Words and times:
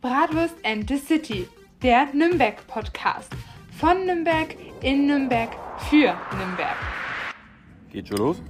Bratwurst 0.00 0.54
and 0.64 0.88
the 0.88 0.96
City, 0.96 1.46
der 1.82 2.06
Nürnberg-Podcast. 2.14 3.28
Von 3.78 4.06
Nürnberg, 4.06 4.56
in 4.80 5.06
Nürnberg, 5.06 5.50
für 5.90 6.14
Nürnberg. 6.38 6.76
Geht 7.92 8.08
schon 8.08 8.16
los? 8.16 8.42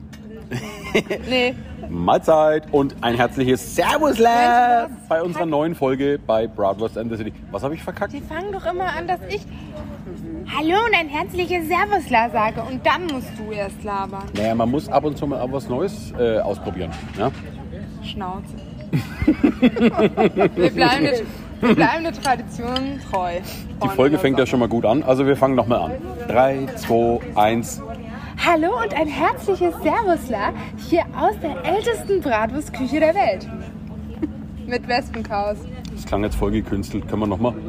Nee, 1.28 1.54
Mahlzeit 1.88 2.72
und 2.72 2.94
ein 3.00 3.16
herzliches 3.16 3.74
Servus 3.74 4.18
Lab 4.18 4.90
bei 5.08 5.22
unserer 5.22 5.46
neuen 5.46 5.74
Folge 5.74 6.20
bei 6.24 6.46
Bratwurst 6.46 6.96
and 6.96 7.10
the 7.10 7.16
City. 7.16 7.32
Was 7.50 7.64
habe 7.64 7.74
ich 7.74 7.82
verkackt? 7.82 8.12
die 8.12 8.20
fangen 8.20 8.52
doch 8.52 8.66
immer 8.66 8.86
an, 8.86 9.08
dass 9.08 9.20
ich 9.28 9.42
Hallo 10.56 10.76
und 10.86 10.94
ein 10.94 11.08
herzliches 11.08 11.66
Servusla 11.66 12.30
sage 12.30 12.62
und 12.62 12.86
dann 12.86 13.06
musst 13.06 13.30
du 13.38 13.50
erst 13.50 13.82
labern. 13.82 14.24
Naja, 14.34 14.54
man 14.54 14.70
muss 14.70 14.88
ab 14.88 15.04
und 15.04 15.18
zu 15.18 15.26
mal 15.26 15.52
was 15.52 15.68
Neues 15.68 16.12
äh, 16.18 16.38
ausprobieren. 16.38 16.92
Ja? 17.18 17.30
Schnauze. 18.04 18.54
wir, 19.50 20.70
bleiben 20.70 21.04
der, 21.04 21.20
wir 21.60 21.74
bleiben 21.74 22.04
der 22.04 22.12
Tradition 22.12 23.00
treu. 23.10 23.32
Die 23.82 23.88
Folge 23.88 24.18
fängt 24.18 24.38
ja 24.38 24.46
schon 24.46 24.60
mal 24.60 24.68
gut 24.68 24.84
an, 24.84 25.02
also 25.02 25.26
wir 25.26 25.36
fangen 25.36 25.54
nochmal 25.54 25.80
an. 25.80 25.92
3, 26.28 26.66
2, 26.76 27.20
1. 27.34 27.82
Hallo 28.44 28.80
und 28.82 28.94
ein 28.94 29.06
herzliches 29.06 29.74
Servusla 29.82 30.52
hier 30.88 31.02
aus 31.18 31.34
der 31.42 31.62
ältesten 31.64 32.20
Bratwurstküche 32.20 33.00
der 33.00 33.14
Welt. 33.14 33.48
Mit 34.66 34.86
Wespenchaos. 34.88 35.58
Das 35.94 36.06
klang 36.06 36.22
jetzt 36.22 36.36
voll 36.36 36.52
gekünstelt. 36.52 37.06
Können 37.08 37.22
wir 37.22 37.26
nochmal? 37.26 37.54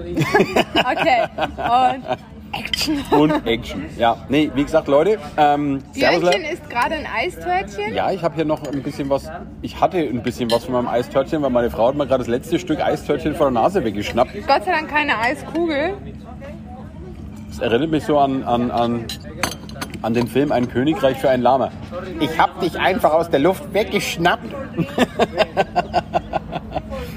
Okay, 0.74 1.28
und 1.58 2.18
Action. 2.54 3.00
Und 3.12 3.48
Action. 3.48 3.86
Ja, 3.98 4.18
nee, 4.30 4.52
wie 4.54 4.64
gesagt, 4.64 4.88
Leute, 4.88 5.18
ähm. 5.38 5.82
Björnchen 5.94 6.44
ist 6.44 6.70
gerade 6.70 6.96
ein 6.96 7.08
Eistörtchen. 7.08 7.94
Ja, 7.94 8.12
ich 8.12 8.22
habe 8.24 8.36
hier 8.36 8.46
noch 8.46 8.64
ein 8.64 8.84
bisschen 8.84 9.10
was. 9.10 9.30
Ich 9.62 9.80
hatte 9.80 9.98
ein 9.98 10.22
bisschen 10.24 10.52
was 10.52 10.66
von 10.66 10.74
meinem 10.74 10.88
Eistörtchen, 10.88 11.42
weil 11.42 11.50
meine 11.50 11.70
Frau 11.70 11.88
hat 11.88 11.96
mir 11.96 12.08
gerade 12.08 12.20
das 12.20 12.28
letzte 12.28 12.60
Stück 12.60 12.82
Eistörtchen 12.82 13.36
von 13.36 13.54
der 13.54 13.64
Nase 13.64 13.84
weggeschnappt. 13.84 14.34
Gott 14.48 14.66
sei 14.66 14.72
Dank 14.72 14.90
keine 14.90 15.18
Eiskugel. 15.18 15.94
Das 17.50 17.60
erinnert 17.60 17.92
mich 17.92 18.06
so 18.06 18.18
an, 18.18 18.44
an, 18.44 18.72
an, 18.72 19.06
an 20.02 20.14
den 20.14 20.28
Film 20.28 20.52
Ein 20.52 20.70
Königreich 20.70 21.18
für 21.18 21.30
ein 21.30 21.42
Lama. 21.42 21.72
Ich 22.20 22.40
hab 22.40 22.60
dich 22.62 22.80
einfach 22.80 23.14
aus 23.14 23.30
der 23.30 23.40
Luft 23.40 23.74
weggeschnappt. 23.74 24.46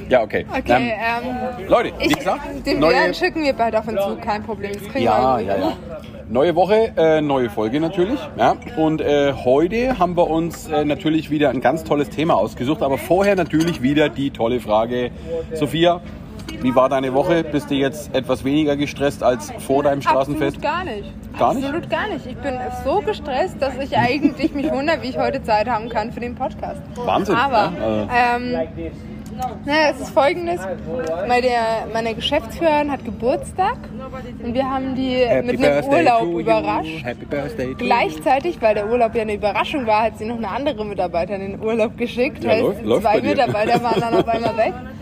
ja, 0.08 0.22
okay. 0.22 0.46
Okay, 0.50 0.92
Ähm, 0.94 1.68
Leute, 1.68 1.92
wie 1.98 2.06
ich, 2.06 2.18
gesagt, 2.18 2.66
den 2.66 2.78
neue, 2.78 2.94
Björn 2.94 3.14
schicken 3.14 3.42
wir 3.42 3.52
bald 3.52 3.76
auf 3.76 3.86
den 3.86 3.98
Zug, 3.98 4.20
kein 4.20 4.42
Problem. 4.42 4.72
Das 4.72 4.82
kriegen 4.84 5.04
ja, 5.04 5.38
wir 5.38 5.44
ja, 5.44 5.56
ja. 5.56 5.76
Neue 6.28 6.54
Woche, 6.54 6.92
äh, 6.96 7.20
neue 7.20 7.50
Folge 7.50 7.80
natürlich. 7.80 8.18
Ja. 8.36 8.56
Und 8.76 9.00
äh, 9.00 9.32
heute 9.32 9.98
haben 9.98 10.16
wir 10.16 10.28
uns 10.30 10.68
äh, 10.68 10.84
natürlich 10.84 11.30
wieder 11.30 11.50
ein 11.50 11.60
ganz 11.60 11.84
tolles 11.84 12.08
Thema 12.08 12.34
ausgesucht. 12.34 12.82
Aber 12.82 12.96
vorher 12.96 13.36
natürlich 13.36 13.82
wieder 13.82 14.08
die 14.08 14.30
tolle 14.30 14.60
Frage. 14.60 15.10
Sophia, 15.52 16.00
wie 16.62 16.74
war 16.74 16.88
deine 16.88 17.12
Woche? 17.12 17.44
Bist 17.44 17.70
du 17.70 17.74
jetzt 17.74 18.14
etwas 18.14 18.44
weniger 18.44 18.76
gestresst 18.76 19.22
als 19.22 19.52
vor 19.58 19.82
deinem 19.82 20.02
Straßenfest? 20.02 20.56
Absolut 20.56 20.62
gar 20.62 20.84
nicht. 20.84 21.38
Gar 21.38 21.54
nicht? 21.54 21.64
Absolut 21.64 21.90
gar 21.90 22.08
nicht. 22.08 22.26
Ich 22.26 22.36
bin 22.36 22.54
so 22.84 23.00
gestresst, 23.00 23.56
dass 23.60 23.76
ich 23.78 23.96
eigentlich 23.96 24.54
mich 24.54 24.70
wundere, 24.70 25.02
wie 25.02 25.08
ich 25.08 25.18
heute 25.18 25.42
Zeit 25.42 25.68
haben 25.68 25.88
kann 25.88 26.12
für 26.12 26.20
den 26.20 26.34
Podcast. 26.34 26.80
Wahnsinn, 26.96 27.34
Aber 27.34 27.72
ja, 27.78 28.36
ähm, 28.36 28.68
naja, 29.64 29.90
es 29.92 30.00
ist 30.00 30.10
folgendes. 30.10 30.60
Meine, 31.28 31.48
meine 31.92 32.14
Geschäftsführerin 32.14 32.90
hat 32.90 33.04
Geburtstag 33.04 33.76
und 34.42 34.54
wir 34.54 34.68
haben 34.70 34.94
die 34.94 35.24
mit 35.42 35.62
einem 35.64 35.84
Urlaub 35.86 36.22
überrascht. 36.38 37.04
Happy 37.04 37.24
Birthday 37.26 37.66
to 37.66 37.70
you. 37.72 37.76
Gleichzeitig, 37.78 38.60
weil 38.62 38.74
der 38.74 38.88
Urlaub 38.90 39.14
ja 39.14 39.22
eine 39.22 39.34
Überraschung 39.34 39.86
war, 39.86 40.02
hat 40.04 40.18
sie 40.18 40.24
noch 40.24 40.36
eine 40.36 40.48
andere 40.48 40.84
Mitarbeiterin 40.84 41.40
in 41.40 41.50
den 41.52 41.60
Urlaub 41.62 41.96
geschickt. 41.96 42.44
Ja, 42.44 42.58
läuft- 42.58 42.84
läuft 42.84 43.02
zwei. 43.02 43.20
Mitarbeiter 43.20 43.82
waren 43.82 44.00
dann 44.00 44.14
auf 44.14 44.28
einmal 44.28 44.56
weg. 44.56 44.72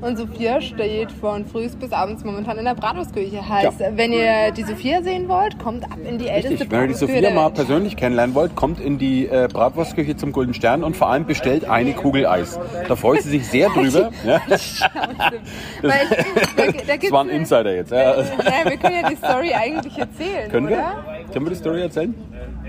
Und 0.00 0.16
Sophia 0.16 0.60
steht 0.62 1.12
von 1.12 1.44
früh 1.46 1.68
bis 1.78 1.92
abends 1.92 2.24
momentan 2.24 2.56
in 2.58 2.64
der 2.64 2.74
Bratwurstküche. 2.74 3.46
Heißt, 3.46 3.80
Ja. 3.80 3.88
wenn 3.96 4.12
ihr 4.12 4.50
die 4.50 4.62
Sophia 4.62 5.02
sehen 5.02 5.28
wollt, 5.28 5.58
kommt 5.58 5.84
ab 5.84 5.98
in 6.08 6.16
die 6.18 6.26
älteste 6.28 6.52
Richtig, 6.52 6.70
wenn 6.70 6.80
ihr 6.82 6.86
die 6.88 6.94
Sophia 6.94 7.30
mal 7.30 7.50
persönlich 7.50 7.96
kennenlernen 7.96 8.34
wollt, 8.34 8.56
kommt 8.56 8.80
in 8.80 8.96
die 8.98 9.26
äh, 9.26 9.46
Bratwurstküche 9.52 10.16
zum 10.16 10.32
Golden 10.32 10.54
Stern 10.54 10.84
und 10.84 10.96
vor 10.96 11.08
allem 11.10 11.26
bestellt 11.26 11.66
eine 11.68 11.92
Kugel 11.92 12.26
Eis. 12.26 12.58
Da 12.88 12.96
freut 12.96 13.22
sie 13.22 13.28
sich 13.30 13.46
sehr 13.46 13.68
drüber. 13.74 14.10
ja. 14.24 14.40
Das 15.82 16.98
gibt's 16.98 17.12
war 17.12 17.24
ein 17.24 17.28
Insider 17.30 17.74
jetzt. 17.74 17.90
Ja. 18.00 18.16
Wir 18.64 18.76
können 18.78 18.96
ja 19.02 19.08
die 19.08 19.16
Story 19.16 19.52
eigentlich 19.52 19.98
erzählen, 19.98 20.50
Können 20.50 20.66
oder? 20.68 20.76
wir? 20.76 21.32
Können 21.32 21.44
wir 21.46 21.50
die 21.50 21.56
Story 21.58 21.82
erzählen? 21.82 22.14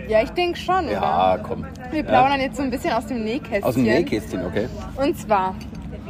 Ja, 0.07 0.21
ich 0.21 0.31
denke 0.31 0.57
schon, 0.59 0.89
Ja, 0.89 1.35
oder? 1.35 1.43
komm. 1.43 1.65
Wir 1.91 2.03
plaudern 2.03 2.39
jetzt 2.41 2.57
so 2.57 2.63
ein 2.63 2.69
bisschen 2.71 2.91
aus 2.93 3.05
dem 3.07 3.23
Nähkästchen. 3.23 3.63
Aus 3.63 3.75
dem 3.75 3.83
Nähkästchen, 3.83 4.45
okay. 4.45 4.67
Und 4.97 5.17
zwar, 5.17 5.55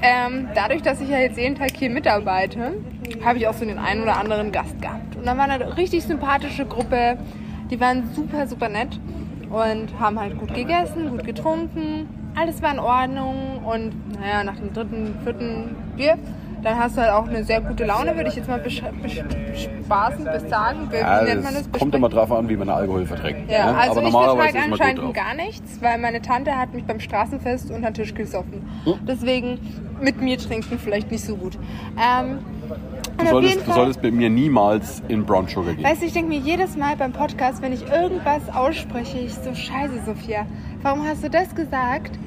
ähm, 0.01 0.47
dadurch, 0.55 0.81
dass 0.81 0.99
ich 1.01 1.09
ja 1.09 1.19
jetzt 1.19 1.37
jeden 1.37 1.55
Tag 1.55 1.71
hier 1.75 1.89
mitarbeite, 1.89 2.73
habe 3.23 3.37
ich 3.37 3.47
auch 3.47 3.53
so 3.53 3.65
den 3.65 3.77
einen 3.77 4.01
oder 4.01 4.17
anderen 4.17 4.51
Gast 4.51 4.81
gehabt. 4.81 5.15
Und 5.15 5.25
da 5.25 5.37
war 5.37 5.45
eine 5.45 5.77
richtig 5.77 6.03
sympathische 6.03 6.65
Gruppe. 6.65 7.17
Die 7.69 7.79
waren 7.79 8.09
super, 8.13 8.47
super 8.47 8.69
nett 8.69 8.99
und 9.49 9.99
haben 9.99 10.19
halt 10.19 10.37
gut 10.37 10.53
gegessen, 10.53 11.09
gut 11.09 11.23
getrunken. 11.23 12.07
Alles 12.35 12.61
war 12.61 12.73
in 12.73 12.79
Ordnung. 12.79 13.63
Und 13.65 14.19
naja, 14.19 14.43
nach 14.43 14.55
dem 14.55 14.73
dritten, 14.73 15.15
vierten 15.23 15.75
Bier, 15.95 16.17
dann 16.63 16.77
hast 16.77 16.97
du 16.97 17.01
halt 17.01 17.11
auch 17.11 17.27
eine 17.27 17.43
sehr 17.43 17.61
gute 17.61 17.85
Laune, 17.85 18.15
würde 18.15 18.29
ich 18.29 18.35
jetzt 18.35 18.47
mal 18.47 18.59
bespaßen, 18.59 20.25
besagen. 20.25 20.91
Wie 20.91 20.97
Ja, 20.97 21.23
nennt 21.23 21.43
man 21.43 21.53
das? 21.53 21.71
kommt 21.71 21.95
immer 21.95 22.09
drauf 22.09 22.31
an, 22.31 22.47
wie 22.49 22.55
man 22.55 22.69
Alkohol 22.69 23.05
verträgt. 23.05 23.49
Ja, 23.49 23.71
ne? 23.71 23.77
also 23.77 23.99
Aber 23.99 24.07
ich 24.07 24.13
vertrage 24.13 24.59
anscheinend 24.71 25.13
gar 25.13 25.33
nichts, 25.33 25.81
weil 25.81 25.97
meine 25.97 26.21
Tante 26.21 26.57
hat 26.57 26.73
mich 26.73 26.85
beim 26.85 26.99
Straßenfest 26.99 27.71
unter 27.71 27.89
den 27.91 27.93
Tisch 27.95 28.13
gesoffen. 28.13 28.67
Hm? 28.83 28.93
Deswegen 29.07 29.59
mit 30.01 30.21
mir 30.21 30.37
trinken 30.37 30.77
vielleicht 30.79 31.11
nicht 31.11 31.23
so 31.25 31.35
gut. 31.35 31.57
Ähm, 32.01 32.39
Du 33.17 33.27
solltest, 33.27 33.67
du 33.67 33.71
solltest 33.73 34.01
bei 34.01 34.09
mir 34.09 34.29
niemals 34.31 35.03
in 35.07 35.25
Brown 35.25 35.47
Sugar 35.47 35.73
gehen. 35.73 35.83
weißt 35.83 36.01
du, 36.01 36.05
ich 36.07 36.13
denke 36.13 36.29
mir 36.29 36.39
jedes 36.39 36.75
Mal 36.75 36.95
beim 36.95 37.11
Podcast, 37.11 37.61
wenn 37.61 37.71
ich 37.73 37.87
irgendwas 37.87 38.49
ausspreche, 38.51 39.19
ich 39.19 39.33
so, 39.35 39.53
scheiße 39.53 40.01
Sophia, 40.05 40.47
warum 40.81 41.05
hast 41.07 41.23
du 41.23 41.29
das 41.29 41.53
gesagt? 41.53 42.17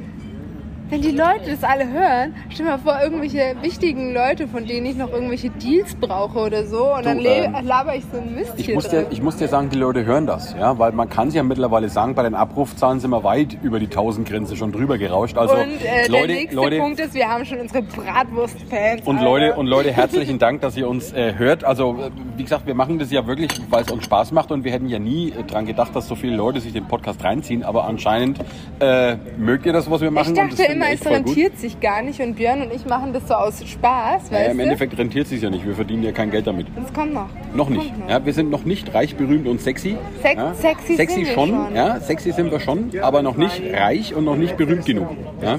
Wenn 0.90 1.00
die 1.00 1.12
Leute 1.12 1.50
das 1.50 1.64
alle 1.64 1.88
hören, 1.90 2.34
stell 2.50 2.66
mal 2.66 2.78
vor, 2.78 2.98
irgendwelche 3.02 3.56
wichtigen 3.62 4.12
Leute, 4.12 4.46
von 4.46 4.66
denen 4.66 4.84
ich 4.84 4.96
noch 4.96 5.10
irgendwelche 5.10 5.48
Deals 5.48 5.94
brauche 5.94 6.38
oder 6.38 6.66
so, 6.66 6.94
und 6.94 7.06
dann 7.06 7.18
ähm, 7.24 7.54
laber 7.62 7.96
ich 7.96 8.04
so 8.12 8.18
ein 8.18 8.34
Mist 8.34 8.52
Ich 8.58 8.66
hier 8.66 8.74
muss, 8.74 8.88
dir, 8.88 9.06
ich 9.10 9.22
muss 9.22 9.36
dir 9.36 9.48
sagen, 9.48 9.70
die 9.70 9.78
Leute 9.78 10.04
hören 10.04 10.26
das, 10.26 10.54
ja, 10.58 10.78
weil 10.78 10.92
man 10.92 11.08
kann 11.08 11.28
es 11.28 11.34
ja 11.34 11.42
mittlerweile 11.42 11.88
sagen, 11.88 12.14
bei 12.14 12.22
den 12.22 12.34
Abrufzahlen 12.34 13.00
sind 13.00 13.10
wir 13.10 13.24
weit 13.24 13.56
über 13.62 13.80
die 13.80 13.86
1000 13.86 14.28
Grenze 14.28 14.56
schon 14.56 14.72
drüber 14.72 14.98
gerauscht. 14.98 15.38
Also 15.38 15.54
und 15.54 15.82
äh, 15.82 16.06
Leute, 16.06 16.26
der 16.26 16.36
nächste 16.36 16.56
Leute, 16.56 16.78
Punkt 16.78 17.00
ist, 17.00 17.14
wir 17.14 17.28
haben 17.28 17.46
schon 17.46 17.60
unsere 17.60 17.82
Bratwurst-Fans. 17.82 19.06
Und 19.06 19.16
Alter. 19.16 19.24
Leute, 19.24 19.54
und 19.54 19.66
Leute, 19.66 19.90
herzlichen 19.90 20.38
Dank, 20.38 20.60
dass 20.60 20.76
ihr 20.76 20.86
uns 20.86 21.14
äh, 21.14 21.34
hört. 21.38 21.64
Also, 21.64 21.96
äh, 21.98 22.10
wie 22.36 22.42
gesagt, 22.42 22.66
wir 22.66 22.74
machen 22.74 22.98
das 22.98 23.10
ja 23.10 23.26
wirklich, 23.26 23.50
weil 23.70 23.82
es 23.82 23.90
uns 23.90 24.04
Spaß 24.04 24.32
macht 24.32 24.52
und 24.52 24.64
wir 24.64 24.72
hätten 24.72 24.88
ja 24.88 24.98
nie 24.98 25.30
äh, 25.30 25.44
dran 25.44 25.64
gedacht, 25.64 25.96
dass 25.96 26.08
so 26.08 26.14
viele 26.14 26.36
Leute 26.36 26.60
sich 26.60 26.74
den 26.74 26.86
Podcast 26.86 27.24
reinziehen. 27.24 27.62
Aber 27.62 27.86
anscheinend 27.86 28.38
äh, 28.80 29.16
mögt 29.38 29.64
ihr 29.64 29.72
das, 29.72 29.90
was 29.90 30.02
wir 30.02 30.10
machen. 30.10 30.36
Ich 30.36 30.56
dachte 30.56 30.73
gut. 30.78 31.06
rentiert 31.06 31.58
sich 31.58 31.80
gar 31.80 32.02
nicht 32.02 32.20
und 32.20 32.34
Björn 32.34 32.62
und 32.62 32.72
ich 32.72 32.84
machen 32.86 33.12
das 33.12 33.28
so 33.28 33.34
aus 33.34 33.64
Spaß, 33.64 34.30
Naja, 34.30 34.42
weißt 34.44 34.50
Im 34.52 34.56
du? 34.58 34.62
Endeffekt 34.64 34.98
rentiert 34.98 35.24
es 35.24 35.30
sich 35.30 35.42
ja 35.42 35.50
nicht. 35.50 35.66
Wir 35.66 35.74
verdienen 35.74 36.02
ja 36.02 36.12
kein 36.12 36.30
Geld 36.30 36.46
damit. 36.46 36.66
Das 36.76 36.92
kommt 36.92 37.14
noch. 37.14 37.28
Noch 37.54 37.68
nicht. 37.68 37.98
Noch. 37.98 38.08
Ja, 38.08 38.24
wir 38.24 38.32
sind 38.32 38.50
noch 38.50 38.64
nicht 38.64 38.94
reich, 38.94 39.16
berühmt 39.16 39.46
und 39.46 39.60
sexy. 39.60 39.96
Sex- 40.22 40.36
ja. 40.36 40.54
sexy 40.54 40.96
sexy 40.96 41.14
sind 41.14 41.26
wir 41.26 41.34
schon, 41.34 41.48
schon. 41.50 41.76
Ja, 41.76 42.00
sexy 42.00 42.32
sind 42.32 42.50
wir 42.50 42.60
schon, 42.60 42.90
aber 43.00 43.22
noch 43.22 43.36
nicht 43.36 43.62
reich 43.72 44.14
und 44.14 44.24
noch 44.24 44.36
nicht 44.36 44.56
berühmt 44.56 44.84
genug. 44.86 45.08
Ja. 45.42 45.58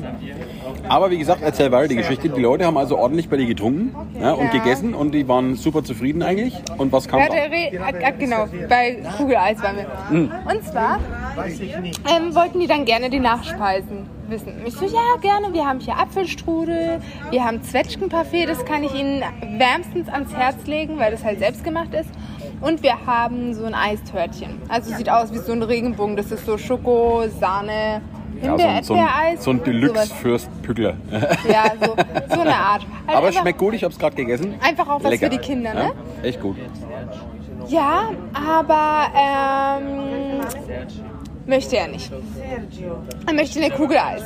Aber 0.88 1.09
wie 1.12 1.18
gesagt, 1.18 1.42
erzähl 1.42 1.72
weiter 1.72 1.88
die 1.88 1.96
Geschichte. 1.96 2.30
Die 2.30 2.42
Leute 2.42 2.66
haben 2.66 2.78
also 2.78 2.97
ordentlich 2.97 3.30
bei 3.30 3.38
dir 3.38 3.46
getrunken 3.47 3.96
ja, 4.20 4.34
und 4.34 4.46
Ja. 4.46 4.52
gegessen 4.52 4.94
und 4.94 5.14
die 5.14 5.28
waren 5.28 5.56
super 5.56 5.84
zufrieden 5.84 6.22
eigentlich. 6.22 6.53
Und 6.78 6.92
was 6.92 7.08
kam 7.08 7.20
Ja, 7.20 7.28
ah, 7.28 8.12
genau, 8.12 8.47
bei 8.70 8.97
Kugeleis 9.18 9.62
waren 9.62 9.78
wir. 9.78 9.86
Hm. 10.09 10.32
Und 10.50 10.64
zwar 10.64 11.00
ähm, 11.38 12.36
wollten 12.36 12.59
die 12.59 12.68
dann 12.68 12.86
gerne 12.86 13.09
die 13.09 13.20
Nachspeisen 13.20 14.15
wissen. 14.30 14.53
Ich 14.66 14.74
so, 14.75 14.86
ja, 14.86 15.02
gerne. 15.22 15.53
Wir 15.53 15.66
haben 15.66 15.80
hier 15.80 15.97
Apfelstrudel, 15.97 17.02
wir 17.30 17.44
haben 17.46 17.62
Zwetschgenparfait, 17.63 18.47
das 18.50 18.63
kann 18.66 18.84
ich 18.84 18.94
Ihnen 18.94 19.24
wärmstens 19.58 20.09
ans 20.09 20.34
Herz 20.34 20.66
legen, 20.67 20.97
weil 20.99 21.11
das 21.11 21.23
halt 21.23 21.40
selbst 21.40 21.64
gemacht 21.64 21.94
ist. 21.94 22.09
Und 22.61 22.82
wir 22.84 23.05
haben 23.05 23.53
so 23.53 23.66
ein 23.66 23.73
Eistörtchen. 23.76 24.61
Also 24.70 24.94
sieht 24.96 25.09
aus 25.09 25.32
wie 25.34 25.38
so 25.40 25.52
ein 25.52 25.61
Regenbogen. 25.61 26.16
Das 26.16 26.32
ist 26.32 26.46
so 26.46 26.58
Schoko, 26.58 27.23
Sahne, 27.40 28.02
Ja, 28.41 28.82
so, 28.84 28.94
ein, 28.96 29.38
so 29.38 29.49
ein 29.52 29.64
Deluxe. 29.64 30.14
Fürst 30.16 30.49
Pückler. 30.64 30.96
Ja, 31.49 31.66
so, 31.79 31.96
so 32.34 32.41
eine 32.41 32.55
Art. 32.55 32.82
Halt 32.82 32.90
Aber 33.08 33.20
es 33.20 33.26
einfach- 33.28 33.41
schmeckt 33.41 33.59
gut, 33.59 33.73
ich 33.73 33.84
habe 33.84 33.94
es 33.94 33.99
gerade 33.99 34.16
gegessen. 34.16 34.55
Einfach 34.61 34.88
auch 34.88 35.03
was 35.03 35.11
Lecker. 35.11 35.26
für 35.26 35.29
die 35.32 35.38
Kinder, 35.38 35.73
ne? 35.73 35.91
Ja, 36.22 36.23
echt 36.28 36.41
gut. 36.41 36.55
Ja, 37.67 38.09
aber 38.34 39.08
ähm, 39.16 40.41
möchte 41.46 41.78
er 41.78 41.88
nicht. 41.88 42.12
Er 43.26 43.34
möchte 43.34 43.59
eine 43.59 43.72
Kugel 43.74 43.97
Eis. 43.97 44.24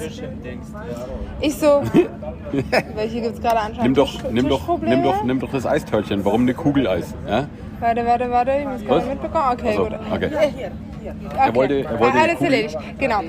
Ich 1.41 1.55
so, 1.55 1.81
welche 2.95 3.21
gibt 3.21 3.35
es 3.35 3.41
gerade 3.41 3.59
anscheinend? 3.59 3.83
Nimm 3.83 3.93
doch, 3.93 4.11
Tisch- 4.11 4.31
nimm, 4.31 4.49
doch, 4.49 4.79
nimm, 4.81 5.03
doch, 5.03 5.23
nimm 5.23 5.39
doch 5.39 5.51
das 5.51 5.65
Eistörtchen. 5.65 6.23
Warum 6.25 6.41
eine 6.41 6.53
Kugeleis? 6.53 7.13
Ja? 7.27 7.47
Warte, 7.79 8.05
warte, 8.05 8.29
warte, 8.29 8.51
ich 8.59 8.67
muss 8.67 8.85
gerade 8.85 9.05
mitbekommen. 9.07 9.45
Okay, 9.53 9.73
so, 9.75 9.83
gut. 9.83 9.93
okay. 10.11 10.71
Okay. 11.01 11.55
wollte- 11.55 11.83
er 11.85 11.99
wollte 11.99 12.17
Ah, 12.17 12.21
Alles 12.23 12.41
erledigt, 12.41 12.77
genau. 12.97 13.21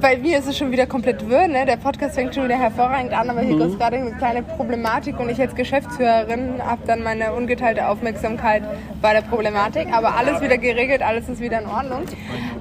Bei 0.00 0.16
mir 0.16 0.38
ist 0.38 0.48
es 0.48 0.58
schon 0.58 0.70
wieder 0.72 0.86
komplett 0.86 1.28
wirr, 1.28 1.46
ne? 1.48 1.64
Der 1.66 1.76
Podcast 1.76 2.14
fängt 2.16 2.34
schon 2.34 2.44
wieder 2.44 2.58
hervorragend 2.58 3.12
an, 3.12 3.30
aber 3.30 3.42
Mhm. 3.42 3.46
hier 3.56 3.66
ist 3.66 3.78
gerade 3.78 3.96
eine 3.96 4.12
kleine 4.12 4.42
Problematik 4.42 5.18
und 5.20 5.28
ich 5.30 5.40
als 5.40 5.54
Geschäftsführerin 5.54 6.60
habe 6.64 6.82
dann 6.86 7.02
meine 7.02 7.32
ungeteilte 7.32 7.86
Aufmerksamkeit 7.88 8.62
bei 9.00 9.12
der 9.12 9.22
Problematik. 9.22 9.86
Aber 9.92 10.16
alles 10.16 10.40
wieder 10.40 10.58
geregelt, 10.58 11.02
alles 11.02 11.28
ist 11.28 11.40
wieder 11.40 11.60
in 11.60 11.66
Ordnung. 11.66 12.02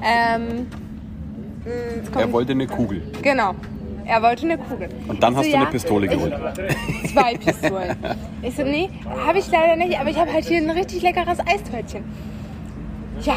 Ähm, 0.03 0.67
kommt- 2.11 2.25
Er 2.25 2.31
wollte 2.31 2.51
eine 2.51 2.67
Kugel. 2.67 3.01
Genau. 3.21 3.55
Er 4.07 4.21
wollte 4.21 4.43
eine 4.45 4.57
Kugel. 4.59 4.89
Und 5.07 5.23
dann 5.23 5.33
Ich 5.33 5.37
hast 5.39 5.45
so, 5.45 5.51
du 5.51 5.55
eine 5.57 5.65
ja, 5.65 5.71
Pistole 5.71 6.05
ich- 6.05 6.11
geholt. 6.11 6.33
Zwei 7.11 7.33
Pistolen. 7.37 7.95
Ich 8.43 8.55
so, 8.55 8.61
nee, 8.63 8.89
habe 9.25 9.39
ich 9.39 9.49
leider 9.51 9.75
nicht, 9.75 9.99
aber 9.99 10.09
ich 10.11 10.19
habe 10.19 10.31
halt 10.31 10.45
hier 10.45 10.59
ein 10.59 10.69
richtig 10.69 11.01
leckeres 11.01 11.39
Eistörtchen. 11.39 12.03
Ja, 13.21 13.35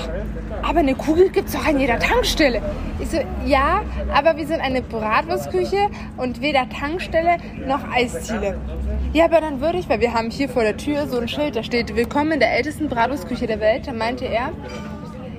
aber 0.63 0.81
eine 0.81 0.95
Kugel 0.95 1.31
gibt 1.31 1.49
es 1.49 1.55
doch 1.55 1.67
an 1.67 1.79
jeder 1.79 1.99
Tankstelle. 1.99 2.61
Ich 2.99 3.11
so, 3.11 3.19
ja, 3.47 3.83
aber 4.13 4.37
wir 4.37 4.47
sind 4.47 4.61
eine 4.61 4.83
Bratwurstküche 4.83 5.89
und 6.17 6.41
weder 6.41 6.69
Tankstelle 6.69 7.37
noch 7.67 7.81
Eisziele. 7.91 8.59
Ja, 9.13 9.27
aber 9.27 9.41
dann 9.41 9.61
würde 9.61 9.79
ich, 9.79 9.89
weil 9.89 10.01
wir 10.01 10.13
haben 10.13 10.31
hier 10.31 10.49
vor 10.49 10.63
der 10.63 10.77
Tür 10.77 11.07
so 11.07 11.19
ein 11.19 11.29
Schild, 11.29 11.57
da 11.57 11.63
steht 11.63 11.95
Willkommen 11.95 12.33
in 12.33 12.41
der 12.41 12.57
ältesten 12.57 12.89
Bratwurstküche 12.89 13.47
der 13.47 13.61
Welt. 13.61 13.87
Da 13.87 13.93
meinte 13.93 14.27
er, 14.27 14.53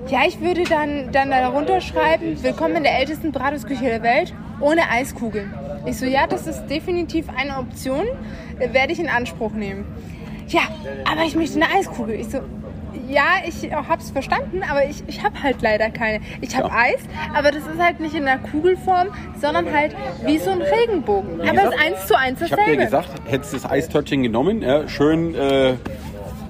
ja, 0.08 0.22
ich 0.26 0.40
würde 0.40 0.64
dann, 0.64 1.12
dann 1.12 1.30
darunter 1.30 1.82
schreiben, 1.82 2.42
willkommen 2.42 2.78
in 2.78 2.84
der 2.84 2.98
ältesten 2.98 3.32
Bratwurstküche 3.32 3.86
der 3.86 4.04
Welt, 4.04 4.34
ohne 4.60 4.90
Eiskugeln. 4.90 5.54
Ich 5.86 5.98
so, 5.98 6.06
ja, 6.06 6.28
das 6.28 6.48
ist 6.48 6.66
definitiv 6.68 7.28
eine 7.36 7.58
Option, 7.58 8.06
äh, 8.60 8.74
werde 8.74 8.94
ich 8.94 9.00
in 9.00 9.10
Anspruch 9.10 9.52
nehmen. 9.52 9.86
Ja, 10.48 10.62
aber 11.10 11.24
ich 11.26 11.36
möchte 11.36 11.62
eine 11.62 11.72
Eiskugel. 11.74 12.16
Ich 12.16 12.30
so, 12.30 12.40
ja, 13.08 13.24
ich 13.46 13.72
hab's 13.74 14.12
verstanden, 14.12 14.62
aber 14.70 14.86
ich, 14.86 15.04
ich 15.08 15.24
habe 15.24 15.42
halt 15.42 15.62
leider 15.62 15.90
keine. 15.90 16.20
Ich 16.42 16.56
habe 16.56 16.68
Ja. 16.70 16.76
Eis, 16.76 17.00
aber 17.36 17.52
das 17.52 17.64
ist 17.68 17.80
halt 17.80 18.00
nicht 18.00 18.16
in 18.16 18.26
der 18.26 18.38
Kugelform, 18.38 19.08
sondern 19.40 19.74
halt 19.74 19.96
wie 20.26 20.38
so 20.38 20.52
ein 20.52 20.62
Regenbogen. 20.62 21.42
aber 21.42 21.58
es 21.58 21.74
ist 21.76 21.80
eins 21.80 22.08
zu 22.08 22.18
eins 22.18 22.42
Ich 22.42 22.50
dasselbe. 22.50 22.62
habe 22.72 22.78
dir 22.78 22.86
gesagt, 22.86 23.10
hättest 23.26 23.54
das 23.54 23.70
Eistörtchen 23.70 24.24
genommen, 24.24 24.62
ja, 24.62 24.88
schön 24.88 25.34
äh, 25.36 25.74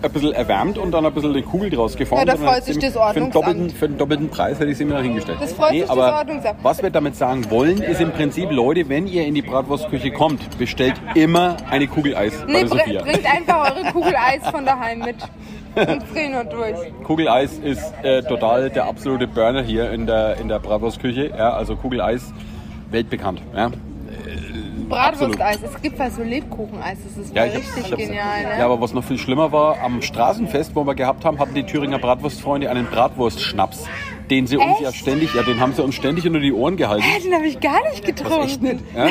ein 0.02 0.12
bisschen 0.14 0.32
erwärmt 0.32 0.78
und 0.78 0.92
dann 0.92 1.06
ein 1.06 1.14
bisschen 1.14 1.32
eine 1.34 1.42
Kugel 1.44 1.70
draus 1.70 1.98
geformt. 1.98 2.26
Ja, 2.26 2.36
da 2.36 2.42
freut 2.42 2.64
sich 2.64 2.80
das 2.80 2.94
du- 2.94 3.00
für 3.00 3.14
den, 3.16 3.24
Ordnungsamt. 3.24 3.36
doppelten, 3.36 3.70
für 3.70 3.88
den 3.90 3.98
doppelten 3.98 4.30
Preis 4.30 4.58
hätte 4.60 4.72
ich 4.72 4.78
sie 4.78 4.86
mir 4.86 5.02
hingestellt. 5.02 5.40
Das 5.42 5.52
freut 5.52 5.72
sich 5.72 5.82
das 5.82 5.90
aber 5.90 6.16
Ordnungsamt. 6.20 6.60
Was 6.64 6.82
wir 6.82 6.90
damit 6.90 7.18
sagen 7.18 7.50
wollen, 7.52 7.80
ist 7.82 8.00
im 8.00 8.12
Prinzip, 8.12 8.50
Leute, 8.52 8.88
wenn 8.88 9.08
ihr 9.08 9.26
in 9.26 9.36
die 9.36 9.42
Bratwurstküche 9.42 10.12
kommt, 10.12 10.58
bestellt 10.58 10.94
immer 11.16 11.58
eine 11.70 11.88
Kugel 11.88 12.16
Eis 12.16 12.34
bei 12.48 12.54
Nee, 12.54 12.62
br 12.64 12.68
Sophia. 12.78 13.02
bringt 13.02 13.26
einfach 13.26 13.76
eure 13.76 13.92
Kugel 13.92 14.14
Eis 14.16 14.48
von 14.50 14.66
daheim 14.66 15.00
mit. 15.00 15.18
Und 15.76 16.04
drehen 16.14 16.36
und 16.36 16.52
durch. 16.52 16.76
Kugeleis 17.04 17.54
ist 17.60 17.94
äh, 18.04 18.22
total 18.24 18.70
der 18.70 18.86
absolute 18.86 19.28
Burner 19.28 19.62
hier 19.62 19.92
in 19.92 20.06
der, 20.08 20.38
in 20.38 20.48
der 20.48 20.60
Bratwurstküche. 20.60 21.28
Ja, 21.38 21.54
also 21.54 21.76
Kugeleis, 21.76 22.34
weltbekannt. 22.92 23.42
Ja, 23.56 23.72
Bratwursteis. 24.88 25.60
Es 25.64 25.82
gibt 25.82 26.00
halt 26.00 26.14
so 26.14 26.24
Lebkucheneis. 26.24 26.98
Das 27.04 27.18
ist 27.26 27.36
Ja, 27.36 27.44
richtig 27.44 27.62
ich 27.78 27.92
hab's- 27.92 28.02
genial. 28.02 28.44
Ne? 28.44 28.58
Ja, 28.60 28.66
aber 28.66 28.82
was 28.82 28.94
noch 28.94 29.04
viel 29.04 29.20
schlimmer 29.20 29.52
war, 29.52 29.80
am 29.84 30.02
Straßenfest, 30.02 30.76
wo 30.76 30.84
wir 30.86 30.96
gehabt 30.96 31.26
haben, 31.26 31.38
hatten 31.40 31.54
die 31.54 31.64
Thüringer 31.64 32.00
Bratwurstfreunde 32.00 32.70
einen 32.70 32.88
Bratwurstschnaps, 32.88 33.86
den 34.30 34.48
sie 34.48 34.58
uns 34.58 34.66
Echt? 34.74 34.82
ja 34.82 34.94
ständig, 34.94 35.34
ja, 35.34 35.44
den 35.44 35.60
haben 35.60 35.74
sie 35.74 35.84
uns 35.84 35.96
ständig 35.96 36.26
unter 36.28 36.40
die 36.40 36.54
Ohren 36.54 36.78
gehalten. 36.78 37.04
Hä, 37.04 37.22
den 37.24 37.34
habe 37.34 37.48
ich 37.48 37.60
gar 37.60 37.84
nicht 37.90 38.06
getrunken. 38.06 38.44
Echt 38.46 38.62
nicht. 38.62 38.80
Ja? 38.96 39.08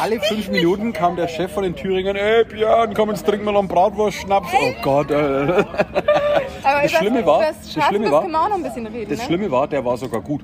Alle 0.00 0.20
fünf 0.20 0.48
Minuten 0.50 0.92
kam 0.92 1.16
der 1.16 1.28
Chef 1.28 1.52
von 1.52 1.62
den 1.64 1.76
Thüringern, 1.76 2.16
ey 2.16 2.44
Björn, 2.44 2.94
komm, 2.94 3.10
jetzt 3.10 3.26
trinken 3.26 3.44
wir 3.44 3.52
noch 3.52 3.60
einen 3.60 3.68
Bratwurstschnaps. 3.68 4.48
Oh 4.52 4.72
Gott. 4.82 5.10
Äh. 5.10 5.14
Aber 5.14 6.82
Das 6.82 6.92
Schlimme 6.92 7.24
war- 7.26 7.40
das 7.42 7.72
Schlimme 7.72 8.10
war- 8.10 8.20
können 8.22 8.32
wir 8.32 8.42
auch 8.42 8.48
noch 8.48 8.56
ein 8.56 8.62
bisschen 8.62 8.86
reden. 8.86 9.10
Das 9.10 9.18
ne? 9.20 9.24
Schlimme 9.26 9.50
war, 9.50 9.66
der 9.68 9.84
war 9.84 9.96
sogar 9.96 10.20
gut. 10.20 10.42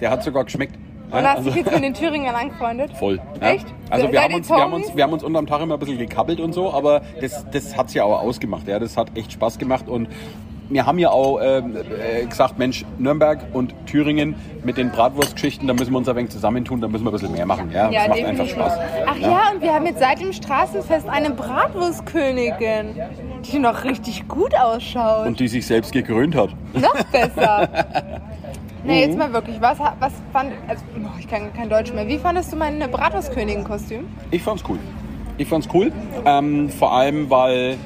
Der 0.00 0.10
hat 0.10 0.22
sogar 0.22 0.44
geschmeckt. 0.44 0.74
Und 1.10 1.22
hast 1.22 1.46
dich 1.46 1.54
jetzt 1.54 1.72
mit 1.72 1.84
den 1.84 1.94
Thüringern 1.94 2.34
angefreundet? 2.34 2.90
Voll. 2.96 3.20
Ja. 3.40 3.50
Echt? 3.52 3.66
Also 3.90 4.10
wir 4.10 4.20
haben, 4.22 4.34
uns, 4.34 4.48
wir, 4.48 4.56
haben 4.56 4.72
uns, 4.72 4.96
wir 4.96 5.04
haben 5.04 5.12
uns 5.12 5.22
unterm 5.22 5.46
Tag 5.46 5.60
immer 5.62 5.74
ein 5.74 5.80
bisschen 5.80 5.98
gekabbelt 5.98 6.40
und 6.40 6.52
so, 6.52 6.72
aber 6.72 7.02
das, 7.20 7.44
das 7.52 7.76
hat 7.76 7.86
es 7.88 7.94
ja 7.94 8.02
auch 8.04 8.20
ausgemacht. 8.22 8.66
Ja. 8.66 8.78
Das 8.80 8.96
hat 8.96 9.16
echt 9.16 9.32
Spaß 9.32 9.58
gemacht 9.58 9.88
und 9.88 10.08
wir 10.68 10.84
haben 10.86 10.98
ja 10.98 11.10
auch 11.10 11.38
ähm, 11.42 11.76
äh, 11.76 12.24
gesagt, 12.26 12.58
Mensch, 12.58 12.84
Nürnberg 12.98 13.38
und 13.52 13.74
Thüringen 13.86 14.34
mit 14.64 14.76
den 14.76 14.90
Bratwurstgeschichten, 14.90 15.66
da 15.68 15.74
müssen 15.74 15.92
wir 15.92 15.98
uns 15.98 16.08
ein 16.08 16.16
wenig 16.16 16.30
zusammentun, 16.30 16.80
da 16.80 16.88
müssen 16.88 17.04
wir 17.04 17.10
ein 17.10 17.12
bisschen 17.12 17.32
mehr 17.32 17.46
machen. 17.46 17.70
Ja, 17.72 17.90
Ja, 17.90 18.00
das 18.00 18.08
macht 18.08 18.18
definitiv. 18.18 18.40
einfach 18.40 18.68
Spaß. 18.72 18.78
Ach 19.06 19.16
ja. 19.18 19.42
und 19.54 19.62
wir 19.62 19.72
haben 19.74 19.86
jetzt 19.86 20.00
seit 20.00 20.20
dem 20.20 20.32
Straßenfest 20.32 21.08
eine 21.08 21.30
Bratwurstkönigin, 21.30 22.96
die 23.50 23.58
noch 23.58 23.84
richtig 23.84 24.26
gut 24.28 24.54
ausschaut. 24.54 25.26
Und 25.26 25.40
die 25.40 25.48
sich 25.48 25.66
selbst 25.66 25.92
gekrönt 25.92 26.34
hat. 26.34 26.50
Noch 26.74 27.02
besser. 27.12 27.68
Nee, 28.84 29.04
Mhm. 29.04 29.08
jetzt 29.10 29.18
mal 29.18 29.32
wirklich, 29.32 29.60
was, 29.60 29.78
was 29.98 30.12
fand, 30.32 30.52
also 30.68 30.84
oh, 31.02 31.08
ich 31.18 31.26
kann 31.26 31.52
kein 31.54 31.68
Deutsch 31.68 31.92
mehr. 31.92 32.06
Wie 32.06 32.18
fandest 32.18 32.52
du 32.52 32.56
mein 32.56 32.78
Bratwurstkönigin-Kostüm? 32.78 34.04
Ich 34.30 34.40
fand's 34.44 34.62
cool. 34.68 34.78
Ich 35.38 35.48
fand's 35.48 35.66
cool. 35.74 35.90
Ähm, 36.24 36.70
vor 36.70 36.92
allem, 36.92 37.28
weil 37.28 37.78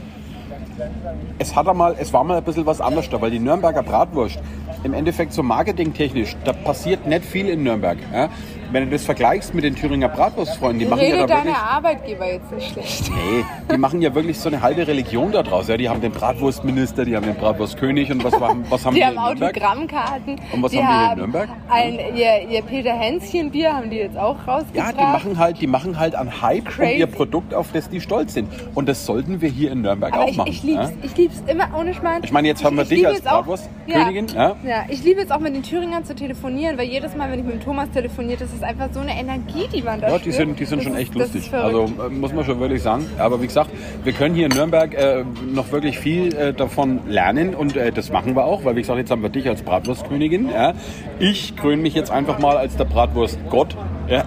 es 1.39 1.55
hat 1.55 1.69
einmal, 1.69 1.97
es 1.99 2.13
war 2.13 2.25
mal 2.25 2.39
ein 2.39 2.45
bisschen 2.45 2.67
was 2.67 2.81
anderes 2.81 3.09
da, 3.09 3.21
weil 3.21 3.31
die 3.31 3.39
Nürnberger 3.39 3.83
Bratwurst 3.83 4.39
im 4.85 4.95
Endeffekt 4.95 5.33
so 5.33 5.43
marketingtechnisch, 5.43 6.37
da 6.45 6.53
passiert 6.53 7.07
nicht 7.07 7.25
viel 7.25 7.49
in 7.49 7.63
Nürnberg. 7.63 7.99
Ja? 8.13 8.29
Wenn 8.73 8.85
du 8.85 8.91
das 8.93 9.05
vergleichst 9.05 9.55
mit 9.55 9.65
den 9.65 9.75
Thüringer 9.75 10.09
Bratwurstfreunden, 10.09 10.79
die 10.79 10.87
machen 10.87 11.01
ja 11.01 11.15
Redet 11.15 11.31
da 11.31 11.35
wirklich. 11.37 11.55
deine 11.55 11.57
Arbeitgeber 11.71 12.27
jetzt 12.33 12.53
nicht 12.53 12.73
schlecht? 12.73 13.11
Nee, 13.11 13.45
die 13.73 13.79
machen 13.79 14.01
ja 14.01 14.15
wirklich 14.15 14.39
so 14.39 14.49
eine 14.49 14.63
halbe 14.63 14.87
Religion 14.87 15.33
da 15.33 15.43
draus. 15.43 15.67
Ja? 15.69 15.77
Die 15.77 15.89
haben 15.89 16.01
den 16.01 16.13
Bratwurstminister, 16.13 17.05
die 17.05 17.17
haben 17.17 17.27
den 17.27 17.35
Bratwurstkönig 17.35 18.11
und 18.13 18.23
was, 18.23 18.41
war- 18.41 18.57
was 18.69 18.87
haben 18.87 18.95
Die 18.95 19.01
wir 19.01 19.07
haben? 19.09 19.19
Autogrammkarten. 19.19 20.37
Und 20.53 20.63
was 20.63 20.71
die 20.71 20.79
haben 20.85 20.99
hier 21.05 21.13
in 21.13 21.19
Nürnberg? 21.19 21.49
Ein, 21.69 21.99
ihr, 22.15 22.49
ihr 22.49 22.63
Peter 22.63 22.93
Hänschen 22.93 23.51
Bier 23.51 23.73
haben 23.73 23.91
die 23.91 23.97
jetzt 23.97 24.17
auch 24.17 24.37
rausgebracht. 24.47 24.75
Ja, 24.75 24.93
die 24.93 24.99
machen 25.13 25.39
halt, 25.39 25.61
die 25.61 25.67
machen 25.67 25.99
halt 25.99 26.15
an 26.15 26.41
Hype 26.43 26.67
Crazy. 26.67 26.93
um 26.95 26.99
ihr 27.01 27.07
Produkt, 27.07 27.55
auf 27.55 27.73
das 27.73 27.89
die 27.89 28.01
stolz 28.01 28.35
sind. 28.35 28.49
Und 28.75 28.89
das 28.89 29.05
sollten 29.05 29.41
wir 29.41 29.49
hier 29.49 29.73
in 29.73 29.83
Nürnberg 29.83 30.13
Aber 30.13 30.25
auch 30.25 30.29
ich, 30.29 30.37
machen. 30.37 30.51
ich 30.51 30.63
lieb's, 30.63 30.89
ja? 30.91 30.93
ich 31.03 31.17
lieb's 31.17 31.43
immer 31.47 31.69
ohne 31.77 31.93
Schmarrn. 31.95 32.23
Ich 32.25 32.33
meine, 32.33 32.49
jetzt 32.49 32.63
haben 32.65 32.77
wir 32.77 32.83
ich 32.85 32.89
dich 32.91 33.07
als 33.07 33.21
Bratwurstkönigin, 33.23 34.29
Ja. 34.29 34.51
ja? 34.51 34.57
ja, 34.65 34.85
ich 34.89 35.03
liebe 35.03 35.21
es 35.23 35.31
auch 35.31 35.41
mit 35.41 35.55
den 35.55 35.63
Thüringern 35.63 36.05
zu 36.05 36.15
telefonieren, 36.15 36.79
weil 36.79 36.87
jedes 36.87 37.17
Mal, 37.17 37.31
wenn 37.31 37.41
ich 37.41 37.45
mit 37.45 37.55
dem 37.55 37.61
Thomas 37.61 37.91
telefoniere, 37.91 38.39
das 38.39 38.53
ist 38.53 38.60
einfach 38.63 38.89
so 38.93 39.01
eine 39.01 39.19
Energie, 39.19 39.69
die 39.73 39.83
man 39.83 40.01
da 40.01 40.09
Ja, 40.09 40.15
spürt. 40.19 40.27
die 40.27 40.33
sind, 40.33 40.61
die 40.61 40.65
sind 40.65 40.79
Das 40.79 40.85
schon 40.85 40.93
ist- 40.95 41.01
echt 41.01 41.11
ist 41.17 41.35
lustig. 41.35 41.55
Also 41.55 41.85
äh, 41.85 42.09
muss 42.11 42.33
man 42.33 42.45
schon 42.45 42.61
wirklich 42.61 42.83
sagen. 42.83 43.07
Aber 43.19 43.41
wie 43.43 43.47
gesagt, 43.47 43.71
wir 44.05 44.13
können 44.13 44.35
hier 44.35 44.47
in 44.47 44.53
Nürnberg 44.53 44.95
äh, 44.95 45.25
noch 45.53 45.71
wirklich 45.73 45.99
viel 45.99 46.35
äh, 46.35 46.53
davon 46.53 47.01
lernen 47.09 47.55
und 47.55 47.77
äh, 47.77 47.93
das 47.93 48.11
machen 48.11 48.35
wir 48.37 48.45
auch, 48.45 48.65
weil 48.65 48.77
wie 48.77 48.81
gesagt, 48.81 48.99
jetzt 48.99 49.11
haben 49.11 49.23
wir 49.23 49.29
dich 49.31 49.49
als 49.49 49.63
Bratwurstkönigin. 49.63 50.49
Ja? 50.51 50.75
Ich 51.19 51.57
kröne 51.57 51.83
mich 51.83 51.95
jetzt 51.95 52.11
einfach 52.11 52.39
mal 52.39 52.57
als 52.57 52.77
der 52.77 52.85
Bratwurstgott. 52.85 53.77
Ja? 54.09 54.25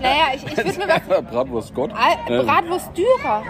Naja, 0.00 0.24
ich, 0.34 0.44
ich 0.44 0.56
würde 0.56 0.78
mir 0.78 0.88
was... 1.08 1.22
Bratwurstgott. 1.30 1.90
Ähm, 2.28 2.46
Bratwurst-Dürer. 2.46 3.42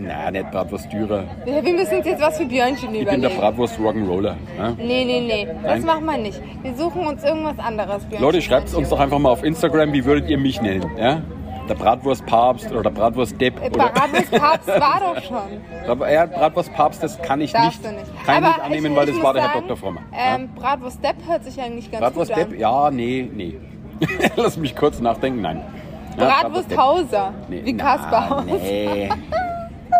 Na, 0.00 0.30
nicht 0.30 0.50
Bratwurstdürer. 0.50 1.24
Ja, 1.44 1.64
wir 1.64 1.72
müssen 1.74 1.96
uns 1.98 2.06
jetzt 2.06 2.22
was 2.22 2.38
für 2.38 2.44
Björnchen 2.46 2.94
Ich 2.94 3.04
bin 3.04 3.06
der 3.06 3.16
überlegen. 3.30 3.40
Bratwurst 3.40 3.78
Rock'n'Roller. 3.78 4.34
Ja? 4.56 4.70
Nee, 4.78 5.04
nee, 5.04 5.20
nee. 5.26 5.46
Das 5.62 5.62
Nein. 5.78 5.84
machen 5.84 6.04
wir 6.06 6.18
nicht. 6.18 6.40
Wir 6.62 6.74
suchen 6.74 7.06
uns 7.06 7.24
irgendwas 7.24 7.58
anderes, 7.58 8.04
Björnchen. 8.04 8.20
Leute, 8.22 8.40
schreibt 8.42 8.72
uns 8.74 8.88
doch 8.88 9.00
einfach 9.00 9.18
mal 9.18 9.30
auf 9.30 9.42
Instagram, 9.42 9.92
wie 9.92 10.04
würdet 10.04 10.30
ihr 10.30 10.38
mich 10.38 10.62
nennen? 10.62 10.88
Ja? 10.98 11.22
Der 11.68 11.74
Bratwurstpapst 11.74 12.70
oder 12.70 12.82
der 12.84 12.90
Bratwurstdepp. 12.90 13.62
Äh, 13.62 13.68
Bratwurst-Papst 13.68 14.68
war 14.68 15.00
doch 15.14 15.22
schon. 15.28 16.08
Ja, 16.08 16.24
Bratwurstpapst, 16.26 17.02
das 17.02 17.20
kann 17.20 17.40
ich 17.42 17.52
Darfst 17.52 17.82
nicht, 17.82 17.92
du 17.94 17.98
nicht. 17.98 18.24
Kann 18.24 18.38
ich 18.38 18.44
Aber 18.44 18.48
nicht 18.56 18.60
annehmen, 18.64 18.92
ich- 18.92 18.96
weil 18.96 19.08
ich 19.10 19.14
das 19.16 19.24
war 19.24 19.32
der 19.34 19.42
Herr 19.42 19.48
sagen, 19.54 19.68
Dr. 19.68 19.76
Frommer. 19.76 20.00
Ja? 20.12 20.36
Ähm, 20.36 20.48
Bratwurst-Depp 20.54 21.16
hört 21.28 21.44
sich 21.44 21.60
eigentlich 21.60 21.90
ganz 21.90 22.02
Bratwurstdepp? 22.02 22.46
gut 22.46 22.54
an. 22.54 22.60
Ja, 22.60 22.90
nee, 22.90 23.28
nee. 23.34 23.58
Lass 24.36 24.56
mich 24.56 24.74
kurz 24.76 25.00
nachdenken, 25.00 25.42
nein. 25.42 25.60
Ja, 26.18 26.24
Bratwursthauser. 26.40 27.34
Nee, 27.50 27.60
Wie 27.64 27.76
Kasperhaus. 27.76 28.44
Nee. 28.46 29.10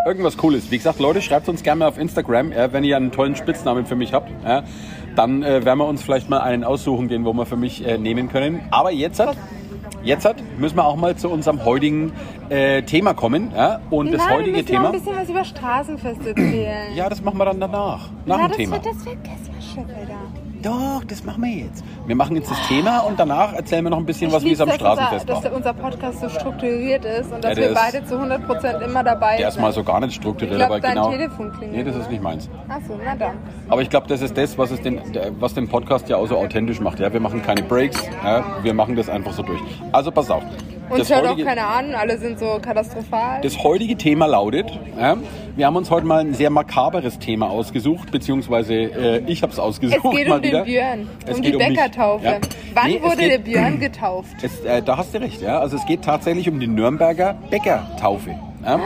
Irgendwas 0.05 0.37
Cooles. 0.37 0.71
Wie 0.71 0.77
gesagt, 0.77 0.99
Leute, 0.99 1.21
schreibt 1.21 1.49
uns 1.49 1.61
gerne 1.61 1.79
mal 1.79 1.87
auf 1.87 1.97
Instagram, 1.97 2.51
ja, 2.51 2.71
wenn 2.71 2.83
ihr 2.83 2.95
einen 2.97 3.11
tollen 3.11 3.35
Spitznamen 3.35 3.85
für 3.85 3.95
mich 3.95 4.13
habt. 4.13 4.31
Ja, 4.43 4.63
dann 5.15 5.43
äh, 5.43 5.65
werden 5.65 5.79
wir 5.79 5.87
uns 5.87 6.01
vielleicht 6.01 6.29
mal 6.29 6.39
einen 6.39 6.63
aussuchen, 6.63 7.09
den 7.09 7.23
wir 7.23 7.45
für 7.45 7.57
mich 7.57 7.85
äh, 7.85 7.97
nehmen 7.97 8.29
können. 8.29 8.61
Aber 8.71 8.91
jetzt, 8.91 9.19
hat, 9.19 9.35
jetzt 10.03 10.25
hat, 10.25 10.37
müssen 10.57 10.77
wir 10.77 10.85
auch 10.85 10.95
mal 10.95 11.15
zu 11.15 11.29
unserem 11.29 11.65
heutigen 11.65 12.13
äh, 12.49 12.81
Thema 12.83 13.13
kommen. 13.13 13.51
Ja? 13.53 13.81
Und 13.89 14.13
das 14.13 14.19
Nein, 14.19 14.29
wir 14.29 14.37
heutige 14.37 14.51
müssen 14.57 14.65
noch 14.65 14.71
Thema. 14.71 14.85
ein 14.85 14.91
bisschen 14.93 15.15
was 15.15 15.29
über 15.29 15.43
Straßenfest 15.43 16.27
erzählen. 16.27 16.95
Ja, 16.95 17.09
das 17.09 17.21
machen 17.21 17.37
wir 17.37 17.45
dann 17.45 17.59
danach. 17.59 18.09
Nach 18.25 18.37
ja, 18.37 18.43
dem 18.43 18.47
das, 18.47 18.57
Thema. 18.57 18.71
wird, 18.73 18.85
das 18.85 19.03
vergessen 19.03 19.49
wir 19.53 19.61
schon 19.61 19.87
wieder. 19.87 20.38
Doch, 20.61 21.03
das 21.07 21.23
machen 21.23 21.43
wir 21.43 21.65
jetzt. 21.65 21.83
Wir 22.05 22.15
machen 22.15 22.35
jetzt 22.35 22.51
das 22.51 22.67
Thema 22.67 22.99
und 22.99 23.19
danach 23.19 23.53
erzählen 23.53 23.83
wir 23.83 23.91
noch 23.91 23.97
ein 23.97 24.05
bisschen 24.05 24.31
was, 24.31 24.43
wie 24.43 24.51
es 24.51 24.59
am 24.59 24.67
dass 24.67 24.79
unser, 24.81 24.93
Straßenfest 24.93 25.29
dass 25.29 25.51
unser 25.53 25.73
Podcast 25.73 26.19
so 26.19 26.29
strukturiert 26.29 27.05
ist 27.05 27.31
und 27.31 27.43
dass 27.43 27.55
wir 27.55 27.73
beide 27.73 28.03
zu 28.05 28.15
100% 28.15 28.81
immer 28.81 29.03
dabei 29.03 29.37
Der 29.37 29.47
ist 29.47 29.53
sind. 29.53 29.63
mal 29.63 29.71
so 29.71 29.83
gar 29.83 29.99
nicht 30.01 30.15
strukturiert, 30.15 30.51
Ich 30.51 30.57
glaub, 30.57 30.71
aber 30.71 30.79
dein 30.81 30.95
genau. 30.95 31.11
Telefon 31.11 31.51
klingelt. 31.53 31.85
Nee, 31.85 31.91
das 31.91 31.95
ist 31.95 32.11
nicht 32.11 32.21
meins. 32.21 32.49
Achso, 32.67 32.99
na 33.03 33.15
dann. 33.15 33.37
Aber 33.69 33.81
ich 33.81 33.89
glaube, 33.89 34.07
das 34.07 34.21
ist 34.21 34.37
das, 34.37 34.57
was, 34.57 34.71
es 34.71 34.81
den, 34.81 35.01
was 35.39 35.53
den 35.53 35.69
Podcast 35.69 36.09
ja 36.09 36.17
auch 36.17 36.27
so 36.27 36.37
authentisch 36.37 36.81
macht. 36.81 36.99
Ja, 36.99 37.11
wir 37.13 37.19
machen 37.19 37.41
keine 37.41 37.63
Breaks, 37.63 38.03
ja, 38.23 38.43
wir 38.61 38.73
machen 38.73 38.95
das 38.95 39.07
einfach 39.07 39.31
so 39.31 39.43
durch. 39.43 39.61
Also 39.91 40.11
pass 40.11 40.29
auf. 40.29 40.43
Uns 40.89 41.09
hört 41.09 41.25
auch 41.25 41.29
heutige- 41.31 41.47
keiner 41.47 41.67
an, 41.67 41.93
alle 41.95 42.17
sind 42.17 42.39
so 42.39 42.59
katastrophal. 42.61 43.41
Das 43.41 43.63
heutige 43.63 43.95
Thema 43.97 44.25
lautet, 44.25 44.71
ja, 44.99 45.17
wir 45.55 45.65
haben 45.65 45.75
uns 45.75 45.89
heute 45.91 46.05
mal 46.05 46.19
ein 46.21 46.33
sehr 46.33 46.49
makaberes 46.49 47.19
Thema 47.19 47.49
ausgesucht, 47.49 48.11
beziehungsweise 48.11 48.73
äh, 48.73 49.23
ich 49.27 49.41
habe 49.43 49.51
es 49.53 49.59
ausgesucht. 49.59 49.99
es 50.03 50.11
geht 50.11 50.27
mal 50.27 50.35
um 50.37 50.41
den 50.41 50.51
wieder. 50.51 50.63
Björn, 50.63 51.09
Es 51.27 51.35
um 51.37 51.41
die 51.43 51.53
um. 51.53 51.59
Bäckertaufe. 51.59 52.25
Ja. 52.25 52.37
Wann 52.73 52.87
Nee, 52.91 53.01
wurde 53.01 53.17
der 53.17 53.29
geht- 53.37 53.43
Björn 53.45 53.79
getauft? 53.79 54.35
Es, 54.41 54.61
äh, 54.61 54.81
da 54.81 54.97
hast 54.97 55.13
du 55.13 55.19
recht, 55.21 55.41
ja. 55.41 55.59
Also 55.59 55.77
es 55.77 55.85
geht 55.85 56.01
tatsächlich 56.03 56.49
um 56.49 56.59
die 56.59 56.67
Nürnberger 56.67 57.35
Bäckertaufe. 57.49 58.31
Ja? 58.65 58.77
Die 58.77 58.81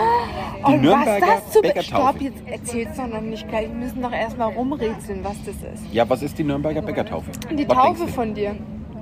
Und 0.65 0.74
was 0.74 0.81
Nürnberger 0.81 1.25
das 1.25 1.51
zu 1.51 1.62
Bäckertaufe. 1.62 2.03
Stopp, 2.17 2.22
jetzt 2.22 2.48
erzähl's 2.48 2.95
doch 2.98 3.07
noch 3.07 3.22
nicht 3.22 3.48
gleich. 3.50 3.67
Wir 3.67 3.75
müssen 3.75 4.01
doch 4.01 4.12
erstmal 4.12 4.53
rumrätseln, 4.53 5.19
was 5.24 5.36
das 5.45 5.55
ist. 5.55 5.83
Ja, 5.93 6.07
was 6.10 6.22
ist 6.22 6.38
die 6.38 6.43
Nürnberger 6.43 6.81
Bäckertaufe? 6.81 7.31
Die 7.51 7.67
was 7.67 7.75
Taufe 7.75 8.07
von 8.07 8.33
dir. 8.33 8.55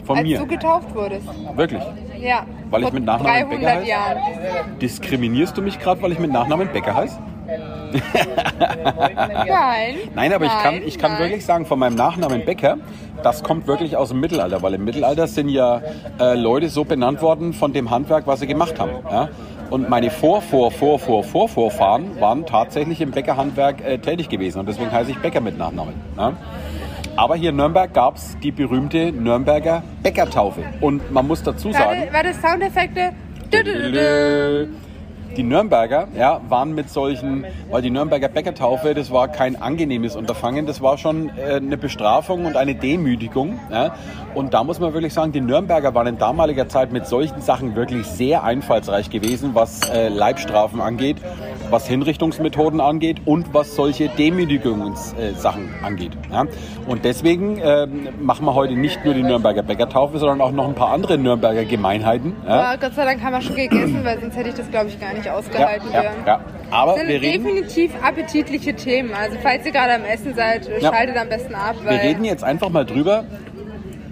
Von 0.06 0.18
als 0.18 0.28
mir? 0.28 0.40
du 0.40 0.48
getauft 0.48 0.94
wurdest. 0.96 1.28
Wirklich? 1.56 1.84
Ja. 2.20 2.46
Weil 2.70 2.84
ich 2.84 2.94
mit 2.94 3.06
Nachnamen 3.06 3.50
300 3.50 3.50
Bäcker 3.60 3.76
heiß? 3.76 3.88
Jahren. 3.88 4.80
Diskriminierst 4.82 5.58
du 5.58 5.62
mich 5.62 5.80
gerade, 5.80 6.02
weil 6.02 6.12
ich 6.12 6.20
mit 6.20 6.32
Nachnamen 6.32 6.68
Bäcker 6.70 6.96
heiße? 6.96 7.18
Nein. 9.48 9.96
Nein, 10.16 10.34
aber 10.34 10.46
ich 10.46 10.52
kann, 10.52 10.76
Nein, 10.76 10.84
ich 10.86 10.98
kann 10.98 11.12
nein. 11.14 11.22
wirklich 11.22 11.46
sagen, 11.46 11.66
von 11.66 11.80
meinem 11.80 11.96
Nachnamen 11.96 12.46
Bäcker, 12.46 12.78
das 13.24 13.44
kommt 13.44 13.68
wirklich 13.68 13.98
aus 13.98 14.10
dem 14.10 14.20
Mittelalter, 14.20 14.62
weil 14.62 14.76
im 14.76 14.86
Mittelalter 14.86 15.28
sind 15.28 15.50
ja 15.50 15.82
äh, 16.20 16.36
Leute 16.36 16.70
so 16.70 16.86
benannt 16.86 17.22
worden 17.22 17.54
von 17.54 17.74
dem 17.74 17.90
Handwerk, 17.90 18.28
was 18.28 18.40
sie 18.40 18.48
gemacht 18.48 18.80
haben. 18.80 18.92
Ja? 19.10 19.30
Und 19.70 19.90
meine 19.90 20.10
Vor, 20.10 20.42
Vor, 20.42 20.72
Vor, 20.72 21.00
Vor, 21.00 21.24
Vor, 21.24 21.50
Vorfahren 21.50 22.20
waren 22.20 22.46
tatsächlich 22.46 23.02
im 23.02 23.12
Bäckerhandwerk 23.12 23.82
äh, 23.84 23.98
tätig 23.98 24.30
gewesen 24.30 24.60
und 24.60 24.70
deswegen 24.70 24.92
heiße 24.92 25.12
ich 25.12 25.18
Bäcker 25.18 25.42
mit 25.42 25.58
Nachnamen. 25.58 25.94
Ja? 26.18 26.34
Aber 27.22 27.36
hier 27.36 27.52
in 27.52 27.58
Nürnberg 27.58 27.94
gab 27.94 28.16
es 28.16 28.36
die 28.40 28.50
berühmte 28.52 29.12
Nürnberger 29.12 29.84
Bäckertaufe. 30.02 30.64
Und 30.80 31.12
man 31.12 31.28
muss 31.28 31.44
dazu 31.44 31.72
sagen, 31.72 32.10
Warte, 32.12 32.14
warte 32.14 32.34
Soundeffekte. 32.34 33.14
Die 35.38 35.44
Nürnberger 35.44 36.08
ja, 36.18 36.42
waren 36.50 36.76
mit 36.76 36.90
solchen, 36.90 37.46
weil 37.70 37.82
die 37.82 37.90
Nürnberger 37.90 38.28
Bäckertaufe, 38.28 38.94
das 38.94 39.12
war 39.12 39.30
kein 39.30 39.62
angenehmes 39.62 40.16
Unterfangen, 40.16 40.66
das 40.66 40.82
war 40.82 40.98
schon 40.98 41.30
äh, 41.38 41.56
eine 41.56 41.78
Bestrafung 41.78 42.46
und 42.46 42.58
eine 42.58 42.76
Demütigung. 42.76 43.60
Ja. 43.72 43.96
Und 44.36 44.54
da 44.54 44.64
muss 44.64 44.80
man 44.80 44.94
wirklich 44.94 45.14
sagen, 45.14 45.32
die 45.32 45.42
Nürnberger 45.42 45.94
waren 45.94 46.08
in 46.08 46.18
damaliger 46.18 46.68
Zeit 46.68 46.92
mit 46.92 47.06
solchen 47.06 47.42
Sachen 47.42 47.76
wirklich 47.76 48.06
sehr 48.06 48.44
einfallsreich 48.44 49.10
gewesen, 49.10 49.52
was 49.54 49.90
äh, 49.90 50.10
Leibstrafen 50.10 50.82
angeht, 50.82 51.18
was 51.70 51.88
Hinrichtungsmethoden 51.88 52.82
angeht 52.82 53.22
und 53.26 53.54
was 53.54 53.76
solche 53.76 54.10
Demütigungssachen 54.10 55.70
angeht. 55.82 56.12
Ja. 56.32 56.46
Und 56.88 57.06
deswegen 57.06 57.60
ähm, 57.64 58.10
machen 58.20 58.46
wir 58.46 58.54
heute 58.54 58.74
nicht 58.74 59.06
nur 59.06 59.14
die 59.14 59.24
Nürnberger 59.24 59.64
Bäckertaufe, 59.64 60.18
sondern 60.18 60.42
auch 60.42 60.52
noch 60.52 60.68
ein 60.68 60.76
paar 60.76 60.92
andere 60.92 61.18
Nürnberger 61.18 61.66
Gemeinheiten. 61.66 62.36
Ja. 62.46 62.76
Gott 62.76 62.96
sei 62.96 63.06
Dank 63.06 63.22
haben 63.22 63.34
wir 63.34 63.42
schon 63.42 63.56
gegessen, 63.56 64.02
weil 64.04 64.20
sonst 64.20 64.36
hätte 64.36 64.50
ich 64.50 64.56
das, 64.56 64.70
glaube 64.70 64.88
ich, 64.90 65.00
gar 65.00 65.14
nicht 65.14 65.21
Ja, 65.26 65.34
ausgehalten. 65.34 65.88
ja, 65.94 66.02
Björn. 66.02 66.16
ja. 66.26 66.40
Aber 66.72 66.92
Das 66.94 67.02
sind 67.02 67.10
wir 67.10 67.22
reden, 67.22 67.44
definitiv 67.44 67.92
appetitliche 68.02 68.74
Themen. 68.76 69.14
Also 69.14 69.38
falls 69.42 69.66
ihr 69.66 69.72
gerade 69.72 69.94
am 69.96 70.06
Essen 70.06 70.34
seid, 70.36 70.70
Ja. 70.82 70.94
schaltet 70.94 71.18
am 71.18 71.30
besten 71.30 71.54
ab. 71.56 71.76
wir 71.84 71.92
reden 72.02 72.24
jetzt 72.24 72.44
einfach 72.44 72.70
mal 72.70 72.86
drüber, 72.86 73.26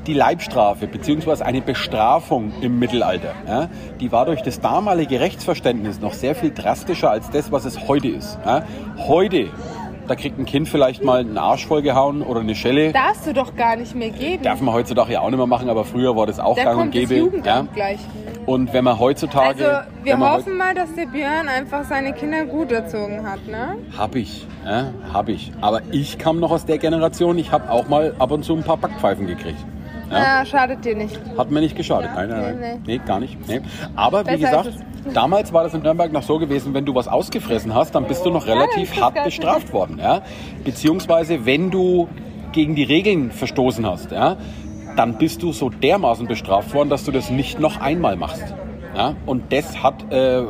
die 0.08 0.14
Leibstrafe 0.14 0.88
bzw. 0.88 1.44
eine 1.44 1.62
Bestrafung 1.62 2.52
im 2.62 2.80
Mittelalter, 2.80 3.34
ja, 3.48 3.70
die 4.00 4.12
war 4.12 4.26
durch 4.26 4.42
das 4.42 4.60
damalige 4.60 5.20
Rechtsverständnis 5.20 6.00
noch 6.00 6.14
sehr 6.14 6.36
viel 6.36 6.52
drastischer 6.52 7.12
als 7.12 7.30
das, 7.30 7.52
was 7.52 7.66
es 7.66 7.88
heute 7.88 8.08
ist. 8.08 8.40
Ja. 8.46 8.64
Heute, 8.98 9.50
da 10.08 10.16
kriegt 10.16 10.40
ein 10.40 10.46
Kind 10.46 10.68
vielleicht 10.68 11.04
mal 11.04 11.20
einen 11.20 11.38
Arsch 11.38 11.68
vollgehauen 11.68 12.24
oder 12.24 12.40
eine 12.40 12.56
Schelle. 12.56 12.92
darfst 12.92 13.28
du 13.28 13.34
doch 13.34 13.56
gar 13.56 13.76
nicht 13.76 13.94
mehr 13.96 14.10
geben. 14.10 14.42
Darf 14.44 14.62
man 14.62 14.74
heutzutage 14.74 15.14
ja 15.14 15.20
auch 15.22 15.30
nicht 15.30 15.38
mehr 15.38 15.46
machen, 15.48 15.70
aber 15.70 15.86
früher 15.86 16.16
war 16.16 16.26
das 16.26 16.40
auch 16.40 16.56
da 16.56 16.64
gang 16.64 16.76
und 16.78 16.82
kommt 16.84 16.96
das 16.96 17.02
gäbe. 17.02 17.16
Jugendamt 17.16 17.74
gleich. 17.76 18.00
Und 18.50 18.74
wenn 18.74 18.84
man 18.84 18.98
heutzutage... 18.98 19.78
Also 19.78 19.92
wir 20.02 20.20
hoffen 20.20 20.58
mal, 20.58 20.74
dass 20.74 20.96
der 20.96 21.06
Björn 21.06 21.48
einfach 21.48 21.84
seine 21.84 22.14
Kinder 22.14 22.46
gut 22.46 22.72
erzogen 22.72 23.30
hat, 23.30 23.48
ne? 23.48 23.76
Hab 23.96 24.16
ich, 24.16 24.48
ja, 24.66 24.92
hab 25.14 25.30
ich. 25.30 25.52
Aber 25.62 25.82
ich 25.92 26.18
kam 26.18 26.40
noch 26.40 26.50
aus 26.50 26.66
der 26.66 26.80
Generation, 26.80 27.38
ich 27.38 27.52
habe 27.52 27.70
auch 27.70 27.88
mal 27.88 28.16
ab 28.18 28.32
und 28.32 28.44
zu 28.44 28.56
ein 28.56 28.64
paar 28.64 28.78
Backpfeifen 28.78 29.28
gekriegt. 29.28 29.60
Ja. 30.10 30.40
Ja, 30.40 30.46
schadet 30.48 30.84
dir 30.84 30.96
nicht. 30.96 31.20
Hat 31.38 31.52
mir 31.52 31.60
nicht 31.60 31.78
geschadet. 31.78 32.10
Ja, 32.10 32.26
Nein, 32.26 32.30
nein, 32.30 32.56
nee, 32.56 32.68
nein. 32.68 32.84
Nee, 32.88 33.02
gar 33.06 33.20
nicht. 33.20 33.38
Nee. 33.48 33.62
Aber 33.96 34.22
wie 34.26 34.38
Besser 34.38 34.64
gesagt, 34.64 34.66
ist 34.66 35.16
damals 35.16 35.54
war 35.54 35.66
das 35.66 35.76
in 35.76 35.84
Nürnberg 35.84 36.12
noch 36.12 36.24
so 36.24 36.40
gewesen, 36.40 36.74
wenn 36.74 36.86
du 36.86 36.96
was 36.96 37.08
ausgefressen 37.08 37.76
hast, 37.76 37.94
dann 37.94 38.06
bist 38.06 38.26
du 38.26 38.32
noch 38.32 38.48
relativ 38.48 39.00
hart 39.00 39.24
bestraft 39.24 39.72
worden. 39.74 40.00
Ja? 40.02 40.24
Beziehungsweise 40.64 41.46
wenn 41.46 41.70
du 41.70 42.08
gegen 42.52 42.74
die 42.74 42.84
Regeln 42.84 43.30
verstoßen 43.30 43.86
hast, 43.86 44.12
ja, 44.12 44.38
dann 45.00 45.18
bist 45.18 45.44
du 45.44 45.54
so 45.54 45.70
dermaßen 45.70 46.28
bestraft 46.28 46.74
worden, 46.74 46.90
dass 46.90 47.06
du 47.06 47.14
das 47.14 47.30
nicht 47.30 47.58
noch 47.58 47.80
einmal 47.80 48.18
machst. 48.18 48.44
Ja? 48.94 49.16
Und 49.26 49.54
das 49.54 49.82
hat 49.82 50.12
äh, 50.12 50.44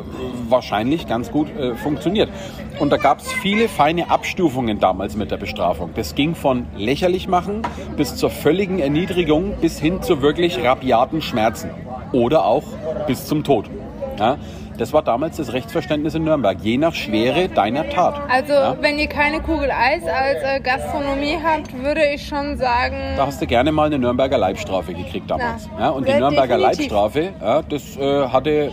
wahrscheinlich 0.50 1.08
ganz 1.08 1.30
gut 1.32 1.56
äh, 1.56 1.76
funktioniert. 1.76 2.32
Und 2.80 2.90
da 2.90 2.98
gab 2.98 3.20
es 3.20 3.32
viele 3.32 3.70
feine 3.70 4.10
Abstufungen 4.10 4.80
damals 4.80 5.16
mit 5.16 5.30
der 5.30 5.38
Bestrafung. 5.38 5.92
Das 5.94 6.16
ging 6.16 6.34
von 6.34 6.66
lächerlich 6.76 7.28
machen 7.28 7.62
bis 7.96 8.16
zur 8.16 8.32
völligen 8.32 8.80
Erniedrigung 8.80 9.54
bis 9.62 9.80
hin 9.80 10.02
zu 10.02 10.24
wirklich 10.24 10.60
rabiaten 10.64 11.22
Schmerzen. 11.22 11.70
Oder 12.12 12.44
auch 12.44 12.64
bis 13.06 13.28
zum 13.28 13.44
Tod. 13.44 13.70
Ja? 14.18 14.40
Das 14.80 14.94
war 14.94 15.02
damals 15.02 15.36
das 15.36 15.52
Rechtsverständnis 15.52 16.16
in 16.16 16.24
Nürnberg, 16.24 16.58
je 16.62 16.78
nach 16.78 16.94
Schwere 16.96 17.50
deiner 17.50 17.90
Tat. 17.90 18.22
Also 18.30 18.54
Ja? 18.54 18.78
wenn 18.80 18.98
ihr 18.98 19.08
keine 19.08 19.42
Kugel 19.42 19.70
Eis 19.72 20.04
als 20.04 20.42
äh, 20.42 20.62
Gastronomie 20.62 21.38
habt, 21.44 21.74
würde 21.84 22.02
ich 22.16 22.26
schon 22.26 22.58
sagen, 22.58 22.96
Da 23.18 23.26
hast 23.28 23.42
du 23.42 23.46
gerne 23.46 23.74
mal 23.74 23.88
eine 23.88 24.00
Nürnberger 24.00 24.38
Leibstrafe 24.38 24.94
gekriegt 24.94 25.30
damals. 25.30 25.70
Ja, 25.78 25.90
und 25.90 26.08
die 26.08 26.14
Nürnberger 26.14 26.58
definitiv. 26.58 26.80
Leibstrafe, 26.92 27.30
ja, 27.42 27.62
das 27.62 27.98
äh, 27.98 28.28
hatte 28.30 28.72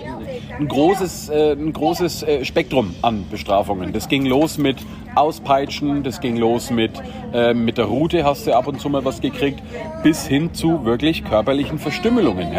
ein 0.61 0.69
großes, 0.69 1.29
äh, 1.31 1.53
ein 1.53 1.73
großes 1.73 2.23
äh, 2.23 2.45
Spektrum 2.45 2.95
an 3.03 3.27
Bestrafungen. 3.29 3.93
Das 3.93 4.09
ging 4.09 4.27
los 4.27 4.59
mit 4.59 4.77
Auspeitschen, 5.17 6.05
das 6.05 6.21
ging 6.21 6.37
los 6.37 6.71
mit, 6.71 6.93
äh, 7.35 7.53
mit 7.53 7.79
der 7.79 7.87
Rute 7.87 8.25
hast 8.25 8.47
du 8.47 8.53
ab 8.55 8.69
und 8.69 8.81
zu 8.81 8.89
mal 8.89 9.05
was 9.05 9.21
gekriegt, 9.21 9.61
bis 10.05 10.25
hin 10.25 10.55
zu 10.55 10.85
wirklich 10.85 11.25
körperlichen 11.25 11.79
Verstümmelungen. 11.81 12.53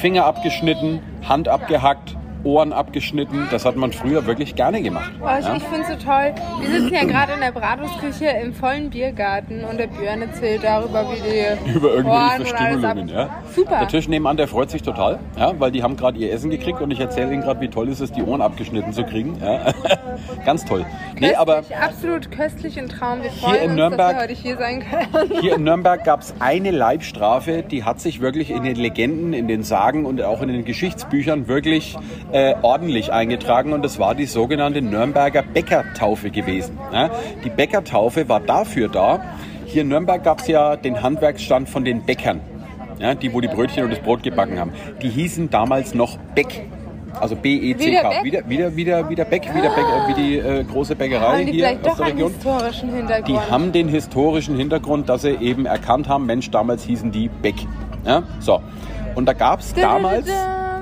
Finger 0.00 0.24
abgeschnitten, 0.26 0.98
Hand 1.28 1.48
abgehackt, 1.48 2.16
Ohren 2.46 2.72
abgeschnitten. 2.72 3.48
Das 3.50 3.64
hat 3.64 3.76
man 3.76 3.92
früher 3.92 4.24
wirklich 4.26 4.54
gerne 4.54 4.80
gemacht. 4.80 5.12
Oh, 5.20 5.26
ich, 5.38 5.44
ja. 5.44 5.56
ich 5.56 5.62
finde 5.64 5.82
es 5.82 5.88
so 5.88 6.06
toll. 6.06 6.34
Wir 6.60 6.70
sitzen 6.80 6.94
ja 6.94 7.04
gerade 7.04 7.32
in 7.32 7.40
der 7.40 7.52
Bratwurstküche 7.52 8.26
im 8.42 8.54
vollen 8.54 8.88
Biergarten 8.90 9.64
und 9.64 9.78
der 9.78 9.88
Björn 9.88 10.22
erzählt 10.22 10.62
darüber, 10.64 11.04
wie 11.10 11.20
die 11.20 11.72
über 11.74 11.94
irgendwelche 11.94 12.44
Verstümmelungen. 12.46 13.08
Ja. 13.08 13.28
Super. 13.54 13.78
Der 13.80 13.88
Tisch 13.88 14.08
nebenan, 14.08 14.36
der 14.36 14.48
freut 14.48 14.70
sich 14.70 14.82
total, 14.82 15.18
ja, 15.38 15.52
weil 15.58 15.70
die 15.72 15.82
haben 15.82 15.96
gerade 15.96 16.18
ihr 16.18 16.32
Essen 16.32 16.50
gekriegt 16.50 16.80
und 16.80 16.90
ich 16.90 17.00
erzähle 17.00 17.32
ihnen 17.32 17.42
gerade, 17.42 17.60
wie 17.60 17.68
toll 17.68 17.88
ist 17.88 18.00
es, 18.00 18.12
die 18.12 18.22
Ohren 18.22 18.40
abgeschnitten 18.40 18.92
zu 18.92 19.04
kriegen. 19.04 19.38
Ja. 19.40 19.72
Ganz 20.44 20.64
toll. 20.64 20.86
Nee, 21.18 21.34
aber 21.34 21.56
Köstlich, 21.56 21.78
absolut 21.78 22.30
köstlich 22.30 22.78
und 22.78 22.88
Traum. 22.88 23.22
Wir 23.22 23.30
freuen 23.30 23.56
in 23.56 23.70
uns, 23.70 23.78
Nürnberg- 23.80 23.96
dass 23.96 24.12
wir 24.14 24.22
heute 24.22 24.32
hier 24.34 24.56
sein 24.56 24.84
können. 24.88 25.40
hier 25.40 25.56
in 25.56 25.64
Nürnberg 25.64 26.04
gab 26.04 26.20
es 26.20 26.34
eine 26.38 26.70
Leibstrafe, 26.70 27.62
die 27.62 27.84
hat 27.84 28.00
sich 28.00 28.20
wirklich 28.20 28.50
in 28.50 28.62
den 28.62 28.76
Legenden, 28.76 29.32
in 29.32 29.48
den 29.48 29.62
Sagen 29.62 30.06
und 30.06 30.22
auch 30.22 30.42
in 30.42 30.48
den 30.48 30.64
Geschichtsbüchern 30.64 31.48
wirklich 31.48 31.96
äh, 32.36 32.54
ordentlich 32.60 33.14
eingetragen 33.14 33.72
und 33.72 33.82
das 33.82 33.98
war 33.98 34.14
die 34.14 34.26
sogenannte 34.26 34.82
Nürnberger 34.82 35.42
Bäckertaufe 35.42 36.30
gewesen. 36.30 36.78
Ja. 36.92 37.10
Die 37.42 37.48
Bäckertaufe 37.48 38.28
war 38.28 38.40
dafür 38.40 38.88
da, 38.88 39.20
hier 39.64 39.82
in 39.82 39.88
Nürnberg 39.88 40.22
gab 40.22 40.40
es 40.40 40.46
ja 40.46 40.76
den 40.76 41.02
Handwerksstand 41.02 41.66
von 41.66 41.86
den 41.86 42.02
Bäckern, 42.04 42.40
ja, 42.98 43.14
die 43.14 43.32
wo 43.32 43.40
die 43.40 43.48
Brötchen 43.48 43.84
und 43.84 43.90
das 43.90 44.00
Brot 44.00 44.22
gebacken 44.22 44.60
haben. 44.60 44.72
Die 45.00 45.08
hießen 45.08 45.48
damals 45.48 45.94
noch 45.94 46.18
Beck. 46.34 46.66
Also 47.18 47.36
B-E-C-K. 47.36 48.22
Wieder 48.22 48.42
Beck? 48.42 48.50
Wieder, 48.50 48.76
wieder, 48.76 49.08
wieder, 49.08 49.24
Beck, 49.24 49.54
wieder 49.54 49.70
Beck, 49.70 49.86
wie 50.08 50.14
die 50.14 50.36
äh, 50.36 50.62
große 50.62 50.94
Bäckerei 50.94 51.38
Haben 51.38 51.46
die 51.46 51.52
hier 51.52 51.70
aus 51.82 51.96
der 51.96 52.06
Region. 52.06 52.32
historischen 52.32 52.94
Hintergrund? 52.94 53.28
Die 53.28 53.50
haben 53.50 53.72
den 53.72 53.88
historischen 53.88 54.56
Hintergrund, 54.58 55.08
dass 55.08 55.22
sie 55.22 55.30
eben 55.36 55.64
erkannt 55.64 56.06
haben, 56.06 56.26
Mensch, 56.26 56.50
damals 56.50 56.84
hießen 56.84 57.10
die 57.12 57.30
Beck. 57.30 57.54
Ja? 58.04 58.24
So. 58.40 58.60
Und 59.14 59.24
da 59.24 59.32
gab 59.32 59.60
es 59.60 59.72
damals, 59.72 60.28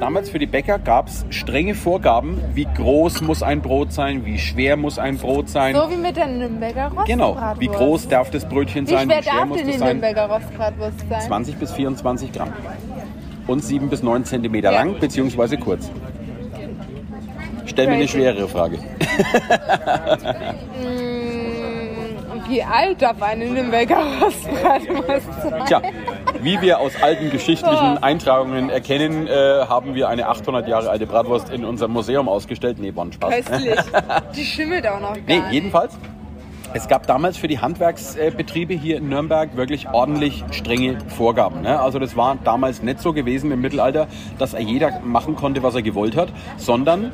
damals 0.01 0.31
für 0.31 0.39
die 0.39 0.47
Bäcker 0.47 0.79
gab 0.79 1.09
es 1.09 1.25
strenge 1.31 1.75
Vorgaben, 1.75 2.41
wie 2.55 2.67
groß 2.67 3.23
muss 3.23 3.43
ein 3.43 3.61
Brot 3.63 3.93
sein, 3.93 4.25
wie 4.25 4.39
schwer 4.39 4.77
muss 4.77 4.99
ein 4.99 5.19
Brot 5.19 5.49
sein. 5.49 5.75
so 5.75 5.91
wie 5.91 5.97
mit 5.97 6.17
der 6.17 6.27
Nürnberger 6.27 6.85
Rostbratwurst. 6.85 7.07
genau, 7.09 7.37
wie 7.59 7.69
groß 7.69 8.09
darf 8.09 8.31
das 8.31 8.45
Brötchen 8.49 8.87
Wie 8.87 8.91
sein, 8.93 9.09
schwer 9.09 9.19
wie 9.19 9.23
schwer 9.23 9.35
darf 9.35 9.47
muss 9.49 9.57
denn 9.59 9.67
das 9.67 9.75
die 9.75 9.79
sein. 9.81 9.89
Nürnberger 10.01 10.27
Rostbratwurst 10.35 11.01
sein? 11.09 11.21
20 11.23 11.57
bis 11.57 11.73
24 11.73 12.33
Gramm. 12.33 12.53
Und 13.47 13.63
7 13.65 13.89
bis 13.91 14.03
9 14.03 14.25
Zentimeter 14.25 14.73
Ja. 14.73 14.79
lang, 14.79 14.99
beziehungsweise 14.99 15.59
kurz. 15.59 15.91
Stell 17.67 17.87
mir 17.89 17.95
eine 17.95 18.09
schwerere 18.09 18.49
Frage. 18.49 18.79
Mm, 20.81 22.49
Wie 22.49 22.63
alt 22.63 23.01
darf 23.01 23.23
eine 23.23 23.47
Nürnberger 23.47 23.97
Rostbratwurst 24.21 25.29
sein? 25.43 25.63
Tja, 25.67 25.83
wie 26.45 26.61
wir 26.61 26.79
aus 26.79 26.93
alten 27.03 27.31
geschichtlichen 27.31 27.97
Oh. 27.97 28.03
Eintragungen 28.03 28.71
erkennen, 28.71 29.27
äh, 29.27 29.31
haben 29.69 29.95
wir 29.95 30.09
eine 30.09 30.29
800 30.29 30.69
Jahre 30.69 30.91
alte 30.91 31.07
Bratwurst 31.07 31.51
in 31.51 31.65
unserem 31.65 31.93
Museum 31.93 32.29
ausgestellt. 32.29 32.79
Nee, 32.79 32.95
war 32.95 33.07
ein 33.07 33.13
Spaß. 33.13 33.35
Köstlich. 33.35 33.79
Die 34.37 34.45
schimmelt 34.45 34.87
auch 34.87 35.01
noch 35.01 35.15
gar 35.15 35.23
Nee, 35.27 35.43
jedenfalls 35.51 35.99
Es 36.77 36.89
gab 36.89 37.07
damals 37.07 37.37
für 37.37 37.47
die 37.47 37.61
Handwerksbetriebe 37.61 38.75
hier 38.75 38.97
in 38.99 39.09
Nürnberg 39.09 39.57
wirklich 39.57 39.89
ordentlich 39.91 40.45
strenge 40.51 40.99
Vorgaben. 41.17 41.63
Ne? 41.63 41.79
Also 41.81 41.99
das 42.01 42.17
war 42.17 42.37
damals 42.43 42.83
nicht 42.83 43.01
so 43.01 43.13
gewesen 43.13 43.53
im 43.53 43.61
Mittelalter, 43.61 44.09
dass 44.39 44.57
jeder 44.59 45.01
machen 45.05 45.37
konnte, 45.37 45.63
was 45.63 45.75
er 45.77 45.83
gewollt 45.83 46.17
hat, 46.17 46.29
sondern 46.57 47.13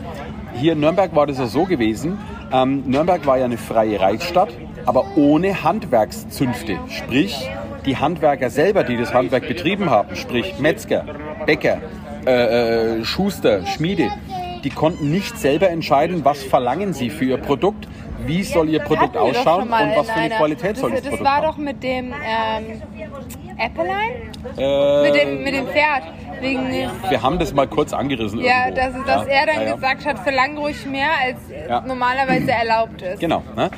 hier 0.55 0.73
in 0.73 0.81
Nürnberg 0.81 1.15
war 1.15 1.27
das 1.27 1.39
ja 1.39 1.47
so 1.47 1.65
gewesen. 1.67 2.19
Ähm, 2.53 2.85
Nürnberg 2.87 3.27
war 3.27 3.37
ja 3.39 3.45
eine 3.45 3.59
freie 3.59 4.01
Reichsstadt, 4.01 4.49
aber 4.87 5.05
ohne 5.17 5.63
Handwerkszünfte. 5.63 6.79
Sprich, 6.89 7.49
die 7.87 7.97
Handwerker 7.97 8.51
selber, 8.51 8.85
die 8.85 8.97
das 8.97 9.13
Handwerk 9.15 9.47
betrieben 9.49 9.91
haben, 9.91 10.17
sprich 10.17 10.59
Metzger, 10.59 11.05
Bäcker, 11.47 11.79
äh, 12.27 12.99
äh, 12.99 13.05
Schuster, 13.05 13.67
Schmiede, 13.67 14.09
die 14.65 14.71
konnten 14.71 15.11
nicht 15.11 15.39
selber 15.39 15.71
entscheiden, 15.71 16.25
was 16.25 16.43
verlangen 16.43 16.93
sie 16.93 17.11
für 17.11 17.25
ihr 17.25 17.39
Produkt, 17.39 17.89
wie 18.27 18.43
soll 18.43 18.69
ihr 18.69 18.81
Produkt 18.81 19.17
ausschauen 19.17 19.63
und 19.63 19.97
was 19.97 20.11
für 20.11 20.21
eine 20.21 20.35
Qualität 20.35 20.77
soll 20.77 20.91
das, 20.91 21.01
das, 21.01 21.11
das 21.11 21.19
Produkt 21.19 21.25
war 21.25 21.37
haben. 21.39 21.47
doch 21.47 21.57
mit 21.57 21.83
dem 21.83 22.13
ähm, 22.13 22.83
Appeline? 23.59 24.31
Äh, 24.57 25.03
Mit 25.03 25.15
dem, 25.21 25.43
mit 25.43 25.55
dem 25.55 25.67
Pferd. 25.67 26.03
Wegen, 26.41 26.71
wir 27.11 27.23
haben 27.23 27.39
das 27.39 27.53
mal 27.53 27.67
kurz 27.67 27.93
angerissen 27.93 28.41
ja, 28.41 28.69
irgendwo. 28.69 29.03
dass, 29.03 29.07
dass 29.07 29.27
Ja, 29.27 29.33
er 29.33 29.47
dann 29.47 29.57
ja, 29.57 29.63
ja. 29.69 29.75
gesagt 29.75 30.07
hat, 30.07 30.19
verlang 30.21 30.57
ruhig 30.57 30.87
mehr, 30.87 31.11
als 31.23 31.87
normalerweise 31.87 32.51
erlaubt 32.53 33.03
ist. 33.03 33.21
Genau. 33.21 33.43
Ne? 33.57 33.71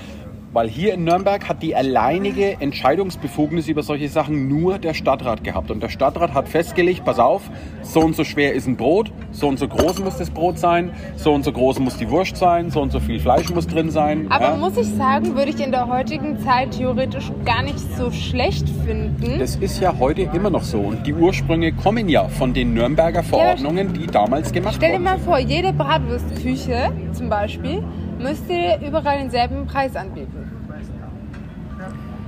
Weil 0.52 0.68
hier 0.68 0.92
in 0.92 1.04
Nürnberg 1.04 1.49
hat 1.49 1.62
die 1.62 1.75
alleinige 1.75 2.61
Entscheidungsbefugnis 2.61 3.68
über 3.68 3.82
solche 3.82 4.11
Sachen 4.11 4.49
nur 4.49 4.78
der 4.78 4.92
Stadtrat 4.92 5.42
gehabt. 5.44 5.71
Und 5.71 5.82
der 5.82 5.88
Stadtrat 5.88 6.35
hat 6.35 6.47
festgelegt, 6.47 7.06
pass 7.06 7.18
auf, 7.18 7.50
so 7.80 8.00
und 8.00 8.14
so 8.14 8.23
schwer 8.23 8.52
ist 8.52 8.66
ein 8.66 8.76
Brot, 8.76 9.11
so 9.30 9.49
und 9.49 9.59
so 9.59 9.66
groß 9.66 10.00
muss 10.00 10.18
das 10.18 10.28
Brot 10.28 10.59
sein, 10.59 10.92
so 11.16 11.32
und 11.32 11.42
so 11.42 11.52
groß 11.52 11.78
muss 11.78 11.97
die 11.97 12.11
Wurst 12.11 12.37
sein, 12.37 12.71
so 12.71 12.82
und 12.82 12.92
so 12.92 13.00
viel 13.00 13.18
Fleisch 13.18 13.49
muss 13.49 13.66
drin 13.66 13.90
sein. 13.90 14.26
Aber 14.30 14.50
ja? 14.50 14.56
muss 14.56 14.76
ich 14.76 14.88
sagen, 14.88 15.35
würde 15.37 15.52
ich 15.52 15.61
in 15.61 15.71
der 15.71 15.88
heutigen 15.88 16.38
Zeit 16.40 16.73
theoretisch 16.73 17.32
gar 17.47 17.62
nicht 17.62 17.80
so 17.97 18.11
schlecht 18.11 18.68
finden. 18.85 19.38
Das 19.38 19.56
ist 19.56 19.80
ja 19.80 19.94
heute 19.99 20.28
immer 20.35 20.50
noch 20.50 20.64
so. 20.64 20.80
Und 20.80 21.06
die 21.06 21.14
Ursprünge 21.14 21.73
kommen 21.73 22.11
ja 22.11 22.28
von 22.28 22.52
den 22.52 22.75
Nürnberger 22.75 23.23
Verordnungen, 23.23 23.94
die 23.94 24.06
damals 24.06 24.52
gemacht 24.52 24.75
Stell 24.76 24.90
dir 24.90 24.94
wurden. 24.97 25.04
mal 25.04 25.18
vor, 25.18 25.38
jede 25.38 25.73
Bratwurstküche 25.73 26.92
zum 27.14 27.30
Beispiel 27.30 27.82
müsste 28.22 28.78
überall 28.86 29.18
denselben 29.18 29.66
Preis 29.66 29.96
anbieten. 29.96 30.50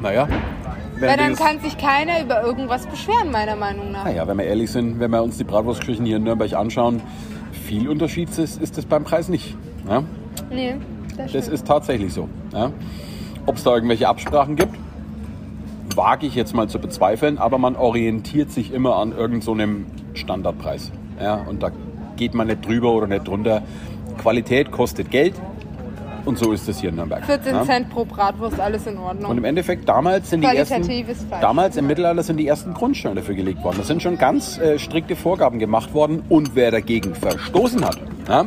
Naja, 0.03 0.29
Weil 1.01 1.17
dann 1.17 1.35
kann 1.35 1.61
sich 1.61 1.79
keiner 1.79 2.23
über 2.23 2.43
irgendwas 2.43 2.87
beschweren, 2.87 3.31
meiner 3.31 3.57
Meinung 3.57 3.91
nach. 3.91 4.05
Naja, 4.05 4.29
wenn 4.29 4.37
wir 4.37 4.45
ehrlich 4.45 4.71
sind, 4.71 5.01
wenn 5.01 5.11
wir 5.11 5.23
uns 5.23 5.39
die 5.39 5.45
Bratwurstküchen 5.45 6.05
hier 6.05 6.19
in 6.19 6.25
Nürnberg 6.25 6.53
anschauen, 6.53 7.01
viel 7.53 7.89
Unterschied 7.89 8.29
ist, 8.37 8.61
ist 8.61 8.77
das 8.77 8.85
beim 8.85 9.05
Preis 9.05 9.29
nicht. 9.29 9.57
Ja? 9.89 10.03
Nee, 10.51 10.77
das, 11.17 11.33
Das 11.33 11.49
ist 11.49 11.67
tatsächlich 11.67 12.13
so. 12.13 12.29
Ja? 12.53 12.71
Ob 13.47 13.57
es 13.57 13.65
da 13.65 13.75
irgendwelche 13.75 14.09
Absprachen 14.09 14.57
gibt, 14.57 14.77
wage 15.95 16.27
ich 16.27 16.35
jetzt 16.35 16.55
mal 16.55 16.69
zu 16.69 16.79
bezweifeln, 16.79 17.39
aber 17.39 17.57
man 17.57 17.77
orientiert 17.77 18.51
sich 18.51 18.73
immer 18.73 18.97
an 18.97 19.13
irgendeinem 19.13 19.43
so 19.43 19.53
einem 19.53 19.87
Standardpreis. 20.13 20.93
Ja? 21.19 21.37
Und 21.37 21.63
da 21.63 21.71
geht 22.17 22.35
man 22.35 22.49
nicht 22.49 22.67
drüber 22.67 22.93
oder 22.93 23.07
nicht 23.07 23.27
drunter. 23.27 23.63
Qualität 24.19 24.71
kostet 24.71 25.11
Geld 25.11 25.35
und 26.25 26.39
so 26.39 26.53
ist 26.53 26.69
es 26.69 26.81
hier 26.81 26.91
in 26.91 26.97
Nürnberg. 26.97 27.25
14 27.25 27.55
ja? 27.55 27.65
Cent 27.65 27.91
pro 27.91 28.05
Bratwurst, 28.05 28.61
alles 28.61 28.87
in 28.87 28.99
Ordnung. 28.99 29.31
Und 29.31 29.39
im 29.39 29.45
Endeffekt, 29.45 29.89
damals 29.89 30.31
sind 30.31 30.43
die 30.43 30.57
ersten, 30.57 30.85
Fleisch. 30.85 31.41
damals 31.41 31.77
im 31.77 31.87
Mittelalter 31.87 32.23
sind 32.23 32.37
die 32.37 32.47
ersten 32.47 32.75
Grundsteine 32.75 33.17
dafür 33.17 33.35
gelegt 33.35 33.63
worden. 33.63 33.77
Da 33.79 33.85
sind 33.85 34.03
schon 34.03 34.19
ganz 34.19 34.59
äh, 34.59 34.79
strikte 34.79 35.17
Vorgaben 35.17 35.59
gemacht 35.59 35.95
worden 35.95 36.23
und 36.29 36.55
wer 36.55 36.71
dagegen 36.71 37.15
verstoßen 37.15 37.85
hat. 37.85 37.99
Ja? 38.29 38.47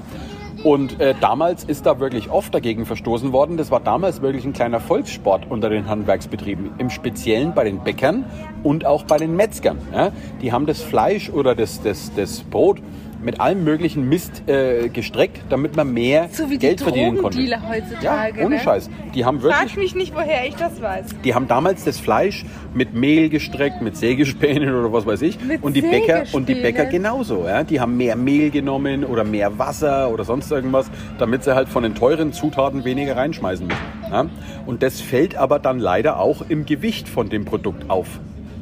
Und 0.64 1.00
äh, 1.00 1.14
damals 1.22 1.64
ist 1.64 1.86
da 1.86 2.00
wirklich 2.00 2.30
oft 2.32 2.54
dagegen 2.54 2.86
verstoßen 2.86 3.32
worden. 3.32 3.58
Das 3.58 3.70
war 3.72 3.80
damals 3.80 4.22
wirklich 4.22 4.44
ein 4.44 4.54
kleiner 4.54 4.80
Volkssport 4.80 5.50
unter 5.50 5.70
den 5.70 5.88
Handwerksbetrieben. 5.88 6.72
Im 6.78 6.90
Speziellen 6.90 7.54
bei 7.54 7.64
den 7.64 7.80
Bäckern 7.80 8.26
und 8.64 8.86
auch 8.86 9.04
bei 9.04 9.18
den 9.18 9.36
Metzgern. 9.36 9.78
Ja? 9.94 10.12
Die 10.42 10.52
haben 10.52 10.66
das 10.66 10.82
Fleisch 10.82 11.30
oder 11.30 11.56
das, 11.56 11.82
das, 11.82 12.12
das 12.16 12.42
Brot 12.42 12.82
mit 13.22 13.40
allem 13.42 13.64
möglichen 13.64 14.08
Mist 14.08 14.48
äh, 14.48 14.90
gestreckt, 14.90 15.42
damit 15.50 15.76
man 15.76 15.94
mehr 15.94 16.30
so 16.32 16.46
wie 16.50 16.58
die 16.58 16.68
Geld 16.68 16.82
verdienen 16.82 17.18
konnte. 17.18 17.38
Drogendealer 17.38 17.62
Ja, 17.64 17.70
heutzutage. 17.70 18.46
ohne 18.46 18.56
ne? 18.56 18.62
Scheiß. 18.62 18.90
Die 19.16 19.26
haben 19.26 19.42
wirklich 19.42 19.72
Frag 19.72 19.78
mich 19.78 19.96
nicht, 19.96 20.16
woher 20.16 20.46
ich 20.48 20.56
das 20.56 20.82
weiß. 20.82 21.06
die 21.24 21.34
haben 21.34 21.48
damals 21.48 21.84
das 21.84 22.00
Fleisch 22.00 22.46
mit 22.74 22.94
Mehl 22.94 23.30
gestreckt, 23.30 23.82
mit 23.82 23.98
Sägespänen 23.98 24.74
oder 24.74 24.92
was 24.94 25.06
weiß 25.06 25.22
ich. 25.24 25.40
Mit 25.44 25.64
und 25.64 25.76
die 25.76 25.82
Bäcker 25.82 26.24
und 26.34 26.48
die? 26.48 26.56
Bäcker 26.56 26.86
genauso. 26.86 27.46
Ja? 27.48 27.64
Die 27.64 27.80
haben 27.80 27.98
mehr 27.98 28.16
Mehl 28.16 28.52
genommen 28.52 29.04
oder 29.04 29.24
mehr 29.24 29.58
Wasser 29.58 30.12
oder 30.12 30.24
sonst 30.24 30.52
irgendwas, 30.52 30.90
damit 31.18 31.44
sie 31.44 31.56
halt 31.56 31.70
von 31.70 31.84
den 31.84 31.96
teuren 31.96 32.34
Zutaten 32.34 32.86
weniger 32.86 33.16
reinschmeißen 33.18 33.66
müssen. 33.68 33.82
Ja? 34.12 34.26
Und 34.66 34.84
das 34.84 35.02
fällt 35.02 35.36
aber 35.36 35.60
dann 35.60 35.80
leider 35.80 36.20
auch 36.20 36.44
im 36.50 36.66
Gewicht 36.66 37.10
von 37.10 37.30
dem 37.30 37.46
Produkt 37.46 37.90
auf, 37.90 38.08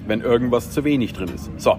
wenn 0.08 0.22
irgendwas 0.22 0.72
zu 0.72 0.84
wenig 0.84 1.14
drin 1.14 1.30
ist. 1.34 1.50
So. 1.58 1.78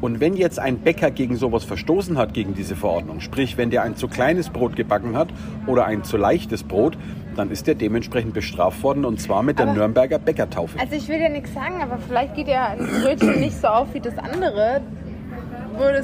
Und 0.00 0.18
wenn 0.20 0.34
jetzt 0.34 0.58
ein 0.58 0.78
Bäcker 0.78 1.10
gegen 1.10 1.36
sowas 1.36 1.64
verstoßen 1.64 2.16
hat, 2.16 2.32
gegen 2.32 2.54
diese 2.54 2.74
Verordnung, 2.74 3.20
sprich, 3.20 3.56
wenn 3.58 3.70
der 3.70 3.82
ein 3.82 3.96
zu 3.96 4.08
kleines 4.08 4.48
Brot 4.48 4.74
gebacken 4.76 5.16
hat 5.16 5.28
oder 5.66 5.84
ein 5.84 6.04
zu 6.04 6.16
leichtes 6.16 6.62
Brot, 6.62 6.96
dann 7.36 7.50
ist 7.50 7.66
der 7.66 7.74
dementsprechend 7.74 8.32
bestraft 8.34 8.82
worden 8.82 9.04
und 9.04 9.20
zwar 9.20 9.42
mit 9.42 9.58
der 9.58 9.66
Aber- 9.66 9.74
Nürnberger 9.76 10.18
Bäckertaufe. 10.18 10.78
Also 10.80 10.94
ich 10.96 11.06
will 11.08 11.20
ja 11.20 11.28
nichts 11.28 11.52
sagen, 11.52 11.82
aber 11.82 11.98
vielleicht 11.98 12.34
geht 12.34 12.48
ja 12.48 12.68
ein 12.68 12.78
Brötchen 13.02 13.40
nicht 13.40 13.60
so 13.60 13.68
auf 13.68 13.92
wie 13.94 14.00
das 14.00 14.16
andere. 14.18 14.80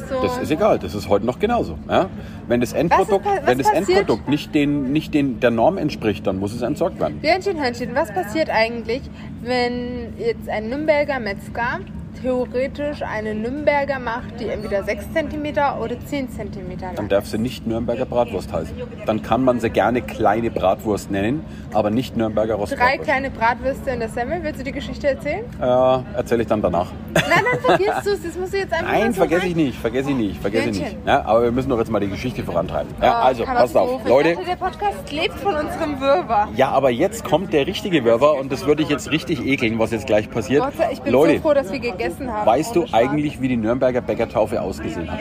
So. 0.08 0.22
Das 0.22 0.38
ist 0.38 0.50
egal, 0.50 0.78
das 0.78 0.94
ist 0.94 1.06
heute 1.10 1.26
noch 1.26 1.38
genauso. 1.38 1.76
Ja? 1.86 2.08
Wenn 2.48 2.60
das 2.62 2.72
Endprodukt, 2.72 3.26
Was 3.26 3.34
ist 3.34 3.40
pa- 3.42 3.46
wenn 3.46 3.58
was 3.58 3.66
das 3.66 3.74
passiert? 3.74 3.98
Endprodukt 3.98 4.28
nicht, 4.28 4.54
den, 4.54 4.92
nicht 4.92 5.12
den, 5.12 5.38
der 5.40 5.50
Norm 5.50 5.76
entspricht, 5.76 6.26
dann 6.26 6.38
muss 6.38 6.54
es 6.54 6.62
entsorgt 6.62 6.98
werden. 6.98 7.18
Hörnchen, 7.20 7.60
Hörnchen, 7.62 7.94
was 7.94 8.10
passiert 8.14 8.48
eigentlich, 8.48 9.02
wenn 9.42 10.14
jetzt 10.18 10.48
ein 10.48 10.70
Nürnberger 10.70 11.20
Metzger 11.20 11.80
theoretisch 12.22 13.02
eine 13.02 13.34
Nürnberger 13.34 13.98
macht, 13.98 14.40
die 14.40 14.48
entweder 14.48 14.82
6 14.84 15.06
cm 15.12 15.46
oder 15.80 15.96
10 16.04 16.28
cm 16.30 16.78
Dann 16.80 16.94
lang 16.96 17.08
darf 17.08 17.26
sie 17.26 17.38
nicht 17.38 17.66
Nürnberger 17.66 18.06
Bratwurst 18.06 18.52
heißen. 18.52 18.74
Dann 19.06 19.22
kann 19.22 19.44
man 19.44 19.60
sie 19.60 19.70
gerne 19.70 20.02
kleine 20.02 20.50
Bratwurst 20.50 21.10
nennen, 21.10 21.44
aber 21.72 21.90
nicht 21.90 22.16
Nürnberger 22.16 22.54
Drei 22.54 22.60
Rostbratwurst. 22.60 23.02
kleine 23.04 23.30
Bratwürste 23.30 23.90
in 23.90 24.00
der 24.00 24.08
Semmel. 24.08 24.42
Willst 24.42 24.60
du 24.60 24.64
die 24.64 24.72
Geschichte 24.72 25.08
erzählen? 25.08 25.44
Äh, 25.60 26.16
Erzähle 26.16 26.42
ich 26.42 26.48
dann 26.48 26.62
danach. 26.62 26.90
Nein, 27.14 27.44
dann 27.52 27.60
vergisst 27.60 28.06
du 28.06 28.10
es. 28.12 28.22
Das 28.22 28.36
musst 28.36 28.52
du 28.52 28.58
jetzt 28.58 28.72
einfach 28.72 28.86
mal 28.92 28.98
Nein, 29.00 29.12
so 29.12 29.18
vergesse 29.18 29.46
ich 29.46 29.56
nicht, 29.56 29.78
vergesse 29.78 30.10
ich 30.10 30.16
nicht, 30.16 30.40
vergesse 30.40 30.70
ich 30.70 30.80
nicht. 30.80 30.96
Ja, 31.06 31.24
aber 31.24 31.42
wir 31.44 31.52
müssen 31.52 31.68
doch 31.68 31.78
jetzt 31.78 31.90
mal 31.90 32.00
die 32.00 32.08
Geschichte 32.08 32.42
vorantreiben. 32.42 32.92
Ja, 33.02 33.20
Oh, 33.20 33.24
also, 33.24 33.44
passt 33.44 33.76
auf. 33.76 34.06
Leute. 34.06 34.34
Dachte, 34.34 34.46
der 34.46 34.56
Podcast 34.56 35.12
lebt 35.12 35.34
von 35.34 35.54
unserem 35.54 36.00
Wirrwarr. 36.00 36.48
Ja, 36.56 36.70
aber 36.70 36.90
jetzt 36.90 37.24
kommt 37.24 37.52
der 37.52 37.66
richtige 37.66 38.04
Wirrwarr 38.04 38.38
und 38.38 38.50
das 38.52 38.66
würde 38.66 38.82
ich 38.82 38.88
jetzt 38.88 39.10
richtig 39.10 39.44
ekeln, 39.44 39.78
was 39.78 39.90
jetzt 39.90 40.06
gleich 40.06 40.30
passiert. 40.30 40.62
Gott 40.64 40.74
ich 40.92 41.00
bin 41.02 41.12
Leute, 41.12 41.34
so 41.36 41.40
froh, 41.42 41.54
dass 41.54 41.70
wir 41.72 41.78
gegessen 41.78 42.05
haben. 42.20 42.46
weißt 42.46 42.76
du 42.76 42.86
eigentlich, 42.92 43.40
wie 43.40 43.48
die 43.48 43.56
Nürnberger 43.56 44.00
Bäckertaufe 44.00 44.60
ausgesehen 44.60 45.10
hat? 45.10 45.18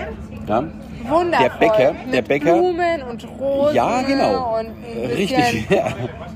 Ja? 0.48 0.64
Wundervoll. 1.10 1.50
der 1.50 1.50
Bäcker- 1.68 1.94
Mit 2.06 2.14
der 2.14 2.22
Bäcker- 2.22 2.54
Blumen 2.54 3.02
und 3.10 3.28
Rosen. 3.40 3.76
Ja, 3.76 4.02
genau. 4.02 4.60
Richtig. 5.18 5.68
bisschen 5.70 5.86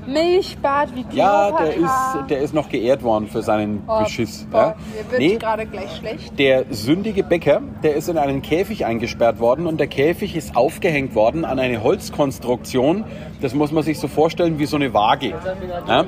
Milchbad 0.06 0.88
wie 0.94 1.04
Ja, 1.16 1.50
der 1.52 1.68
Kleopatra. 1.72 2.20
ist, 2.22 2.30
der 2.30 2.38
ist 2.40 2.54
noch 2.54 2.68
geehrt 2.68 3.02
worden 3.02 3.28
für 3.28 3.42
seinen 3.42 3.82
Oh, 3.86 4.02
Beschiss. 4.02 4.46
Gott, 4.50 4.60
Ja? 4.60 4.74
Mir 5.04 5.10
wird 5.10 5.20
Nee, 5.20 5.36
gerade 5.36 5.66
gleich 5.66 5.96
schlecht. 5.96 6.38
der 6.38 6.64
sündige 6.70 7.22
Bäcker, 7.22 7.60
der 7.82 7.94
ist 7.96 8.08
in 8.08 8.18
einen 8.18 8.42
Käfig 8.42 8.84
eingesperrt 8.86 9.38
worden 9.40 9.66
und 9.66 9.78
der 9.78 9.86
Käfig 9.86 10.36
ist 10.36 10.56
aufgehängt 10.56 11.14
worden 11.14 11.44
an 11.44 11.58
eine 11.58 11.82
Holzkonstruktion. 11.82 13.04
Das 13.40 13.54
muss 13.54 13.72
man 13.72 13.82
sich 13.82 13.98
so 13.98 14.08
vorstellen 14.08 14.58
wie 14.58 14.66
so 14.66 14.76
eine 14.76 14.92
Waage. 14.94 15.34
Ja? 15.88 16.04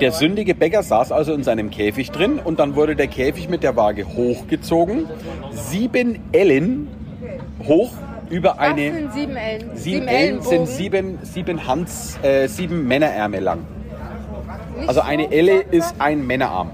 Der 0.00 0.12
sündige 0.12 0.54
Bäcker 0.54 0.82
saß 0.82 1.12
also 1.12 1.32
in 1.32 1.42
seinem 1.42 1.70
Käfig 1.70 2.10
drin 2.10 2.40
und 2.42 2.58
dann 2.58 2.74
wurde 2.76 2.96
der 2.96 3.06
Käfig 3.08 3.48
mit 3.48 3.62
der 3.62 3.76
Waage 3.76 4.06
hochgezogen. 4.06 5.06
Sieben 5.52 6.20
Ellen 6.32 6.88
hoch 7.66 7.92
über 8.30 8.50
Was 8.50 8.58
eine... 8.58 8.92
sind 8.92 9.12
sieben 9.12 9.36
Ellen? 9.36 9.70
Sieben 9.76 10.08
Ellen 10.08 10.42
sind 10.42 10.68
sieben, 10.68 11.18
sieben 11.22 11.66
Hans, 11.66 12.18
äh, 12.22 12.46
sieben 12.48 12.86
Männerärmel 12.86 13.42
lang. 13.42 13.58
Nicht 14.76 14.88
Also 14.88 15.00
so 15.00 15.06
eine 15.06 15.30
Elle 15.32 15.60
ist 15.62 15.94
ein 15.98 16.26
Männerarm. 16.26 16.70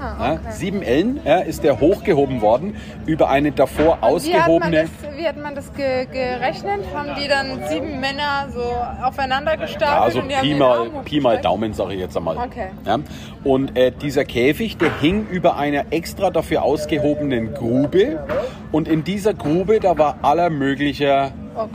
Aha, 0.00 0.32
okay. 0.34 0.40
sieben 0.50 0.82
Ellen 0.82 1.20
ja, 1.24 1.38
ist 1.38 1.64
der 1.64 1.80
hochgehoben 1.80 2.40
worden 2.40 2.76
über 3.06 3.28
eine 3.28 3.52
davor 3.52 3.84
Wie 3.84 3.90
hat 3.90 4.00
man 4.00 4.12
ausgehobene. 4.12 4.82
das, 4.82 5.16
wie 5.16 5.26
hat 5.26 5.36
man 5.36 5.54
das 5.54 5.72
ge 5.74 6.06
gerechnet? 6.06 6.80
Haben 6.94 7.10
die 7.20 7.28
dann 7.28 7.60
sieben 7.68 8.00
Männer 8.00 8.48
so 8.52 8.62
aufeinander 9.04 9.56
gestapelt? 9.56 9.90
Ja, 9.90 10.10
so 10.10 10.20
und 10.20 10.28
Pi 10.28 10.54
mal, 10.54 10.90
Pi 11.04 11.20
mal? 11.20 11.40
Daumen, 11.40 11.72
sage 11.74 11.94
ich 11.94 12.00
jetzt 12.00 12.16
einmal. 12.16 12.36
Okay. 12.36 12.68
Ja? 12.84 12.98
Und 13.44 13.76
äh, 13.76 13.92
dieser 13.92 14.24
Käfig, 14.24 14.76
der 14.76 15.00
hing 15.00 15.26
über 15.28 15.56
einer 15.56 15.86
extra 15.90 16.30
dafür 16.30 16.62
ausgehobenen 16.62 17.54
Grube. 17.54 18.24
Und 18.70 18.88
in 18.88 19.04
dieser 19.04 19.34
Grube, 19.34 19.80
da 19.80 19.98
war 19.98 20.18
aller 20.22 20.50
möglicher 20.50 21.32
Oh. 21.54 21.68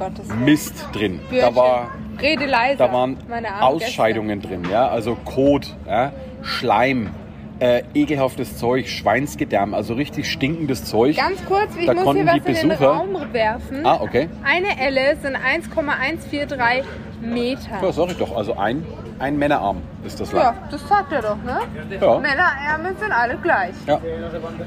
Mist 0.43 0.87
drin. 0.91 1.19
Da, 1.29 1.29
Bürchen. 1.29 1.55
war, 1.55 1.91
Rede 2.19 2.45
leiser. 2.45 2.87
da 2.87 2.93
waren 2.93 3.17
Ausscheidungen 3.61 4.41
drin, 4.41 4.63
ja? 4.71 4.87
also 4.87 5.15
Kot, 5.23 5.75
ja? 5.85 6.11
Schleim. 6.41 7.11
Äh, 7.59 7.83
ekelhaftes 7.95 8.57
Zeug, 8.57 8.87
Schweinsgedärm, 8.87 9.73
also 9.73 9.95
richtig 9.95 10.31
stinkendes 10.31 10.85
Zeug. 10.85 11.17
Ganz 11.17 11.43
kurz, 11.45 11.75
ich 11.75 11.87
Da 11.87 11.93
muss 11.95 12.13
hier 12.15 12.23
die 12.23 12.29
was 12.29 12.61
in 12.61 12.69
den 12.69 12.77
Raum 12.77 13.17
werfen. 13.31 13.83
Ah, 13.83 13.99
okay. 13.99 14.29
Eine 14.43 14.79
Elle 14.79 15.17
sind 15.21 15.35
1,143 15.35 16.83
Meter. 17.21 17.81
Ja, 17.81 17.91
sag 17.91 18.09
ich 18.11 18.17
doch. 18.17 18.35
Also 18.35 18.55
ein, 18.57 18.85
ein 19.19 19.37
Männerarm 19.37 19.81
ist 20.05 20.19
das 20.19 20.31
lang. 20.31 20.43
Ja, 20.43 20.55
das 20.69 20.87
sagt 20.87 21.11
er 21.11 21.21
doch, 21.21 21.37
ne? 21.37 21.61
Ja. 21.99 22.19
Männerärmel 22.19 22.95
sind 22.99 23.11
alle 23.11 23.37
gleich. 23.37 23.73
Ja. 23.87 23.99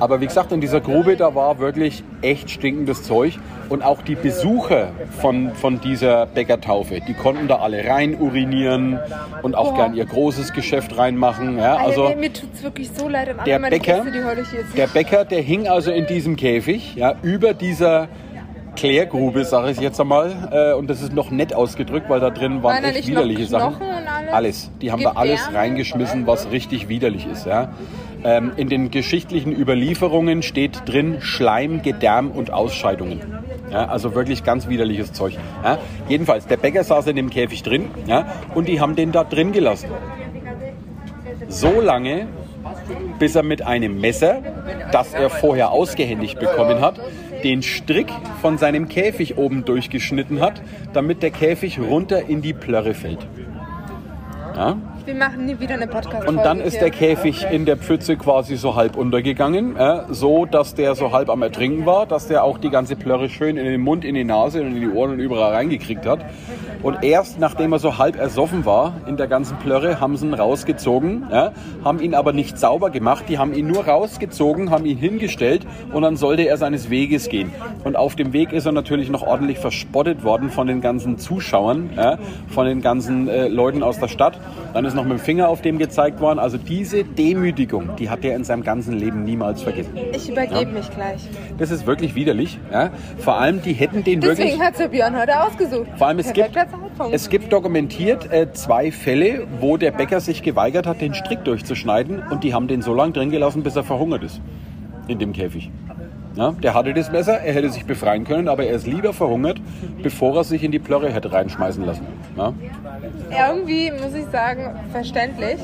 Aber 0.01 0.21
wie 0.21 0.27
gesagt, 0.27 0.51
in 0.51 0.61
dieser 0.61 0.81
Grube, 0.81 1.17
da 1.17 1.35
war 1.35 1.59
wirklich 1.59 2.03
echt 2.23 2.51
stinkendes 2.51 3.05
Zeug. 3.05 3.39
Und 3.71 3.83
auch 3.83 4.03
die 4.03 4.17
Besucher 4.17 4.89
von, 5.21 5.55
von 5.55 5.81
dieser 5.81 6.27
Bäckertaufe, 6.27 7.01
die 7.01 7.15
konnten 7.15 7.47
da 7.49 7.61
alle 7.61 7.89
rein 7.89 8.21
urinieren 8.21 8.99
und 9.43 9.55
auch 9.55 9.71
Boah. 9.71 9.77
gern 9.77 9.95
ihr 9.95 10.05
großes 10.05 10.53
Geschäft 10.53 10.99
reinmachen. 10.99 11.57
Ja, 11.57 11.77
Also, 11.77 12.07
also 12.07 12.19
mir, 12.19 12.33
tut 12.33 12.51
es 12.53 12.63
wirklich 12.65 12.91
so 12.91 13.09
leid 13.09 13.29
alle 13.29 13.45
der 13.45 13.59
Bäcker, 13.61 14.05
Gäste, 14.05 14.67
der 14.77 14.87
Bäcker, 14.89 15.25
der 15.25 15.41
hing 15.41 15.69
also 15.69 15.93
in 15.93 16.07
diesem 16.07 16.35
Käfig, 16.35 16.97
ja, 16.97 17.15
über 17.23 17.55
dieser 17.55 18.09
Klärgrube, 18.77 19.45
sage 19.45 19.71
ich 19.71 19.81
jetzt 19.81 20.01
einmal. 20.01 20.33
Äh, 20.51 20.79
und 20.79 20.89
das 20.89 21.03
ist 21.03 21.13
noch 21.13 21.31
nett 21.31 21.55
ausgedrückt, 21.55 22.09
weil 22.09 22.21
da 22.21 22.31
drin 22.31 22.63
waren 22.63 22.83
echt 22.83 23.07
widerliche 23.07 23.47
Sachen. 23.47 23.83
Und 23.83 24.09
alles? 24.09 24.33
Alles. 24.33 24.71
Die 24.81 24.91
haben 24.91 25.03
da 25.03 25.13
alles 25.13 25.53
reingeschmissen, 25.53 26.27
was 26.27 26.51
richtig 26.51 26.89
widerlich 26.89 27.27
ist. 27.27 27.47
Ja. 27.47 27.71
Ähm, 28.23 28.53
in 28.57 28.69
den 28.69 28.91
geschichtlichen 28.91 29.53
Überlieferungen 29.53 30.43
steht 30.43 30.83
drin 30.87 31.19
Schleim, 31.21 31.83
Gedärm 31.83 32.31
und 32.31 32.53
Ausscheidungen. 32.53 33.21
Ja, 33.71 33.87
also 33.87 34.15
wirklich 34.15 34.45
ganz 34.45 34.69
widerliches 34.69 35.13
Zeug. 35.13 35.39
Ja. 35.63 35.79
Jedenfalls, 36.09 36.47
der 36.47 36.57
Bäcker 36.57 36.85
saß 36.85 37.07
in 37.07 37.17
dem 37.17 37.31
Käfig 37.31 37.63
drin 37.63 37.87
ja, 38.07 38.27
und 38.55 38.69
die 38.69 38.81
haben 38.81 38.97
den 38.97 39.13
da 39.13 39.25
drin 39.25 39.53
gelassen. 39.53 39.91
So 41.49 41.81
lange, 41.81 42.27
bis 43.19 43.37
er 43.37 43.43
mit 43.43 43.63
einem 43.63 44.01
Messer, 44.01 44.41
das 44.93 45.15
er 45.15 45.31
vorher 45.31 45.71
ausgehändigt 45.71 46.39
bekommen 46.39 46.81
hat, 46.81 47.01
den 47.43 47.63
Strick 47.63 48.09
von 48.43 48.59
seinem 48.59 48.89
Käfig 48.89 49.39
oben 49.39 49.65
durchgeschnitten 49.65 50.41
hat, 50.41 50.61
damit 50.93 51.23
der 51.23 51.31
Käfig 51.31 51.79
runter 51.79 52.29
in 52.29 52.43
die 52.43 52.53
Plörre 52.53 52.95
fällt. 52.95 53.27
Ja? 54.57 54.77
Wir 55.05 55.15
machen 55.15 55.47
nie 55.47 55.59
wieder 55.59 55.75
eine 55.75 55.87
podcast 55.87 56.29
Und 56.29 56.37
dann 56.37 56.61
ist 56.61 56.81
der 56.81 56.91
Käfig 56.91 57.47
in 57.51 57.65
der 57.65 57.77
Pfütze 57.77 58.17
quasi 58.17 58.57
so 58.57 58.75
halb 58.75 58.97
untergegangen, 58.97 59.77
äh, 59.77 60.03
so 60.11 60.45
dass 60.47 60.75
der 60.75 60.95
so 60.95 61.13
halb 61.13 61.31
am 61.31 61.43
Ertrinken 61.43 61.87
war, 61.87 62.07
dass 62.07 62.29
der 62.29 62.45
auch 62.45 62.59
die 62.59 62.71
ganze 62.71 62.97
Plörre 62.97 63.29
schön 63.29 63.57
in 63.57 63.65
den 63.65 63.81
Mund, 63.81 64.05
in 64.05 64.15
die 64.15 64.25
Nase 64.25 64.61
und 64.61 64.77
in 64.77 64.81
die 64.81 64.89
Ohren 64.89 65.13
und 65.13 65.21
überall 65.21 65.55
reingekriegt 65.55 66.07
hat. 66.07 66.21
Und 66.83 67.03
erst 67.03 67.39
nachdem 67.39 67.73
er 67.73 67.79
so 67.79 67.99
halb 67.99 68.19
ersoffen 68.19 68.65
war 68.65 68.95
in 69.07 69.17
der 69.17 69.27
ganzen 69.27 69.57
Plörre, 69.59 70.01
haben 70.01 70.17
sie 70.17 70.27
ihn 70.27 70.35
rausgezogen, 70.35 71.27
ja, 71.31 71.53
haben 71.85 72.01
ihn 72.01 72.15
aber 72.15 72.33
nicht 72.33 72.59
sauber 72.59 72.91
gemacht, 72.91 73.25
die 73.29 73.39
haben 73.39 73.53
ihn 73.55 73.67
nur 73.67 73.87
rausgezogen, 73.87 74.71
haben 74.71 74.87
ihn 74.87 74.97
hingestellt 74.97 75.67
und 75.93 76.03
dann 76.03 76.17
sollte 76.17 76.43
er 76.43 76.57
seines 76.57 76.91
Weges 76.91 77.29
gehen. 77.29 77.53
Und 77.85 77.97
auf 77.97 78.17
dem 78.17 78.33
Weg 78.33 78.53
ist 78.53 78.67
er 78.67 78.73
natürlich 78.73 79.11
noch 79.11 79.23
ordentlich 79.23 79.59
verspottet 79.59 80.25
worden 80.25 80.51
von 80.51 80.67
den 80.67 80.81
ganzen 80.81 81.19
Zuschauern, 81.19 81.91
ja, 81.97 82.19
von 82.49 82.67
den 82.67 82.81
ganzen 82.81 83.29
äh, 83.29 83.49
Leuten 83.49 83.83
aus 83.83 83.99
der 83.99 84.09
Stadt. 84.09 84.39
Dann 84.73 84.85
ist 84.91 84.97
noch 84.97 85.05
mit 85.05 85.13
dem 85.13 85.19
Finger 85.19 85.49
auf 85.49 85.63
dem 85.63 85.79
gezeigt 85.79 86.21
worden. 86.21 86.39
Also 86.39 86.59
diese 86.59 87.05
Demütigung, 87.05 87.97
die 87.99 88.11
hat 88.11 88.25
er 88.25 88.37
in 88.37 88.45
seinem 88.45 88.63
ganzen 88.63 88.99
Leben 88.99 89.25
niemals 89.25 89.63
vergessen. 89.63 89.93
Ich 90.13 90.29
übergebe 90.29 90.71
mich 90.73 90.91
gleich. 90.91 91.29
Das 91.59 91.71
ist 91.71 91.87
wirklich 91.87 92.15
widerlich. 92.15 92.59
Ja. 92.73 92.91
Vor 93.19 93.39
allem, 93.39 93.63
die 93.63 93.73
hätten 93.73 94.05
den 94.05 94.23
wirklich... 94.23 94.47
Deswegen 94.47 94.63
hat 94.63 94.79
der 94.79 94.89
Björn 94.89 95.19
heute 95.19 95.41
ausgesucht. 95.43 95.87
Vor 95.97 96.09
allem, 96.09 96.19
es 96.19 96.33
gibt, 96.33 96.51
es 97.13 97.29
gibt 97.29 97.53
dokumentiert 97.53 98.31
äh, 98.33 98.53
zwei 98.53 98.91
Fälle, 98.91 99.47
wo 99.61 99.77
der 99.77 99.93
Bäcker 99.93 100.21
sich 100.21 100.43
geweigert 100.43 100.87
hat, 100.87 101.01
den 101.01 101.15
Strick 101.15 101.45
durchzuschneiden 101.45 102.23
und 102.31 102.45
die 102.45 102.53
haben 102.53 102.69
den 102.69 102.83
so 102.83 102.93
lange 102.93 103.13
drin 103.13 103.31
gelassen, 103.31 103.63
bis 103.63 103.77
er 103.77 103.85
verhungert 103.85 104.25
ist. 104.25 104.41
In 105.09 105.19
dem 105.19 105.33
Käfig. 105.33 105.71
Ja, 106.37 106.53
der 106.53 106.75
hatte 106.75 106.95
das 106.95 107.11
Messer, 107.11 107.41
er 107.41 107.53
hätte 107.53 107.71
sich 107.71 107.85
befreien 107.85 108.25
können, 108.25 108.49
aber 108.49 108.65
er 108.65 108.75
ist 108.77 108.87
lieber 108.87 109.13
verhungert, 109.13 109.61
bevor 110.03 110.37
er 110.37 110.45
sich 110.45 110.63
in 110.63 110.71
die 110.71 110.79
Plörre 110.79 111.13
hätte 111.13 111.33
reinschmeißen 111.33 111.85
lassen. 111.85 112.07
Ja, 112.37 112.53
Irgendwie, 113.53 113.91
muss 113.91 114.15
ich 114.15 114.27
sagen, 114.31 114.77
verständlich. 114.93 115.57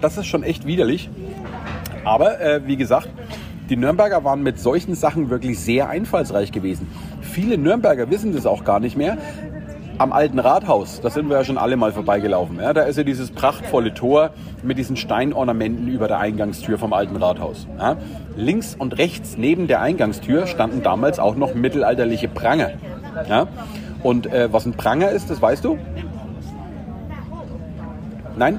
das 0.00 0.18
ist 0.18 0.26
schon 0.26 0.42
echt 0.42 0.66
widerlich. 0.66 1.08
Aber 2.04 2.40
äh, 2.40 2.60
wie 2.66 2.76
gesagt, 2.76 3.08
die 3.70 3.76
Nürnberger 3.76 4.24
waren 4.24 4.42
mit 4.42 4.58
solchen 4.60 4.94
Sachen 4.94 5.30
wirklich 5.30 5.58
sehr 5.58 5.88
einfallsreich 5.88 6.52
gewesen. 6.52 6.86
Viele 7.22 7.56
Nürnberger 7.56 8.10
wissen 8.10 8.34
das 8.34 8.44
auch 8.44 8.64
gar 8.64 8.80
nicht 8.80 8.96
mehr. 8.96 9.16
Am 10.02 10.12
alten 10.12 10.40
Rathaus, 10.40 11.00
da 11.00 11.10
sind 11.10 11.28
wir 11.28 11.36
ja 11.36 11.44
schon 11.44 11.58
alle 11.58 11.76
mal 11.76 11.92
vorbeigelaufen. 11.92 12.58
Ja, 12.58 12.72
da 12.72 12.82
ist 12.82 12.96
ja 12.96 13.04
dieses 13.04 13.30
prachtvolle 13.30 13.94
Tor 13.94 14.30
mit 14.64 14.76
diesen 14.76 14.96
Steinornamenten 14.96 15.86
über 15.86 16.08
der 16.08 16.18
Eingangstür 16.18 16.76
vom 16.76 16.92
alten 16.92 17.14
Rathaus. 17.14 17.68
Ja, 17.78 17.96
links 18.34 18.74
und 18.76 18.98
rechts 18.98 19.36
neben 19.36 19.68
der 19.68 19.80
Eingangstür 19.80 20.48
standen 20.48 20.82
damals 20.82 21.20
auch 21.20 21.36
noch 21.36 21.54
mittelalterliche 21.54 22.26
Pranger. 22.26 22.72
Ja, 23.28 23.46
und 24.02 24.26
äh, 24.26 24.52
was 24.52 24.66
ein 24.66 24.72
Pranger 24.72 25.10
ist, 25.10 25.30
das 25.30 25.40
weißt 25.40 25.64
du? 25.64 25.78
Nein? 28.36 28.58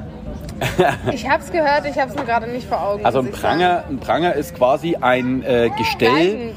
Ich 1.13 1.29
habe 1.29 1.43
es 1.43 1.51
gehört, 1.51 1.85
ich 1.85 1.97
habe 1.99 2.11
es 2.11 2.15
mir 2.15 2.25
gerade 2.25 2.47
nicht 2.47 2.67
vor 2.67 2.81
Augen. 2.81 3.05
Also 3.05 3.19
ein 3.19 3.31
Pranger, 3.31 3.83
ein 3.89 3.99
Pranger 3.99 4.33
ist 4.33 4.55
quasi 4.55 4.95
ein 4.99 5.43
äh, 5.43 5.69
Gestell. 5.77 6.53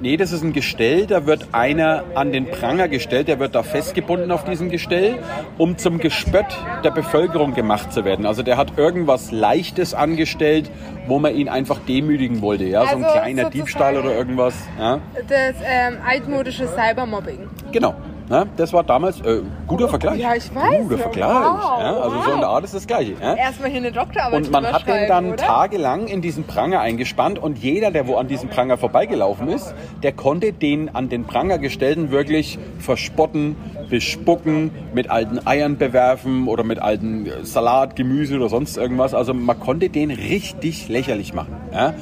Nee, 0.00 0.16
das 0.16 0.32
ist 0.32 0.42
ein 0.42 0.52
Gestell, 0.52 1.06
da 1.06 1.26
wird 1.26 1.48
einer 1.52 2.04
an 2.14 2.32
den 2.32 2.50
Pranger 2.50 2.88
gestellt, 2.88 3.28
der 3.28 3.38
wird 3.38 3.54
da 3.54 3.62
festgebunden 3.62 4.30
auf 4.30 4.44
diesem 4.44 4.70
Gestell, 4.70 5.18
um 5.58 5.78
zum 5.78 5.98
Gespött 5.98 6.46
der 6.84 6.90
Bevölkerung 6.90 7.54
gemacht 7.54 7.92
zu 7.92 8.04
werden. 8.04 8.26
Also 8.26 8.42
der 8.42 8.56
hat 8.56 8.76
irgendwas 8.76 9.32
Leichtes 9.32 9.94
angestellt, 9.94 10.70
wo 11.06 11.18
man 11.18 11.34
ihn 11.34 11.48
einfach 11.48 11.78
demütigen 11.86 12.42
wollte. 12.42 12.64
Ja? 12.64 12.86
so 12.86 12.96
ein 12.96 13.04
Also 13.04 13.18
kleiner 13.18 13.50
Diebstahl 13.50 13.96
oder 13.96 14.14
irgendwas. 14.14 14.54
Ja? 14.78 15.00
Das 15.28 15.56
ähm, 15.64 15.98
altmodische 16.06 16.68
Cybermobbing. 16.68 17.48
Genau. 17.72 17.94
Ja, 18.28 18.44
das 18.56 18.72
war 18.72 18.82
damals 18.82 19.20
äh, 19.20 19.40
guter 19.68 19.88
Vergleich. 19.88 20.18
Ja, 20.20 20.34
ich 20.34 20.52
weiß. 20.52 20.82
Guter 20.82 20.96
Ja, 20.96 21.02
Vergleich. 21.02 21.28
wow, 21.28 21.80
ja, 21.80 21.96
also 21.96 22.22
so 22.22 22.30
in 22.32 22.40
der 22.40 22.48
wow. 22.48 22.54
Art 22.56 22.64
ist 22.64 22.74
das 22.74 22.86
Gleiche. 22.86 23.14
Ja? 23.20 23.34
Erstmal 23.34 23.70
hier 23.70 23.78
eine 23.78 23.92
Doktorarbeit 23.92 24.42
Und 24.42 24.50
man 24.50 24.66
hat 24.66 24.86
den 24.88 25.06
dann 25.06 25.26
oder? 25.32 25.36
tagelang 25.36 26.08
in 26.08 26.22
diesen 26.22 26.44
Pranger 26.44 26.80
eingespannt 26.80 27.38
und 27.38 27.58
jeder, 27.58 27.92
der 27.92 28.08
wo 28.08 28.16
an 28.16 28.26
diesem 28.26 28.48
Pranger 28.48 28.78
vorbeigelaufen 28.78 29.48
ist, 29.48 29.74
der 30.02 30.12
konnte 30.12 30.52
den 30.52 30.92
an 30.94 31.08
den 31.08 31.24
Pranger 31.24 31.58
gestellten 31.58 32.10
wirklich 32.10 32.58
verspotten, 32.80 33.54
bespucken, 33.88 34.70
mit 34.94 35.10
alten 35.10 35.46
Eiern 35.46 35.76
bewerfen 35.78 36.48
oder 36.48 36.64
mit 36.64 36.78
alten 36.78 37.26
äh, 37.26 37.44
Salat, 37.44 37.96
Gemüse 37.96 38.36
oder 38.36 38.48
sonst 38.48 38.76
irgendwas. 38.76 39.14
Also 39.14 39.34
man 39.34 39.58
konnte 39.58 39.88
den 39.88 40.10
richtig 40.10 40.88
lächerlich 40.88 41.34
machen. 41.34 41.54
Ja? 41.72 41.94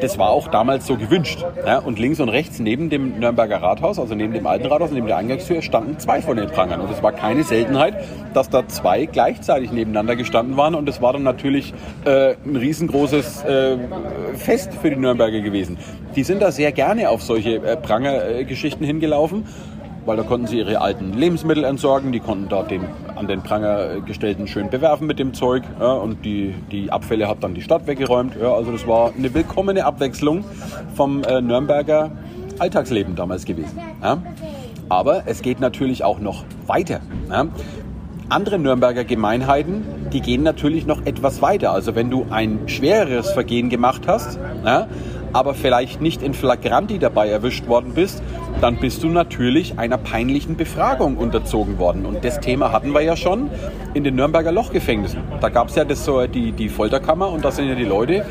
Das 0.00 0.18
war 0.18 0.30
auch 0.30 0.48
damals 0.48 0.86
so 0.86 0.96
gewünscht. 0.96 1.44
Ja? 1.66 1.78
Und 1.78 1.98
links 1.98 2.20
und 2.20 2.28
rechts 2.28 2.58
neben 2.58 2.90
dem 2.90 3.18
Nürnberger 3.18 3.62
Rathaus, 3.62 3.98
also 3.98 4.14
neben 4.14 4.32
dem 4.32 4.46
alten 4.46 4.66
Rathaus, 4.66 4.90
neben 4.90 5.06
der 5.06 5.16
Eingangstür, 5.16 5.62
standen 5.62 5.98
zwei 5.98 6.22
von 6.22 6.36
den 6.36 6.48
Prangern. 6.48 6.80
Und 6.80 6.90
es 6.90 7.02
war 7.02 7.12
keine 7.12 7.44
Seltenheit, 7.44 7.94
dass 8.32 8.50
da 8.50 8.66
zwei 8.66 9.06
gleichzeitig 9.06 9.72
nebeneinander 9.72 10.16
gestanden 10.16 10.56
waren. 10.56 10.74
Und 10.74 10.88
es 10.88 11.00
war 11.02 11.12
dann 11.12 11.22
natürlich 11.22 11.74
äh, 12.04 12.34
ein 12.44 12.56
riesengroßes 12.56 13.44
äh, 13.44 13.76
Fest 14.34 14.72
für 14.80 14.90
die 14.90 14.96
Nürnberger 14.96 15.40
gewesen. 15.40 15.78
Die 16.16 16.22
sind 16.22 16.42
da 16.42 16.52
sehr 16.52 16.72
gerne 16.72 17.10
auf 17.10 17.22
solche 17.22 17.56
äh, 17.56 17.76
Pranger-Geschichten 17.76 18.84
hingelaufen. 18.84 19.44
Weil 20.06 20.16
da 20.16 20.22
konnten 20.22 20.46
sie 20.46 20.58
ihre 20.58 20.80
alten 20.80 21.14
Lebensmittel 21.14 21.64
entsorgen, 21.64 22.12
die 22.12 22.20
konnten 22.20 22.48
da 22.48 22.62
den 22.62 22.82
an 23.16 23.26
den 23.26 23.42
Pranger 23.42 24.00
gestellten 24.00 24.46
schön 24.46 24.70
bewerfen 24.70 25.06
mit 25.06 25.18
dem 25.18 25.34
Zeug 25.34 25.62
ja, 25.80 25.92
und 25.92 26.24
die, 26.24 26.54
die 26.70 26.90
Abfälle 26.90 27.28
hat 27.28 27.42
dann 27.42 27.54
die 27.54 27.62
Stadt 27.62 27.86
weggeräumt. 27.86 28.36
Ja, 28.40 28.52
also 28.52 28.72
das 28.72 28.86
war 28.86 29.12
eine 29.16 29.32
willkommene 29.32 29.84
Abwechslung 29.84 30.44
vom 30.94 31.22
äh, 31.22 31.40
Nürnberger 31.40 32.10
Alltagsleben 32.58 33.16
damals 33.16 33.44
gewesen. 33.44 33.78
Ja. 34.02 34.22
Aber 34.88 35.22
es 35.26 35.42
geht 35.42 35.60
natürlich 35.60 36.04
auch 36.04 36.20
noch 36.20 36.44
weiter. 36.66 37.00
Andere 38.28 38.58
Nürnberger 38.58 39.04
Gemeinheiten, 39.04 39.84
die 40.12 40.20
gehen 40.20 40.42
natürlich 40.42 40.86
noch 40.86 41.04
etwas 41.06 41.42
weiter. 41.42 41.72
Also 41.72 41.94
wenn 41.94 42.10
du 42.10 42.26
ein 42.30 42.60
schwereres 42.66 43.30
Vergehen 43.30 43.70
gemacht 43.70 44.02
hast, 44.06 44.38
aber 45.34 45.52
vielleicht 45.52 46.00
nicht 46.00 46.22
in 46.22 46.32
Flagranti 46.32 46.98
dabei 46.98 47.28
erwischt 47.28 47.66
worden 47.66 47.92
bist, 47.94 48.22
dann 48.60 48.76
bist 48.76 49.02
du 49.02 49.08
natürlich 49.08 49.78
einer 49.78 49.98
peinlichen 49.98 50.56
Befragung 50.56 51.16
unterzogen 51.16 51.78
worden. 51.78 52.06
Und 52.06 52.24
das 52.24 52.40
Thema 52.40 52.72
hatten 52.72 52.92
wir 52.92 53.02
ja 53.02 53.16
schon 53.16 53.50
in 53.94 54.04
den 54.04 54.14
Nürnberger 54.14 54.52
Lochgefängnissen. 54.52 55.20
Da 55.40 55.48
gab 55.48 55.68
es 55.68 55.74
ja 55.74 55.84
das 55.84 56.04
so 56.04 56.26
die, 56.26 56.52
die 56.52 56.68
Folterkammer 56.68 57.30
und 57.30 57.44
da 57.44 57.50
sind 57.50 57.68
ja 57.68 57.74
die 57.74 57.84
Leute 57.84 58.24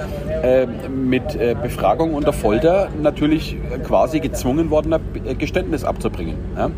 äh, 0.44 0.66
mit 0.66 1.36
äh, 1.36 1.56
Befragung 1.62 2.14
unter 2.14 2.34
Folter 2.34 2.88
natürlich 3.02 3.58
quasi 3.86 4.22
gezwungen 4.22 4.70
worden, 4.70 4.96
Geständnis 5.38 5.84
abzubringen. 5.84 6.38
Ja? 6.56 6.72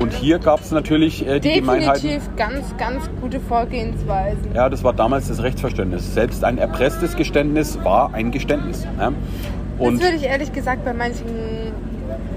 Und 0.00 0.12
hier 0.12 0.38
gab 0.38 0.60
es 0.60 0.70
natürlich 0.70 1.26
äh, 1.26 1.40
die 1.40 1.54
Gemeinheiten. 1.54 2.02
Definitiv 2.02 2.36
ganz, 2.36 2.76
ganz 2.76 3.10
gute 3.20 3.40
Vorgehensweisen. 3.40 4.54
Ja, 4.54 4.68
das 4.68 4.84
war 4.84 4.92
damals 4.92 5.28
das 5.28 5.42
Rechtsverständnis. 5.42 6.14
Selbst 6.14 6.44
ein 6.44 6.58
erpresstes 6.58 7.16
Geständnis 7.16 7.78
war 7.82 8.14
ein 8.14 8.30
Geständnis. 8.30 8.86
Ja? 8.98 9.12
Und 9.78 9.94
das 9.94 10.02
würde 10.02 10.16
ich 10.16 10.24
ehrlich 10.24 10.52
gesagt 10.52 10.84
bei 10.84 10.92
manchen 10.92 11.72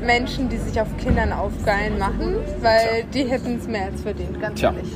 Menschen, 0.03 0.49
die 0.49 0.57
sich 0.57 0.81
auf 0.81 0.87
Kindern 0.97 1.31
aufgeilen, 1.31 1.99
machen, 1.99 2.35
weil 2.61 3.05
die 3.13 3.25
hätten 3.25 3.57
es 3.57 3.67
mehr 3.67 3.85
als 3.85 4.01
verdient, 4.01 4.41
ganz 4.41 4.59
Tja. 4.59 4.73
ehrlich. 4.73 4.91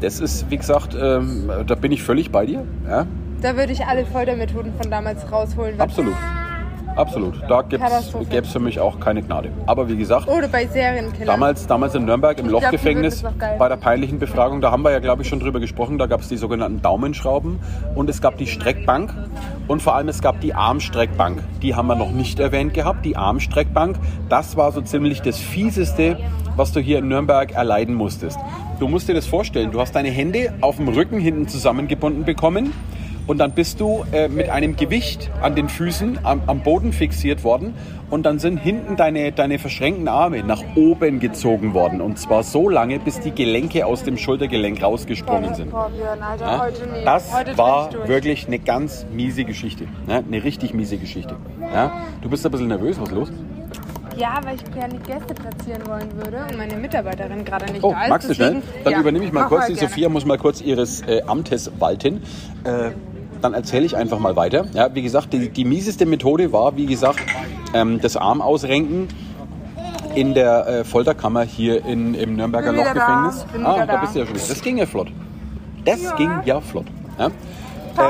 das 0.00 0.20
ist, 0.20 0.48
wie 0.50 0.56
gesagt, 0.56 0.96
ähm, 1.00 1.50
da 1.66 1.74
bin 1.74 1.90
ich 1.90 2.02
völlig 2.02 2.30
bei 2.30 2.46
dir. 2.46 2.64
Ja? 2.88 3.06
Da 3.42 3.56
würde 3.56 3.72
ich 3.72 3.84
alle 3.84 4.06
Foltermethoden 4.06 4.72
von 4.80 4.90
damals 4.90 5.30
rausholen. 5.30 5.80
Absolut. 5.80 6.14
Absolut. 6.96 7.40
Da 7.48 7.62
gäbe 7.62 7.84
es 7.84 8.52
für 8.52 8.60
mich 8.60 8.80
auch 8.80 9.00
keine 9.00 9.22
Gnade. 9.22 9.50
Aber 9.66 9.88
wie 9.88 9.96
gesagt, 9.96 10.28
Oder 10.28 10.48
bei 10.48 10.66
Serienkillern. 10.66 11.26
Damals, 11.26 11.66
damals 11.66 11.94
in 11.94 12.04
Nürnberg 12.04 12.38
im 12.38 12.48
Lochgefängnis 12.48 13.24
bei 13.58 13.68
der 13.68 13.76
peinlichen 13.76 14.18
Befragung, 14.18 14.60
da 14.60 14.70
haben 14.70 14.82
wir 14.82 14.90
ja, 14.90 14.98
glaube 14.98 15.22
ich, 15.22 15.28
schon 15.28 15.40
drüber 15.40 15.60
gesprochen. 15.60 15.98
Da 15.98 16.06
gab 16.06 16.20
es 16.20 16.28
die 16.28 16.36
sogenannten 16.36 16.82
Daumenschrauben 16.82 17.60
und 17.94 18.10
es 18.10 18.20
gab 18.20 18.36
die 18.38 18.46
Streckbank 18.46 19.14
und 19.68 19.82
vor 19.82 19.94
allem 19.94 20.08
es 20.08 20.20
gab 20.20 20.40
die 20.40 20.54
Armstreckbank. 20.54 21.42
Die 21.62 21.74
haben 21.74 21.88
wir 21.88 21.96
noch 21.96 22.10
nicht 22.10 22.40
erwähnt 22.40 22.74
gehabt. 22.74 23.04
Die 23.04 23.16
Armstreckbank, 23.16 23.96
das 24.28 24.56
war 24.56 24.72
so 24.72 24.80
ziemlich 24.80 25.22
das 25.22 25.38
Fieseste, 25.38 26.18
was 26.56 26.72
du 26.72 26.80
hier 26.80 26.98
in 26.98 27.08
Nürnberg 27.08 27.52
erleiden 27.52 27.94
musstest. 27.94 28.38
Du 28.80 28.88
musst 28.88 29.08
dir 29.08 29.14
das 29.14 29.26
vorstellen, 29.26 29.70
du 29.70 29.80
hast 29.80 29.92
deine 29.92 30.10
Hände 30.10 30.54
auf 30.60 30.76
dem 30.76 30.88
Rücken 30.88 31.20
hinten 31.20 31.48
zusammengebunden 31.48 32.24
bekommen. 32.24 32.72
Und 33.26 33.38
dann 33.38 33.52
bist 33.52 33.80
du 33.80 34.04
äh, 34.12 34.28
mit 34.28 34.50
einem 34.50 34.76
Gewicht 34.76 35.30
an 35.40 35.54
den 35.54 35.68
Füßen 35.68 36.20
am, 36.24 36.42
am 36.46 36.60
Boden 36.60 36.92
fixiert 36.92 37.44
worden 37.44 37.74
und 38.10 38.24
dann 38.24 38.38
sind 38.40 38.58
hinten 38.58 38.96
deine, 38.96 39.30
deine 39.30 39.58
verschränkten 39.58 40.08
Arme 40.08 40.42
nach 40.42 40.62
oben 40.74 41.20
gezogen 41.20 41.74
worden. 41.74 42.00
Und 42.00 42.18
zwar 42.18 42.42
so 42.42 42.68
lange, 42.68 42.98
bis 42.98 43.20
die 43.20 43.30
Gelenke 43.30 43.86
aus 43.86 44.02
dem 44.02 44.18
Schultergelenk 44.18 44.82
rausgesprungen 44.82 45.54
sind. 45.54 45.72
Ja? 46.40 46.66
Das 47.04 47.32
war 47.56 47.90
wirklich 48.08 48.48
eine 48.48 48.58
ganz 48.58 49.06
miese 49.12 49.44
Geschichte. 49.44 49.84
Ja? 50.08 50.16
Eine 50.18 50.42
richtig 50.42 50.74
miese 50.74 50.96
Geschichte. 50.98 51.36
Ja? 51.72 51.92
Du 52.20 52.28
bist 52.28 52.44
ein 52.44 52.50
bisschen 52.50 52.68
nervös, 52.68 52.98
was 53.00 53.08
ist 53.10 53.14
los? 53.14 53.32
Ja, 54.16 54.38
weil 54.44 54.56
ich 54.56 54.64
gerne 54.74 54.98
Gäste 54.98 55.32
platzieren 55.32 55.86
wollen 55.86 56.14
würde 56.14 56.44
und 56.50 56.58
meine 56.58 56.76
Mitarbeiterin 56.76 57.42
gerade 57.44 57.72
nicht 57.72 57.82
Oh, 57.82 57.92
da 57.92 58.02
ist. 58.02 58.08
magst 58.10 58.28
du 58.28 58.34
schnell? 58.34 58.62
Dann 58.84 58.92
ja, 58.92 59.00
übernehme 59.00 59.24
ich 59.24 59.32
mal 59.32 59.42
mach 59.42 59.48
kurz. 59.48 59.66
Die 59.68 59.74
gerne. 59.74 59.88
Sophia 59.88 60.08
muss 60.10 60.26
mal 60.26 60.36
kurz 60.36 60.60
ihres 60.60 61.00
äh, 61.02 61.22
Amtes 61.26 61.70
walten. 61.78 62.22
Äh, 62.64 62.90
dann 63.40 63.54
erzähle 63.54 63.86
ich 63.86 63.96
einfach 63.96 64.18
mal 64.18 64.36
weiter. 64.36 64.66
Ja, 64.72 64.94
wie 64.94 65.02
gesagt, 65.02 65.32
die, 65.32 65.48
die 65.48 65.64
mieseste 65.64 66.06
Methode 66.06 66.52
war, 66.52 66.76
wie 66.76 66.86
gesagt, 66.86 67.20
ähm, 67.74 68.00
das 68.00 68.16
Arm 68.16 68.40
ausrenken 68.42 69.08
in 70.14 70.34
der 70.34 70.66
äh, 70.66 70.84
Folterkammer 70.84 71.42
hier 71.42 71.84
in, 71.84 72.14
im 72.14 72.36
Nürnberger 72.36 72.72
Lochgefängnis. 72.72 73.46
da, 73.62 73.64
Ah, 73.74 73.86
da 73.86 73.96
bist 73.98 74.14
du 74.14 74.20
ja 74.20 74.26
schon 74.26 74.34
wieder. 74.34 74.46
Das 74.48 74.62
ging 74.62 74.76
ja 74.78 74.86
flott. 74.86 75.08
Das 75.84 76.02
Ja. 76.02 76.16
ging 76.16 76.30
ja 76.44 76.60
flott. 76.60 76.86
Ja? 77.18 77.30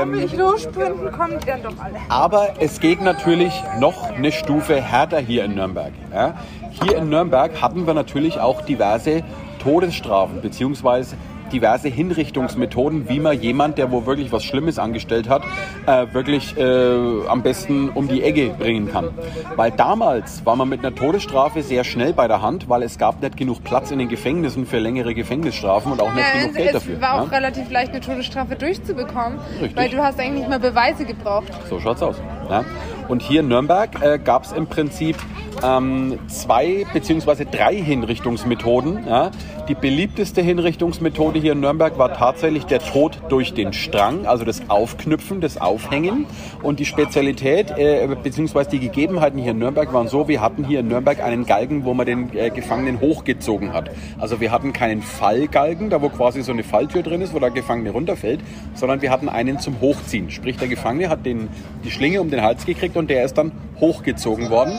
Will 0.05 0.23
ich 0.23 0.33
lossprinten, 0.37 1.11
kommen 1.11 1.37
dann 1.45 1.63
doch 1.63 1.73
alle. 1.83 1.95
Aber 2.07 2.49
es 2.59 2.79
geht 2.79 3.01
natürlich 3.01 3.53
noch 3.79 4.09
eine 4.09 4.31
Stufe 4.31 4.79
härter 4.81 5.19
hier 5.19 5.43
in 5.43 5.55
Nürnberg. 5.55 5.91
Ja? 6.13 6.35
Hier 6.83 6.97
in 6.97 7.09
Nürnberg 7.09 7.61
hatten 7.61 7.85
wir 7.85 7.93
natürlich 7.93 8.39
auch 8.39 8.61
diverse 8.61 9.23
Todesstrafen 9.61 10.41
beziehungsweise 10.41 11.15
diverse 11.51 11.87
Hinrichtungsmethoden, 11.89 13.09
wie 13.09 13.19
man 13.19 13.39
jemand, 13.39 13.77
der 13.77 13.91
wo 13.91 14.05
wirklich 14.05 14.31
was 14.31 14.43
Schlimmes 14.43 14.79
angestellt 14.79 15.29
hat, 15.29 15.43
äh, 15.85 16.07
wirklich 16.13 16.57
äh, 16.57 17.27
am 17.27 17.41
besten 17.43 17.89
um 17.89 18.07
die 18.07 18.23
Ecke 18.23 18.49
bringen 18.57 18.91
kann. 18.91 19.09
Weil 19.55 19.71
damals 19.71 20.45
war 20.45 20.55
man 20.55 20.69
mit 20.69 20.79
einer 20.79 20.95
Todesstrafe 20.95 21.61
sehr 21.63 21.83
schnell 21.83 22.13
bei 22.13 22.27
der 22.27 22.41
Hand, 22.41 22.69
weil 22.69 22.83
es 22.83 22.97
gab 22.97 23.21
nicht 23.21 23.37
genug 23.37 23.63
Platz 23.63 23.91
in 23.91 23.99
den 23.99 24.09
Gefängnissen 24.09 24.65
für 24.65 24.79
längere 24.79 25.13
Gefängnisstrafen 25.13 25.91
und 25.91 26.01
auch 26.01 26.13
nicht 26.13 26.25
Ja, 26.25 26.39
genug 26.41 26.51
es, 26.51 26.57
Geld 26.57 26.67
es 26.67 26.73
dafür. 26.73 27.01
war 27.01 27.15
ja? 27.17 27.21
auch 27.23 27.31
relativ 27.31 27.69
leicht, 27.69 27.91
eine 27.91 28.01
Todesstrafe 28.01 28.55
durchzubekommen, 28.55 29.39
Richtig. 29.61 29.75
weil 29.75 29.89
du 29.89 29.97
hast 30.01 30.19
eigentlich 30.19 30.39
nicht 30.39 30.49
mehr 30.49 30.59
Beweise 30.59 31.05
gebraucht. 31.05 31.47
So 31.69 31.79
schaut's 31.79 32.01
aus. 32.01 32.15
Ja. 32.49 32.63
Und 33.11 33.21
hier 33.21 33.41
in 33.41 33.49
Nürnberg 33.49 34.01
äh, 34.01 34.19
gab 34.19 34.45
es 34.45 34.53
im 34.53 34.67
Prinzip 34.67 35.17
ähm, 35.61 36.17
zwei 36.27 36.85
beziehungsweise 36.93 37.45
drei 37.45 37.75
Hinrichtungsmethoden. 37.75 39.05
Ja. 39.05 39.31
Die 39.67 39.75
beliebteste 39.75 40.41
Hinrichtungsmethode 40.41 41.39
hier 41.39 41.51
in 41.51 41.59
Nürnberg 41.59 41.97
war 41.97 42.13
tatsächlich 42.13 42.65
der 42.65 42.79
Tod 42.79 43.21
durch 43.29 43.53
den 43.53 43.73
Strang, 43.73 44.25
also 44.25 44.43
das 44.43 44.69
Aufknüpfen, 44.69 45.39
das 45.41 45.59
Aufhängen. 45.59 46.25
Und 46.63 46.79
die 46.79 46.85
Spezialität 46.85 47.71
äh, 47.77 48.07
beziehungsweise 48.23 48.69
die 48.69 48.79
Gegebenheiten 48.79 49.37
hier 49.37 49.51
in 49.51 49.59
Nürnberg 49.59 49.93
waren 49.93 50.07
so, 50.07 50.29
wir 50.29 50.41
hatten 50.41 50.63
hier 50.63 50.79
in 50.79 50.87
Nürnberg 50.87 51.21
einen 51.21 51.45
Galgen, 51.45 51.83
wo 51.83 51.93
man 51.93 52.05
den 52.05 52.35
äh, 52.35 52.49
Gefangenen 52.49 53.01
hochgezogen 53.01 53.73
hat. 53.73 53.91
Also 54.19 54.39
wir 54.39 54.51
hatten 54.51 54.71
keinen 54.71 55.01
Fallgalgen, 55.01 55.89
da 55.89 56.01
wo 56.01 56.07
quasi 56.07 56.43
so 56.43 56.53
eine 56.53 56.63
Falltür 56.63 57.03
drin 57.03 57.21
ist, 57.21 57.33
wo 57.33 57.39
der 57.39 57.51
Gefangene 57.51 57.91
runterfällt, 57.91 58.39
sondern 58.73 59.01
wir 59.01 59.11
hatten 59.11 59.27
einen 59.27 59.59
zum 59.59 59.81
Hochziehen. 59.81 60.31
Sprich, 60.31 60.57
der 60.57 60.69
Gefangene 60.69 61.09
hat 61.09 61.25
den, 61.25 61.49
die 61.83 61.91
Schlinge 61.91 62.21
um 62.21 62.31
den 62.31 62.41
Hals 62.41 62.65
gekriegt 62.65 62.97
und 63.01 63.09
der 63.09 63.25
ist 63.25 63.37
dann 63.37 63.51
hochgezogen 63.79 64.49
worden. 64.49 64.73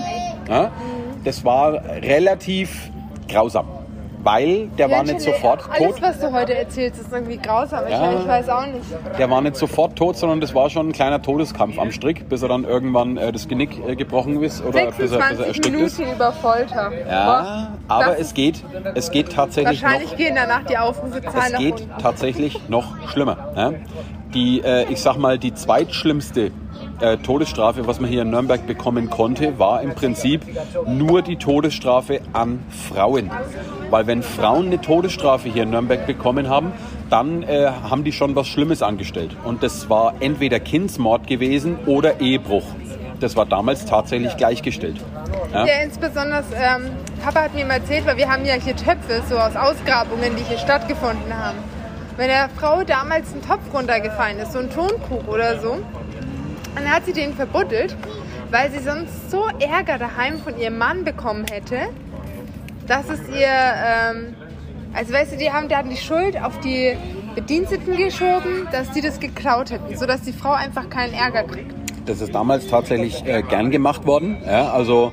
Ja? 0.48 0.70
Das 1.24 1.44
war 1.44 1.74
relativ 2.02 2.90
grausam, 3.28 3.66
weil 4.24 4.68
der 4.78 4.90
war 4.90 5.02
nicht 5.04 5.20
sofort 5.20 5.68
Alles, 5.70 5.92
tot. 5.94 6.02
was 6.02 6.18
du 6.20 6.32
heute 6.32 6.54
erzählst, 6.54 7.00
ist 7.00 7.12
irgendwie 7.12 7.36
grausam. 7.38 7.84
Ich, 7.86 7.92
Ja. 7.92 8.12
ich 8.20 8.26
weiß 8.26 8.48
auch 8.48 8.66
nicht. 8.66 8.84
Der 9.18 9.30
war 9.30 9.40
nicht 9.40 9.56
sofort 9.56 9.94
tot, 9.96 10.16
sondern 10.16 10.40
das 10.40 10.54
war 10.54 10.68
schon 10.70 10.88
ein 10.88 10.92
kleiner 10.92 11.22
Todeskampf 11.22 11.78
am 11.78 11.92
Strick, 11.92 12.28
bis 12.28 12.42
er 12.42 12.48
dann 12.48 12.64
irgendwann 12.64 13.16
äh, 13.16 13.30
das 13.32 13.46
Genick 13.48 13.78
äh, 13.86 13.94
gebrochen 13.96 14.42
ist 14.42 14.60
oder 14.64 14.86
bis 14.86 14.98
er, 14.98 15.02
bis 15.02 15.12
er 15.12 15.18
26 15.18 15.46
erstickt 15.46 15.66
Minuten 15.66 15.86
ist. 15.86 16.14
über 16.14 16.32
Folter. 16.32 16.90
Ja, 17.08 17.24
Boah, 17.24 17.68
aber 17.88 18.18
es 18.18 18.34
geht, 18.34 18.62
es 18.94 19.10
geht 19.12 19.32
tatsächlich 19.32 19.80
noch. 19.82 19.88
Wahrscheinlich 19.90 20.16
gehen 20.16 20.34
danach 20.34 20.64
die 20.64 20.78
Aufrufezahlen 20.78 21.36
Es 21.46 21.52
nach 21.52 21.58
geht 21.58 21.80
unten. 21.80 21.98
tatsächlich 22.02 22.68
noch 22.68 23.08
schlimmer. 23.08 23.36
Ja? 23.56 23.72
Die, 24.34 24.60
äh, 24.64 24.84
ich 24.90 25.00
sag 25.00 25.16
mal, 25.18 25.38
die 25.38 25.52
zweitschlimmste 25.54 26.50
äh, 27.02 27.18
Todesstrafe, 27.18 27.86
was 27.86 28.00
man 28.00 28.08
hier 28.08 28.22
in 28.22 28.30
Nürnberg 28.30 28.66
bekommen 28.66 29.10
konnte, 29.10 29.58
war 29.58 29.82
im 29.82 29.94
Prinzip 29.94 30.42
nur 30.86 31.22
die 31.22 31.36
Todesstrafe 31.36 32.20
an 32.32 32.60
Frauen. 32.88 33.30
Weil 33.90 34.06
wenn 34.06 34.22
Frauen 34.22 34.66
eine 34.66 34.80
Todesstrafe 34.80 35.48
hier 35.48 35.64
in 35.64 35.70
Nürnberg 35.70 36.06
bekommen 36.06 36.48
haben, 36.48 36.72
dann 37.10 37.42
äh, 37.42 37.66
haben 37.66 38.04
die 38.04 38.12
schon 38.12 38.34
was 38.36 38.46
Schlimmes 38.46 38.82
angestellt. 38.82 39.36
Und 39.44 39.62
das 39.62 39.90
war 39.90 40.14
entweder 40.20 40.60
Kindsmord 40.60 41.26
gewesen 41.26 41.78
oder 41.86 42.20
Ehebruch. 42.20 42.64
Das 43.20 43.36
war 43.36 43.46
damals 43.46 43.84
tatsächlich 43.84 44.36
gleichgestellt. 44.36 44.96
Ja? 45.52 45.66
Ja, 45.66 45.74
insbesondere, 45.84 46.42
ähm, 46.54 46.90
Papa 47.22 47.42
hat 47.42 47.54
mir 47.54 47.64
mal 47.64 47.74
erzählt, 47.74 48.06
weil 48.06 48.16
wir 48.16 48.30
haben 48.30 48.44
ja 48.44 48.54
hier 48.54 48.74
Töpfe, 48.74 49.22
so 49.28 49.36
aus 49.38 49.54
Ausgrabungen, 49.54 50.34
die 50.36 50.42
hier 50.42 50.58
stattgefunden 50.58 51.32
haben. 51.36 51.58
Wenn 52.16 52.28
der 52.28 52.48
Frau 52.48 52.82
damals 52.82 53.32
ein 53.34 53.42
Topf 53.42 53.72
runtergefallen 53.72 54.38
ist, 54.38 54.52
so 54.52 54.58
ein 54.58 54.70
Tonkrug 54.70 55.28
oder 55.28 55.60
so, 55.60 55.78
dann 56.74 56.90
hat 56.90 57.06
sie 57.06 57.12
den 57.12 57.34
verbuddelt, 57.34 57.96
weil 58.50 58.70
sie 58.70 58.80
sonst 58.80 59.30
so 59.30 59.46
Ärger 59.58 59.98
daheim 59.98 60.38
von 60.38 60.58
ihrem 60.58 60.78
Mann 60.78 61.04
bekommen 61.04 61.44
hätte, 61.50 61.88
dass 62.86 63.08
es 63.08 63.20
ihr, 63.28 63.46
ähm, 63.46 64.34
also 64.92 65.12
weißt 65.12 65.32
du, 65.32 65.36
die 65.36 65.50
haben, 65.50 65.68
die 65.68 65.76
hatten 65.76 65.90
die 65.90 65.96
Schuld 65.96 66.40
auf 66.40 66.58
die 66.60 66.96
Bediensteten 67.34 67.96
geschoben, 67.96 68.68
dass 68.72 68.90
die 68.90 69.00
das 69.00 69.20
geklaut 69.20 69.70
hätten, 69.70 69.96
sodass 69.96 70.22
die 70.22 70.32
Frau 70.32 70.52
einfach 70.52 70.90
keinen 70.90 71.14
Ärger 71.14 71.44
kriegt. 71.44 71.72
Das 72.04 72.20
ist 72.20 72.34
damals 72.34 72.66
tatsächlich 72.66 73.24
äh, 73.24 73.42
gern 73.42 73.70
gemacht 73.70 74.06
worden. 74.06 74.38
Ja, 74.44 74.72
also 74.72 75.12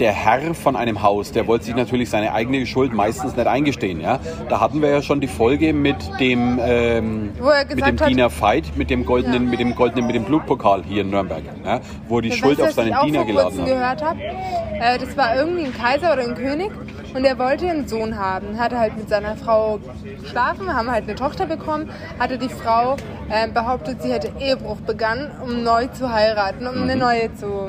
der 0.00 0.12
Herr 0.12 0.54
von 0.54 0.76
einem 0.76 1.02
Haus, 1.02 1.32
der 1.32 1.46
wollte 1.46 1.64
sich 1.64 1.74
natürlich 1.74 2.10
seine 2.10 2.32
eigene 2.32 2.66
Schuld 2.66 2.92
meistens 2.92 3.34
nicht 3.36 3.46
eingestehen. 3.46 4.00
Ja? 4.00 4.18
Da 4.48 4.60
hatten 4.60 4.82
wir 4.82 4.90
ja 4.90 5.02
schon 5.02 5.20
die 5.20 5.28
Folge 5.28 5.72
mit 5.72 5.96
dem, 6.20 6.58
ähm, 6.62 7.30
er 7.40 7.64
mit 7.74 7.78
dem 7.86 8.00
hat- 8.00 8.08
Diener 8.08 8.30
Veit, 8.30 8.76
mit 8.76 8.90
dem 8.90 9.04
goldenen, 9.06 9.44
Ja. 9.44 9.50
mit 9.50 9.60
dem 9.60 9.74
goldenen, 9.74 10.06
mit 10.06 10.14
dem 10.16 10.24
Blutpokal 10.24 10.82
hier 10.86 11.02
in 11.02 11.10
Nürnberg, 11.10 11.42
ja? 11.64 11.80
wo 12.08 12.18
er 12.18 12.22
die 12.22 12.28
Ja, 12.30 12.34
Schuld 12.36 12.60
auf 12.60 12.72
seinen 12.72 12.94
Diener 13.04 13.24
geladen 13.24 13.58
hat. 13.60 13.66
gehört 13.66 14.04
habe? 14.04 14.20
Äh, 14.22 14.98
das 14.98 15.16
war 15.16 15.36
irgendwie 15.36 15.64
ein 15.64 15.74
Kaiser 15.74 16.12
oder 16.12 16.22
ein 16.22 16.34
König 16.34 16.70
und 17.14 17.22
der 17.22 17.38
wollte 17.38 17.68
einen 17.68 17.88
Sohn 17.88 18.18
haben. 18.18 18.58
Hatte 18.58 18.78
halt 18.78 18.96
mit 18.96 19.08
seiner 19.08 19.36
Frau 19.36 19.78
geschlafen, 20.22 20.72
haben 20.74 20.90
halt 20.90 21.04
eine 21.04 21.14
Tochter 21.14 21.46
bekommen. 21.46 21.88
Hatte 22.18 22.36
die 22.36 22.48
Frau 22.50 22.96
äh, 23.30 23.48
behauptet, 23.48 24.02
sie 24.02 24.12
hätte 24.12 24.30
Ehebruch 24.38 24.76
begangen, 24.82 25.30
um 25.42 25.62
neu 25.64 25.86
zu 25.88 26.12
heiraten, 26.12 26.66
um 26.66 26.76
Mhm. 26.76 26.82
eine 26.82 26.96
neue 26.96 27.34
zu 27.34 27.68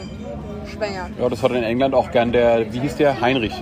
schwängern. 0.68 1.14
Ja, 1.20 1.30
das 1.30 1.42
hat 1.44 1.52
in 1.52 1.64
England 1.64 1.94
auch 1.94 2.12
gern 2.12 2.32
der, 2.32 2.72
wie 2.74 2.80
hieß 2.80 2.96
der? 2.98 3.20
Heinrich. 3.22 3.54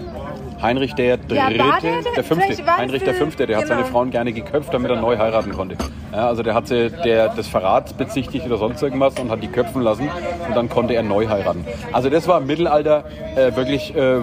Heinrich 0.62 0.94
der 0.96 1.18
Dritte, 1.18 1.36
Ja, 1.36 1.50
der 1.50 1.58
der, 1.58 2.02
der- 2.15 2.24
Fünfte. 2.24 2.78
Heinrich 2.78 3.04
der 3.04 3.13
Fünfte, 3.13 3.46
der 3.46 3.58
hat 3.58 3.65
genau. 3.65 3.76
seine 3.76 3.88
Frauen 3.88 4.10
gerne 4.10 4.32
geköpft, 4.32 4.74
damit 4.74 4.89
er 4.89 5.00
neu 5.02 5.18
heiraten 5.18 5.52
konnte. 5.52 5.76
Ja, 6.13 6.28
also 6.30 6.44
der 6.44 6.54
hat 6.54 6.68
sie 6.68 6.89
der, 7.04 7.30
des 7.30 7.48
Verrats 7.48 7.91
bezichtigt 7.94 8.46
oder 8.46 8.58
sonst 8.58 8.82
irgendwas 8.82 9.20
und 9.20 9.30
hat 9.30 9.44
die 9.44 9.48
köpfen 9.50 9.82
lassen 9.82 10.10
und 10.48 10.56
dann 10.56 10.70
konnte 10.70 10.94
er 10.94 11.04
neu 11.04 11.28
heiraten. 11.28 11.65
Also 11.91 12.10
das 12.10 12.28
war 12.28 12.39
im 12.39 12.48
Mittelalter 12.48 13.04
äh, 13.36 13.54
wirklich 13.56 13.94
äh, 13.96 14.22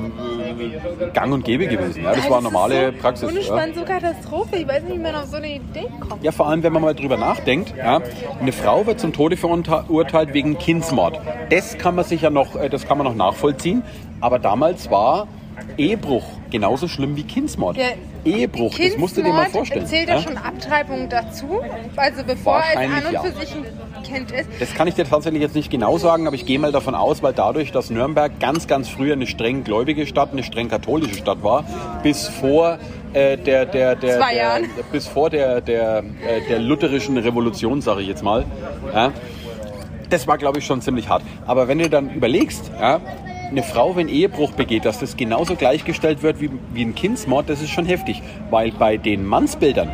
gang 1.12 1.32
und 1.32 1.44
gäbe 1.44 1.66
gewesen. 1.66 2.02
Ja, 2.02 2.14
das 2.14 2.28
war 2.28 2.40
normale 2.40 2.88
ist 2.88 2.96
so 2.96 3.02
Praxis. 3.02 3.30
Ja. 3.30 3.38
Unspannend, 3.38 3.76
so 3.76 3.84
Katastrophe. 3.84 4.56
Ich 4.56 4.68
weiß 4.68 4.82
nicht, 4.84 4.94
wie 4.94 5.02
man 5.02 5.14
auf 5.14 5.26
so 5.26 5.36
eine 5.36 5.54
Idee 5.54 5.86
kommt. 6.00 6.22
Ja, 6.22 6.32
vor 6.32 6.48
allem, 6.48 6.62
wenn 6.62 6.72
man 6.72 6.82
mal 6.82 6.94
drüber 6.94 7.16
nachdenkt, 7.16 7.74
ja, 7.76 8.00
eine 8.40 8.52
Frau 8.52 8.86
wird 8.86 9.00
zum 9.00 9.12
Tode 9.12 9.36
verurteilt 9.36 10.34
wegen 10.34 10.58
Kindsmord. 10.58 11.20
Das 11.50 11.78
kann 11.78 11.94
man 11.94 12.04
sich 12.04 12.22
ja 12.22 12.30
noch, 12.30 12.56
äh, 12.56 12.68
das 12.68 12.86
kann 12.86 12.98
man 12.98 13.06
noch 13.06 13.14
nachvollziehen. 13.14 13.82
Aber 14.20 14.38
damals 14.38 14.90
war 14.90 15.26
Ehebruch 15.76 16.24
genauso 16.50 16.88
schlimm 16.88 17.16
wie 17.16 17.24
Kindsmord. 17.24 17.76
Ja, 17.76 17.86
Ehebruch, 18.24 18.78
das 18.78 18.96
musst 18.96 19.16
du 19.16 19.22
dir 19.22 19.32
mal 19.32 19.42
Kindsmord 19.42 19.68
vorstellen. 19.68 19.86
Zählt 19.86 20.08
ja? 20.08 20.16
da 20.16 20.22
schon 20.22 20.36
Abtreibung 20.36 21.08
dazu? 21.08 21.60
Also 21.96 22.24
bevor 22.24 22.62
es 22.70 22.76
an 22.76 23.06
und 23.06 23.12
ja. 23.12 23.22
für 23.22 23.32
sich 23.32 23.54
ein 23.54 23.64
Kind 24.02 24.30
ist. 24.30 24.48
Das 24.60 24.74
kann 24.74 24.88
ich 24.88 24.94
dir 24.94 25.04
tatsächlich 25.04 25.42
jetzt 25.42 25.54
nicht 25.54 25.70
genau 25.70 25.98
sagen, 25.98 26.26
aber 26.26 26.36
ich 26.36 26.46
gehe 26.46 26.58
mal 26.58 26.72
davon 26.72 26.94
aus, 26.94 27.22
weil 27.22 27.32
dadurch, 27.32 27.72
dass 27.72 27.90
Nürnberg 27.90 28.38
ganz, 28.40 28.66
ganz 28.66 28.88
früher 28.88 29.14
eine 29.14 29.26
streng 29.26 29.64
gläubige 29.64 30.06
Stadt, 30.06 30.32
eine 30.32 30.42
streng 30.42 30.68
katholische 30.68 31.14
Stadt 31.14 31.42
war, 31.42 31.64
bis 32.02 32.28
vor 32.28 32.78
äh, 33.12 33.36
der, 33.36 33.66
der, 33.66 33.94
der, 33.94 34.18
der, 34.18 34.62
bis 34.90 35.06
vor 35.06 35.30
der, 35.30 35.60
der, 35.60 35.98
äh, 35.98 36.40
der 36.48 36.58
lutherischen 36.58 37.16
Revolution, 37.18 37.80
sage 37.80 38.02
ich 38.02 38.08
jetzt 38.08 38.22
mal, 38.22 38.44
ja, 38.94 39.12
das 40.08 40.26
war, 40.26 40.38
glaube 40.38 40.58
ich, 40.58 40.66
schon 40.66 40.80
ziemlich 40.82 41.08
hart. 41.08 41.22
Aber 41.46 41.68
wenn 41.68 41.78
du 41.78 41.88
dann 41.88 42.10
überlegst, 42.10 42.70
ja, 42.78 43.00
eine 43.50 43.62
Frau, 43.62 43.96
wenn 43.96 44.08
Ehebruch 44.08 44.52
begeht, 44.52 44.84
dass 44.84 44.98
das 44.98 45.16
genauso 45.16 45.56
gleichgestellt 45.56 46.22
wird 46.22 46.40
wie, 46.40 46.50
wie 46.72 46.84
ein 46.84 46.94
Kindsmord, 46.94 47.48
das 47.48 47.60
ist 47.60 47.70
schon 47.70 47.86
heftig. 47.86 48.22
Weil 48.50 48.72
bei 48.72 48.96
den 48.96 49.26
Mannsbildern 49.26 49.90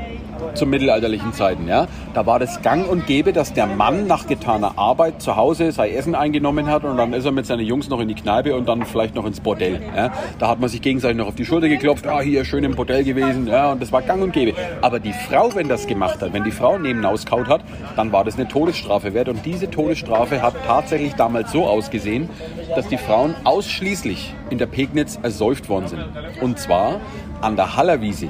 zu 0.54 0.66
mittelalterlichen 0.66 1.32
Zeiten, 1.32 1.68
ja, 1.68 1.86
da 2.14 2.26
war 2.26 2.38
das 2.38 2.62
gang 2.62 2.88
und 2.88 3.06
gäbe, 3.06 3.32
dass 3.32 3.52
der 3.52 3.66
Mann 3.66 4.06
nach 4.06 4.26
getaner 4.26 4.78
Arbeit 4.78 5.22
zu 5.22 5.36
Hause 5.36 5.72
sein 5.72 5.92
Essen 5.92 6.14
eingenommen 6.14 6.66
hat 6.66 6.84
und 6.84 6.96
dann 6.96 7.12
ist 7.12 7.24
er 7.24 7.32
mit 7.32 7.46
seinen 7.46 7.64
Jungs 7.64 7.88
noch 7.88 8.00
in 8.00 8.08
die 8.08 8.14
Kneipe 8.14 8.56
und 8.56 8.68
dann 8.68 8.84
vielleicht 8.84 9.14
noch 9.14 9.26
ins 9.26 9.40
Bordell. 9.40 9.80
Ja. 9.96 10.12
Da 10.38 10.48
hat 10.48 10.60
man 10.60 10.68
sich 10.68 10.82
gegenseitig 10.82 11.16
noch 11.16 11.28
auf 11.28 11.34
die 11.34 11.44
Schulter 11.44 11.68
geklopft, 11.68 12.06
ah, 12.06 12.20
hier 12.20 12.44
schön 12.44 12.64
im 12.64 12.74
Bordell 12.74 13.04
gewesen, 13.04 13.46
ja, 13.46 13.72
und 13.72 13.82
das 13.82 13.92
war 13.92 14.02
gang 14.02 14.22
und 14.22 14.32
gäbe. 14.32 14.54
Aber 14.82 15.00
die 15.00 15.12
Frau, 15.12 15.54
wenn 15.54 15.68
das 15.68 15.86
gemacht 15.86 16.20
hat, 16.22 16.32
wenn 16.32 16.44
die 16.44 16.50
Frau 16.50 16.78
neben 16.78 17.04
auskaut 17.04 17.48
hat, 17.48 17.62
dann 17.96 18.12
war 18.12 18.24
das 18.24 18.36
eine 18.36 18.48
Todesstrafe 18.48 19.14
wert 19.14 19.28
und 19.28 19.44
diese 19.44 19.70
Todesstrafe 19.70 20.42
hat 20.42 20.54
tatsächlich 20.66 21.14
damals 21.14 21.52
so 21.52 21.66
ausgesehen, 21.66 22.28
dass 22.74 22.88
die 22.88 22.98
Frauen 22.98 23.34
ausschließlich 23.44 24.34
in 24.50 24.58
der 24.58 24.66
Pegnitz 24.66 25.18
ersäuft 25.22 25.68
worden 25.68 25.88
sind. 25.88 26.04
Und 26.40 26.58
zwar 26.58 27.00
an 27.40 27.56
der 27.56 27.76
Hallerwiese. 27.76 28.28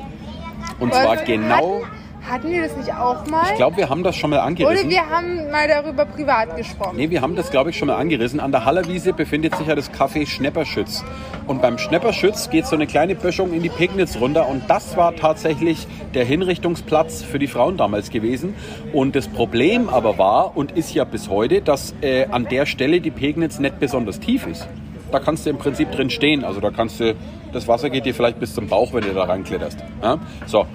Und 0.78 0.94
zwar 0.94 1.16
genau, 1.16 1.82
Hatten, 2.28 2.50
wir 2.50 2.62
das 2.62 2.76
nicht 2.76 2.92
auch 2.92 3.26
mal? 3.26 3.44
ich 3.50 3.56
glaube, 3.56 3.76
wir 3.78 3.88
haben 3.88 4.02
das 4.02 4.16
schon 4.16 4.30
mal 4.30 4.40
angerissen. 4.40 4.86
Oder 4.86 4.90
wir 4.90 5.08
haben 5.08 5.50
mal 5.50 5.66
darüber 5.66 6.04
privat 6.04 6.56
gesprochen. 6.56 6.96
Nee, 6.96 7.08
wir 7.08 7.22
haben 7.22 7.36
das, 7.36 7.50
glaube 7.50 7.70
ich, 7.70 7.78
schon 7.78 7.88
mal 7.88 7.96
angerissen. 7.96 8.38
An 8.38 8.52
der 8.52 8.64
Hallerwiese 8.64 9.12
befindet 9.12 9.56
sich 9.56 9.66
ja 9.66 9.74
das 9.74 9.90
Café 9.90 10.26
Schnepperschütz. 10.26 11.04
Und 11.46 11.62
beim 11.62 11.78
Schnepperschütz 11.78 12.50
geht 12.50 12.66
so 12.66 12.76
eine 12.76 12.86
kleine 12.86 13.14
Böschung 13.14 13.52
in 13.52 13.62
die 13.62 13.70
Pegnitz 13.70 14.16
runter. 14.20 14.46
Und 14.46 14.68
das 14.68 14.96
war 14.96 15.16
tatsächlich 15.16 15.86
der 16.14 16.24
Hinrichtungsplatz 16.24 17.22
für 17.22 17.38
die 17.38 17.46
Frauen 17.46 17.76
damals 17.76 18.10
gewesen. 18.10 18.54
Und 18.92 19.16
das 19.16 19.28
Problem 19.28 19.88
aber 19.88 20.18
war 20.18 20.56
und 20.56 20.72
ist 20.72 20.92
ja 20.94 21.04
bis 21.04 21.30
heute, 21.30 21.62
dass 21.62 21.94
äh, 22.02 22.26
an 22.26 22.46
der 22.46 22.66
Stelle 22.66 23.00
die 23.00 23.10
Pegnitz 23.10 23.58
nicht 23.58 23.80
besonders 23.80 24.20
tief 24.20 24.46
ist. 24.46 24.68
Da 25.10 25.20
kannst 25.20 25.46
du 25.46 25.50
im 25.50 25.58
Prinzip 25.58 25.90
drin 25.92 26.10
stehen. 26.10 26.44
Also 26.44 26.60
da 26.60 26.70
kannst 26.70 27.00
du, 27.00 27.14
das 27.52 27.66
Wasser 27.66 27.88
geht 27.88 28.04
dir 28.04 28.14
vielleicht 28.14 28.38
bis 28.38 28.54
zum 28.54 28.68
Bauch, 28.68 28.92
wenn 28.92 29.04
du 29.04 29.14
da 29.14 29.24
reinkletterst. 29.24 29.78
Ja? 30.02 30.18
So, 30.46 30.66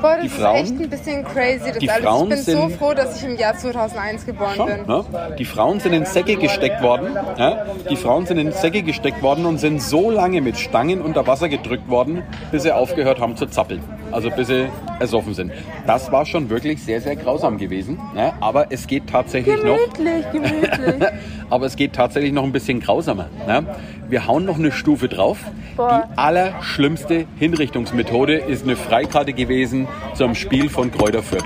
Boah, 0.00 0.12
das 0.16 0.20
die 0.22 0.26
ist 0.26 0.36
Frauen- 0.36 0.56
echt 0.56 0.72
ein 0.80 0.90
bisschen 0.90 1.24
crazy, 1.24 1.68
das 1.70 1.78
die 1.78 1.90
alles. 1.90 2.04
Frauen 2.04 2.22
ich 2.30 2.44
bin 2.44 2.54
so 2.54 2.68
sind- 2.68 2.72
froh, 2.78 2.94
dass 2.94 3.16
ich 3.20 3.28
im 3.28 3.36
Jahr 3.36 3.56
2001 3.56 4.26
geboren 4.26 4.54
Schon, 4.56 4.66
bin. 4.66 4.86
ne? 4.86 5.04
Die 5.38 5.44
Frauen 5.44 5.80
sind 5.80 5.92
in 5.92 6.04
Säcke 6.04 6.36
gesteckt 6.36 6.82
worden. 6.82 7.16
Ja? 7.38 7.64
Die 7.90 7.96
Frauen 7.96 8.26
sind 8.26 8.38
in 8.38 8.52
Säcke 8.52 8.82
gesteckt 8.82 9.22
worden 9.22 9.46
und 9.46 9.58
sind 9.58 9.80
so 9.82 10.10
lange 10.10 10.40
mit 10.40 10.56
Stangen 10.58 11.00
unter 11.02 11.26
Wasser 11.26 11.48
gedrückt 11.48 11.88
worden, 11.88 12.22
bis 12.52 12.62
sie 12.64 12.72
aufgehört 12.72 13.20
haben 13.20 13.36
zu 13.36 13.46
zappeln. 13.46 13.80
Also 14.12 14.30
bis 14.30 14.46
sie 14.48 14.68
ersoffen 15.00 15.34
sind. 15.34 15.52
Das 15.86 16.12
war 16.12 16.24
schon 16.24 16.48
wirklich 16.48 16.82
sehr, 16.82 17.00
sehr 17.00 17.16
grausam 17.16 17.58
gewesen. 17.58 17.98
Ne? 18.14 18.32
Aber 18.40 18.66
es 18.70 18.86
geht 18.86 19.08
tatsächlich 19.08 19.62
noch. 19.62 19.76
Gemütlich, 19.94 20.30
gemütlich. 20.32 21.08
Aber 21.50 21.66
es 21.66 21.76
geht 21.76 21.92
tatsächlich 21.92 22.32
noch 22.32 22.44
ein 22.44 22.52
bisschen 22.52 22.80
grausamer. 22.80 23.26
Ne? 23.46 23.64
Wir 24.08 24.26
hauen 24.26 24.44
noch 24.44 24.56
eine 24.58 24.70
Stufe 24.72 25.08
drauf. 25.08 25.38
Boah. 25.76 26.04
Die 26.12 26.18
allerschlimmste 26.18 27.26
Hinrichtungsmethode 27.38 28.36
ist 28.36 28.64
eine 28.64 28.76
Freikarte 28.76 29.32
gewesen 29.32 29.86
zum 30.14 30.34
Spiel 30.34 30.68
von 30.68 30.90
Kräuter 30.90 31.22
Fürth. 31.22 31.44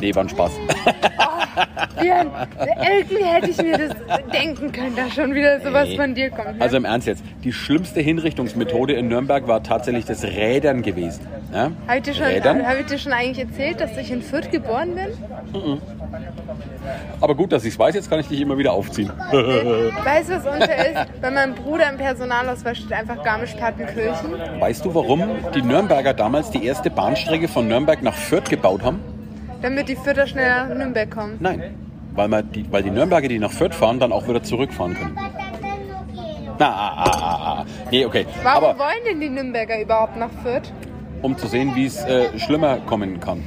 Nee, 0.00 0.14
war 0.14 0.24
ein 0.24 0.28
Spaß. 0.28 0.52
Björn, 2.00 2.30
irgendwie 2.82 3.24
hätte 3.24 3.50
ich 3.50 3.56
mir 3.58 3.76
das 3.78 3.96
denken 4.32 4.72
können, 4.72 4.94
dass 4.96 5.14
schon 5.14 5.34
wieder 5.34 5.60
sowas 5.60 5.88
Nee. 5.88 5.96
von 5.96 6.14
dir 6.14 6.30
kommt. 6.30 6.56
Ne? 6.58 6.60
Also 6.62 6.76
im 6.76 6.84
Ernst 6.84 7.06
jetzt, 7.06 7.22
die 7.44 7.52
schlimmste 7.52 8.00
Hinrichtungsmethode 8.00 8.92
in 8.94 9.08
Nürnberg 9.08 9.46
war 9.48 9.62
tatsächlich 9.62 10.04
das 10.04 10.24
Rädern 10.24 10.82
gewesen. 10.82 11.26
Ja? 11.52 11.70
Habe 11.86 11.98
ich, 11.98 12.02
dir 12.02 12.14
schon- 12.14 12.24
Rädern? 12.26 12.66
hab 12.66 12.78
ich 12.78 12.86
dir 12.86 12.98
schon 12.98 13.12
eigentlich 13.12 13.38
erzählt, 13.46 13.80
dass 13.80 13.96
ich 13.96 14.10
in 14.10 14.22
Fürth 14.22 14.50
geboren 14.50 14.94
bin? 14.94 15.78
Aber 17.20 17.34
gut, 17.34 17.52
dass 17.52 17.64
ich 17.64 17.72
es 17.74 17.78
weiß, 17.78 17.94
jetzt 17.94 18.08
kann 18.10 18.20
ich 18.20 18.28
dich 18.28 18.40
immer 18.40 18.56
wieder 18.58 18.72
aufziehen. 18.72 19.10
Weißt 19.30 20.30
du, 20.30 20.34
was 20.36 20.46
unter 20.46 20.74
ist? 20.76 21.06
Wenn 21.20 21.34
mein 21.34 21.54
Bruder 21.54 21.90
im 21.90 21.96
Personalausweis 21.98 22.78
steht, 22.78 22.92
einfach 22.92 23.22
Garmisch-Partenkirchen. 23.24 24.32
Weißt 24.60 24.84
du, 24.84 24.94
warum 24.94 25.22
die 25.54 25.62
Nürnberger 25.62 26.14
damals 26.14 26.50
die 26.50 26.64
erste 26.64 26.90
Bahnstrecke 26.90 27.48
von 27.48 27.66
Nürnberg 27.68 28.02
nach 28.02 28.14
Fürth 28.14 28.48
gebaut 28.48 28.82
haben? 28.82 29.00
Damit 29.62 29.88
die 29.88 29.96
Fürther 29.96 30.26
schneller 30.26 30.66
nach 30.66 30.74
Nürnberg 30.74 31.10
kommen. 31.10 31.36
Nein, 31.40 31.74
weil, 32.14 32.28
man 32.28 32.50
die, 32.52 32.70
weil 32.70 32.82
die 32.82 32.90
Nürnberger, 32.90 33.28
die 33.28 33.38
nach 33.38 33.50
Fürth 33.50 33.74
fahren, 33.74 33.98
dann 33.98 34.12
auch 34.12 34.28
wieder 34.28 34.42
zurückfahren 34.42 34.94
können. 34.94 35.18
Na, 36.58 36.70
ah, 36.70 36.92
ah, 36.96 37.10
ah, 37.20 37.60
ah. 37.60 37.66
Nee, 37.90 38.04
okay. 38.04 38.26
Warum 38.42 38.64
Aber 38.64 38.78
wollen 38.78 39.04
denn 39.08 39.20
die 39.20 39.28
Nürnberger 39.28 39.80
überhaupt 39.80 40.16
nach 40.16 40.30
Fürth? 40.42 40.72
um 41.22 41.36
zu 41.36 41.46
sehen, 41.46 41.74
wie 41.74 41.86
es 41.86 42.04
äh, 42.04 42.38
schlimmer 42.38 42.78
kommen 42.78 43.20
kann. 43.20 43.42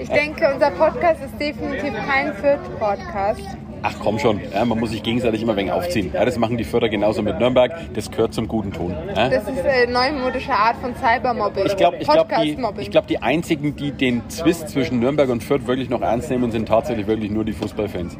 Ich 0.00 0.08
denke, 0.08 0.52
unser 0.52 0.70
Podcast 0.70 1.22
ist 1.22 1.38
definitiv 1.38 1.92
kein 2.06 2.32
Fürth-Podcast. 2.34 3.42
Ach 3.82 3.94
komm 4.00 4.18
schon, 4.18 4.40
ja, 4.52 4.64
man 4.64 4.78
muss 4.78 4.90
sich 4.90 5.02
gegenseitig 5.02 5.42
immer 5.42 5.52
ein 5.52 5.58
wenig 5.58 5.72
aufziehen. 5.72 6.10
Ja, 6.12 6.24
das 6.24 6.38
machen 6.38 6.56
die 6.56 6.64
Förder 6.64 6.88
genauso 6.88 7.22
mit 7.22 7.38
Nürnberg, 7.38 7.72
das 7.94 8.10
gehört 8.10 8.34
zum 8.34 8.48
guten 8.48 8.72
Ton. 8.72 8.94
Ja? 9.14 9.28
Das 9.28 9.48
ist 9.48 9.64
eine 9.64 9.92
neumodische 9.92 10.52
Art 10.52 10.76
von 10.76 10.94
Cybermobbing. 10.96 11.66
Ich 11.66 11.76
glaube, 11.76 11.96
ich 11.98 12.08
glaub, 12.08 12.28
die, 12.28 12.56
ich 12.80 12.90
glaub, 12.90 13.06
die 13.06 13.18
einzigen, 13.22 13.76
die 13.76 13.92
den 13.92 14.28
Zwist 14.28 14.68
zwischen 14.70 14.98
Nürnberg 15.00 15.28
und 15.28 15.42
Fürth 15.42 15.66
wirklich 15.66 15.88
noch 15.88 16.02
ernst 16.02 16.30
nehmen, 16.30 16.50
sind 16.50 16.66
tatsächlich 16.66 17.06
wirklich 17.06 17.30
nur 17.30 17.44
die 17.44 17.52
Fußballfans. 17.52 18.16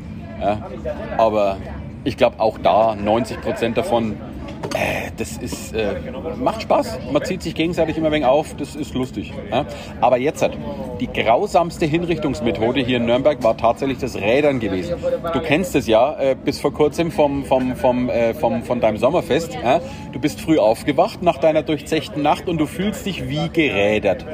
Aber 1.16 1.56
ich 2.04 2.16
glaube 2.16 2.40
auch 2.40 2.58
da, 2.58 2.94
90 2.94 3.40
Prozent 3.40 3.76
davon, 3.76 4.16
das 5.16 5.36
ist, 5.36 5.74
äh, 5.74 5.96
macht 6.36 6.62
Spaß. 6.62 6.98
Man 7.12 7.24
zieht 7.24 7.42
sich 7.42 7.54
gegenseitig 7.54 7.96
immer 7.96 8.06
ein 8.08 8.12
wenig 8.12 8.26
auf, 8.26 8.54
das 8.56 8.76
ist 8.76 8.94
lustig. 8.94 9.32
Ja? 9.50 9.66
Aber 10.00 10.18
jetzt 10.18 10.42
hat 10.42 10.52
die 11.00 11.06
grausamste 11.06 11.86
Hinrichtungsmethode 11.86 12.80
hier 12.80 12.98
in 12.98 13.06
Nürnberg 13.06 13.42
war 13.42 13.56
tatsächlich 13.56 13.98
das 13.98 14.16
Rädern 14.16 14.60
gewesen. 14.60 14.96
Du 15.32 15.40
kennst 15.40 15.74
es 15.74 15.86
ja, 15.86 16.18
äh, 16.18 16.36
bis 16.36 16.60
vor 16.60 16.72
kurzem 16.72 17.10
vom, 17.10 17.44
vom, 17.44 17.76
vom, 17.76 18.08
äh, 18.08 18.34
vom, 18.34 18.62
von 18.62 18.80
deinem 18.80 18.96
Sommerfest. 18.96 19.54
Ja? 19.54 19.80
Du 20.12 20.18
bist 20.18 20.40
früh 20.40 20.58
aufgewacht 20.58 21.22
nach 21.22 21.38
deiner 21.38 21.62
durchzechten 21.62 22.22
Nacht 22.22 22.48
und 22.48 22.58
du 22.58 22.66
fühlst 22.66 23.06
dich 23.06 23.28
wie 23.28 23.48
gerädert. 23.48 24.24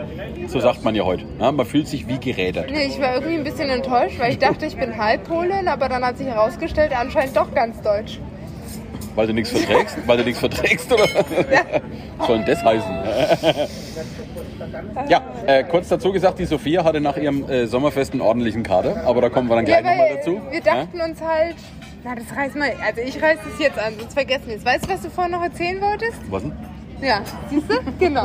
So 0.47 0.61
sagt 0.61 0.85
man 0.85 0.94
ja 0.94 1.05
heute. 1.05 1.25
Ja? 1.40 1.53
Man 1.53 1.66
fühlt 1.66 1.88
sich 1.88 2.09
wie 2.09 2.18
gerädert. 2.18 2.70
Nee, 2.70 2.87
ich 2.87 3.01
war 3.01 3.14
irgendwie 3.14 3.37
ein 3.37 3.44
bisschen 3.44 3.68
enttäuscht, 3.68 4.18
weil 4.18 4.33
ich 4.33 4.38
dachte, 4.38 4.66
ich 4.66 4.77
bin 4.77 4.97
Halbpolin, 4.97 5.68
aber 5.68 5.88
dann 5.88 6.05
hat 6.05 6.18
sich 6.18 6.27
herausgestellt, 6.27 6.92
anscheinend 6.99 7.37
doch 7.37 7.53
ganz 7.55 7.81
deutsch. 7.83 8.18
Weil 9.14 9.27
du 9.29 9.33
nichts 9.33 9.50
verträgst? 9.50 9.96
Weil 10.07 10.18
du 10.18 10.24
nichts 10.24 10.40
verträgst, 10.40 10.92
oder? 10.92 11.05
Was 12.18 12.27
soll 12.27 12.38
denn 12.38 12.46
das 12.46 12.64
heißen? 12.64 12.90
ja, 15.09 15.22
äh, 15.46 15.64
kurz 15.64 15.88
dazu 15.88 16.12
gesagt, 16.12 16.38
die 16.38 16.46
Sophia 16.46 16.85
hatte 16.85 17.00
nach 17.00 17.16
ihrem 17.16 17.48
äh, 17.48 17.66
Sommerfest 17.66 18.12
einen 18.12 18.22
ordentlichen 18.22 18.62
Kader, 18.62 19.05
aber 19.07 19.20
da 19.20 19.29
kommen 19.29 19.48
wir 19.48 19.57
dann 19.57 19.64
gleich 19.64 19.85
nochmal 19.85 20.16
dazu. 20.16 20.40
wir 20.50 20.61
dachten 20.61 21.00
uns 21.00 21.20
halt, 21.20 21.57
na, 22.03 22.14
das 22.14 22.37
reiß 22.37 22.55
mal, 22.55 22.72
also 22.85 23.00
ich 23.00 23.20
reiß 23.22 23.38
das 23.48 23.59
jetzt 23.59 23.79
an, 23.79 23.94
sonst 23.98 24.14
vergessen 24.14 24.48
wir 24.48 24.57
es. 24.57 24.64
Weißt 24.64 24.85
du, 24.85 24.88
was 24.90 25.03
du 25.03 25.11
vorhin 25.11 25.33
noch 25.33 25.42
erzählen 25.42 25.81
wolltest? 25.81 26.18
Ja? 26.22 26.33
Was 26.33 26.42
denn? 26.42 26.53
Ja, 27.00 27.22
siehst 27.50 27.70
du? 27.70 27.74
Genau. 27.98 28.24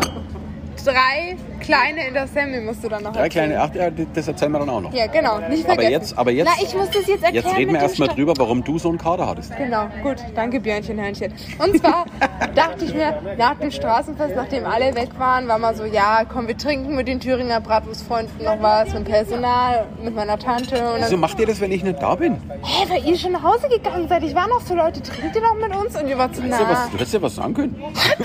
Drei 0.86 1.36
kleine 1.60 2.08
in 2.08 2.14
der 2.14 2.28
Semmel 2.28 2.62
musst 2.62 2.84
du 2.84 2.90
dann 2.90 3.04
noch 3.04 3.12
Drei 3.14 3.26
erzählen. 3.26 3.50
kleine, 3.52 3.62
ach, 3.62 3.76
ja, 3.76 4.06
das 4.14 4.28
erzählen 4.28 4.52
wir 4.52 4.60
dann 4.60 4.70
auch 4.70 4.82
noch. 4.82 4.94
Ja, 4.94 5.08
genau, 5.08 5.40
nicht 5.50 5.66
aber 5.66 5.76
vergessen. 5.76 5.92
jetzt, 5.92 6.18
aber 6.18 6.32
jetzt, 6.32 6.50
Na, 6.58 6.64
ich 6.64 6.74
muss 6.76 6.88
das 6.90 7.08
jetzt 7.08 7.24
erklären. 7.24 7.34
jetzt 7.36 7.46
reden 7.48 7.58
mit 7.58 7.68
wir 7.74 7.80
dem 7.80 7.82
erstmal 7.84 8.08
Sta- 8.08 8.16
drüber, 8.16 8.34
warum 8.38 8.64
du 8.64 8.80
so 8.80 8.90
einen 8.90 8.98
Kader 8.98 9.28
hattest. 9.28 9.56
Genau, 9.58 9.88
gut, 10.04 10.18
danke 10.36 10.60
Björnchen, 10.60 11.00
Hörnchen. 11.00 11.34
Und 11.60 11.78
zwar 11.80 12.06
dachte 12.56 12.86
ich 12.86 12.94
mir, 12.94 13.36
nach 13.38 13.56
dem 13.56 13.72
Straßenfest, 13.72 14.36
nachdem 14.36 14.66
alle 14.66 14.96
weg 14.96 15.10
waren, 15.18 15.48
war 15.48 15.60
mal 15.60 15.76
so, 15.76 15.86
ja, 15.86 16.24
komm, 16.28 16.48
wir 16.48 16.58
trinken 16.58 16.96
mit 16.96 17.08
den 17.08 17.20
Thüringer 17.20 17.60
Bratwurstfreunden 17.62 18.44
noch 18.44 18.62
was, 18.62 18.88
mit 18.94 18.96
dem 18.98 19.04
Personal, 19.06 19.86
mit 20.04 20.16
meiner 20.16 20.40
Tante. 20.40 20.76
Und 20.94 21.00
Wieso 21.00 21.12
dann, 21.12 21.20
macht 21.20 21.40
ihr 21.40 21.46
das, 21.46 21.60
wenn 21.62 21.72
ich 21.72 21.84
nicht 21.84 22.02
da 22.02 22.16
bin? 22.16 22.38
hä, 22.64 22.86
weil 22.90 23.06
ihr 23.06 23.18
schon 23.18 23.34
nach 23.34 23.44
Hause 23.44 23.68
gegangen 23.70 24.08
seid. 24.08 24.24
Ich 24.24 24.34
war 24.36 24.48
noch 24.48 24.62
so, 24.62 24.74
Leute, 24.76 25.02
trinkt 25.02 25.36
ihr 25.36 25.42
noch 25.42 25.56
mit 25.56 25.76
uns? 25.76 25.96
Und 26.00 26.08
ihr 26.08 26.18
wart 26.18 26.36
so, 26.36 26.42
na, 26.46 26.58
du 26.92 26.98
hättest 26.98 27.14
ja 27.14 27.22
was 27.22 27.36
sagen 27.36 27.54
können. 27.54 27.76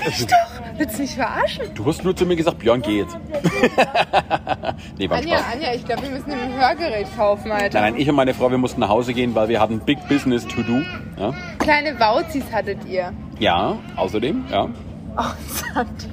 ich 0.07 0.25
doch, 0.25 0.74
willst 0.77 0.97
du 0.97 1.01
mich 1.01 1.15
verarschen? 1.15 1.73
Du 1.73 1.85
hast 1.85 2.03
nur 2.03 2.15
zu 2.15 2.25
mir 2.25 2.35
gesagt, 2.35 2.59
Björn, 2.59 2.81
geh 2.81 2.99
jetzt. 2.99 3.17
nee, 4.97 5.09
war 5.09 5.17
Anja, 5.17 5.37
Spaß. 5.37 5.53
Anja, 5.53 5.73
ich 5.73 5.85
glaube, 5.85 6.03
wir 6.03 6.09
müssen 6.09 6.31
ein 6.31 6.53
Hörgerät 6.59 7.07
kaufen, 7.15 7.51
Alter. 7.51 7.81
Nein, 7.81 7.93
nein, 7.93 8.01
ich 8.01 8.09
und 8.09 8.15
meine 8.15 8.33
Frau, 8.33 8.49
wir 8.51 8.57
mussten 8.57 8.79
nach 8.81 8.89
Hause 8.89 9.13
gehen, 9.13 9.33
weil 9.35 9.47
wir 9.49 9.59
hatten 9.59 9.79
Big 9.79 9.97
Business 10.07 10.45
to 10.47 10.61
do. 10.63 10.81
Ja, 11.19 11.33
Kleine 11.59 11.99
Wauzis 11.99 12.43
hattet 12.51 12.85
ihr. 12.85 13.11
ja 13.39 13.77
außerdem, 13.95 14.45
ja. 14.51 14.69
Oh, 15.17 15.21
Santi. 15.73 16.07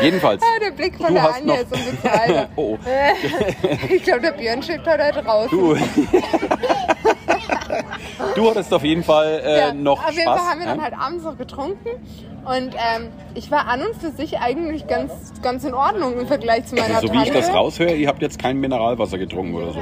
Jedenfalls. 0.00 0.42
Ah, 0.42 0.58
der 0.60 0.70
Blick 0.72 0.96
von 0.96 1.06
Du 1.08 1.12
der 1.14 1.22
hast 1.22 1.36
Anja 1.40 1.54
noch- 1.54 1.60
ist 1.60 2.06
albern. 2.06 2.46
Oh. 2.56 2.76
Äh, 2.84 3.14
Ich 3.96 4.02
glaube, 4.02 4.20
der 4.22 4.32
Björn 4.32 4.62
steht 4.62 4.80
heute 4.86 4.98
da 4.98 5.12
draußen. 5.22 5.56
Du. 5.58 5.76
du 8.34 8.50
hattest 8.50 8.72
auf 8.72 8.84
jeden 8.84 9.02
Fall 9.02 9.40
äh, 9.44 9.58
Ja, 9.58 9.72
noch 9.72 10.04
auf 10.04 10.10
jeden 10.10 10.22
Spaß. 10.22 10.40
Fall 10.40 10.50
haben 10.50 10.60
wir 10.60 10.66
dann 10.66 10.78
ja? 10.78 10.84
halt 10.84 10.94
abends 10.98 11.24
noch 11.24 11.36
getrunken 11.36 11.88
und 12.44 12.74
ähm, 12.74 13.08
ich 13.34 13.50
war 13.50 13.68
an 13.68 13.82
und 13.82 13.94
für 13.96 14.10
sich 14.10 14.38
eigentlich 14.38 14.86
ganz, 14.86 15.12
ganz 15.42 15.64
in 15.64 15.74
Ordnung 15.74 16.18
im 16.18 16.26
Vergleich 16.26 16.66
zu 16.66 16.76
meiner 16.76 16.96
also, 16.96 17.08
so 17.08 17.12
wie 17.12 17.22
ich 17.22 17.30
das 17.30 17.52
raushöre, 17.52 17.94
ihr 17.94 18.08
habt 18.08 18.22
jetzt 18.22 18.38
kein 18.38 18.58
Mineralwasser 18.58 19.18
getrunken 19.18 19.54
oder 19.54 19.72
so. 19.72 19.80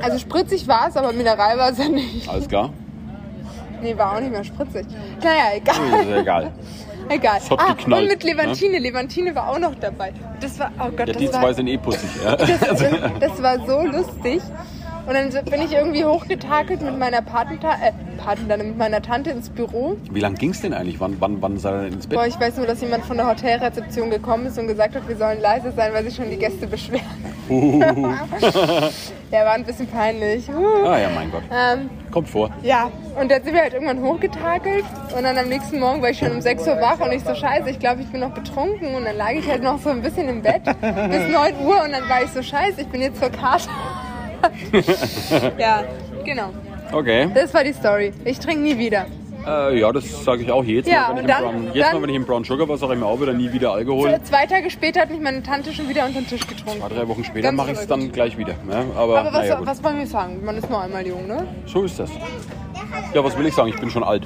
Also 0.00 0.18
spritzig 0.18 0.66
war 0.66 0.88
es, 0.88 0.96
aber 0.96 1.12
Mineralwasser 1.12 1.88
nicht. 1.88 2.28
Alles 2.28 2.48
klar? 2.48 2.70
Nee, 3.82 3.98
war 3.98 4.16
auch 4.16 4.20
nicht 4.20 4.32
mehr 4.32 4.44
spritzig. 4.44 4.86
Naja, 5.22 5.56
egal. 5.56 6.00
Ist 6.00 6.08
ja 6.08 6.20
egal. 6.20 6.52
Egal. 7.10 7.36
Es 7.36 7.50
hat 7.50 7.60
ah, 7.60 7.74
geknallt, 7.74 8.02
und 8.04 8.08
mit 8.08 8.24
Levantine. 8.24 8.78
Levantine 8.78 9.34
war 9.34 9.50
auch 9.50 9.58
noch 9.58 9.74
dabei. 9.74 10.14
Das 10.40 10.58
war, 10.58 10.70
oh 10.78 10.90
Gott, 10.90 11.00
Ja, 11.00 11.06
das 11.06 11.16
die 11.18 11.32
war, 11.32 11.40
zwei 11.40 11.52
sind 11.52 11.66
eh 11.66 11.76
pussig. 11.76 12.08
Ja. 12.24 12.36
das, 12.36 12.48
das 13.20 13.42
war 13.42 13.58
so 13.66 13.82
lustig. 13.82 14.40
Und 15.06 15.12
dann 15.12 15.44
bin 15.44 15.60
ich 15.60 15.72
irgendwie 15.72 16.04
hochgetakelt 16.04 16.80
mit 16.80 16.98
meiner 16.98 17.20
Patentante, 17.20 17.84
äh, 17.84 17.92
Patentante, 18.16 18.64
mit 18.64 18.78
meiner 18.78 19.02
Tante 19.02 19.30
ins 19.30 19.50
Büro. 19.50 19.96
Wie 20.10 20.20
lang 20.20 20.34
ging's 20.34 20.62
denn 20.62 20.72
eigentlich? 20.72 20.98
Wann, 20.98 21.20
wann, 21.20 21.42
wann 21.42 21.58
sei 21.58 21.70
er 21.72 21.82
denn 21.82 21.92
ins 21.92 22.06
Bett? 22.06 22.18
Boah, 22.18 22.26
ich 22.26 22.40
weiß 22.40 22.56
nur, 22.56 22.66
dass 22.66 22.80
jemand 22.80 23.04
von 23.04 23.18
der 23.18 23.28
Hotelrezeption 23.28 24.08
gekommen 24.08 24.46
ist 24.46 24.58
und 24.58 24.66
gesagt 24.66 24.94
hat, 24.94 25.06
wir 25.06 25.16
sollen 25.16 25.40
leise 25.42 25.72
sein, 25.72 25.92
weil 25.92 26.04
sich 26.04 26.16
schon 26.16 26.30
die 26.30 26.38
Gäste 26.38 26.66
beschweren. 26.66 27.04
Der 29.30 29.44
war 29.44 29.52
ein 29.52 29.64
bisschen 29.64 29.86
peinlich. 29.86 30.48
Uh. 30.48 30.86
Ah 30.86 30.98
ja, 30.98 31.10
mein 31.14 31.30
Gott. 31.30 31.42
Ähm, 31.52 31.90
Kommt 32.10 32.28
vor. 32.30 32.50
ja, 32.62 32.90
und 33.20 33.30
dann 33.30 33.42
sind 33.42 33.52
wir 33.52 33.62
halt 33.62 33.74
irgendwann 33.74 34.00
hochgetakelt 34.00 34.84
und 35.14 35.22
dann 35.22 35.36
am 35.36 35.48
nächsten 35.48 35.80
Morgen 35.80 36.00
war 36.00 36.10
ich 36.10 36.18
schon 36.18 36.30
um 36.30 36.40
6 36.40 36.66
Uhr 36.66 36.80
wach 36.80 37.00
und 37.00 37.12
ich 37.12 37.22
so, 37.24 37.34
scheiße, 37.34 37.68
ich 37.68 37.78
glaube, 37.78 38.02
ich 38.02 38.08
bin 38.08 38.20
noch 38.20 38.30
betrunken 38.30 38.94
und 38.94 39.04
dann 39.04 39.16
lag 39.16 39.32
ich 39.32 39.46
halt 39.48 39.62
noch 39.62 39.80
so 39.80 39.90
ein 39.90 40.00
bisschen 40.00 40.28
im 40.28 40.40
Bett 40.42 40.62
bis 40.80 41.28
9 41.28 41.66
Uhr 41.66 41.82
und 41.84 41.92
dann 41.92 42.08
war 42.08 42.22
ich 42.22 42.30
so, 42.30 42.42
scheiße, 42.42 42.80
ich 42.82 42.88
bin 42.88 43.02
jetzt 43.02 43.20
zur 43.20 43.30
Karte. 43.30 43.68
ja, 45.58 45.84
genau. 46.24 46.50
Okay. 46.92 47.28
Das 47.34 47.52
war 47.54 47.64
die 47.64 47.72
Story. 47.72 48.12
Ich 48.24 48.38
trinke 48.38 48.62
nie 48.62 48.78
wieder. 48.78 49.06
Äh, 49.46 49.78
ja, 49.78 49.92
das 49.92 50.24
sage 50.24 50.42
ich 50.42 50.50
auch 50.50 50.64
jedes 50.64 50.90
Ja, 50.90 51.08
Mal, 51.12 51.16
wenn 51.16 51.18
und 51.18 51.18
ich, 51.18 51.22
im 51.22 51.26
dann- 51.28 51.42
Brown, 51.42 51.64
jedes 51.74 51.82
dann- 51.82 51.92
Mal, 51.96 52.02
wenn 52.02 52.08
ich 52.10 52.16
im 52.16 52.24
Brown 52.24 52.44
Sugar 52.44 52.66
war, 52.68 52.78
sage 52.78 52.94
ich 52.94 52.98
mir 52.98 53.04
auch 53.06 53.20
wieder 53.20 53.32
nie 53.34 53.52
wieder 53.52 53.72
Alkohol. 53.72 54.18
Zwei 54.22 54.46
Tage 54.46 54.70
später 54.70 55.00
hat 55.02 55.10
mich 55.10 55.20
meine 55.20 55.42
Tante 55.42 55.72
schon 55.74 55.86
wieder 55.88 56.06
unter 56.06 56.20
den 56.20 56.28
Tisch 56.28 56.46
getrunken. 56.46 56.80
Zwei, 56.80 56.88
drei 56.94 57.08
Wochen 57.08 57.24
später 57.24 57.52
mache 57.52 57.72
ich 57.72 57.78
es 57.78 57.86
dann 57.86 58.10
gleich 58.10 58.38
wieder. 58.38 58.54
Ja, 58.70 58.84
aber 58.96 59.18
Aber 59.20 59.32
was, 59.34 59.40
naja, 59.48 59.60
was 59.62 59.84
wollen 59.84 59.98
wir 59.98 60.06
sagen? 60.06 60.42
Man 60.44 60.56
ist 60.56 60.70
nur 60.70 60.80
einmal 60.80 61.06
jung, 61.06 61.26
ne? 61.26 61.46
So 61.66 61.82
ist 61.82 61.98
das. 61.98 62.10
Ja, 63.12 63.22
was 63.22 63.36
will 63.36 63.46
ich 63.46 63.54
sagen? 63.54 63.68
Ich 63.68 63.78
bin 63.78 63.90
schon 63.90 64.02
alt. 64.04 64.22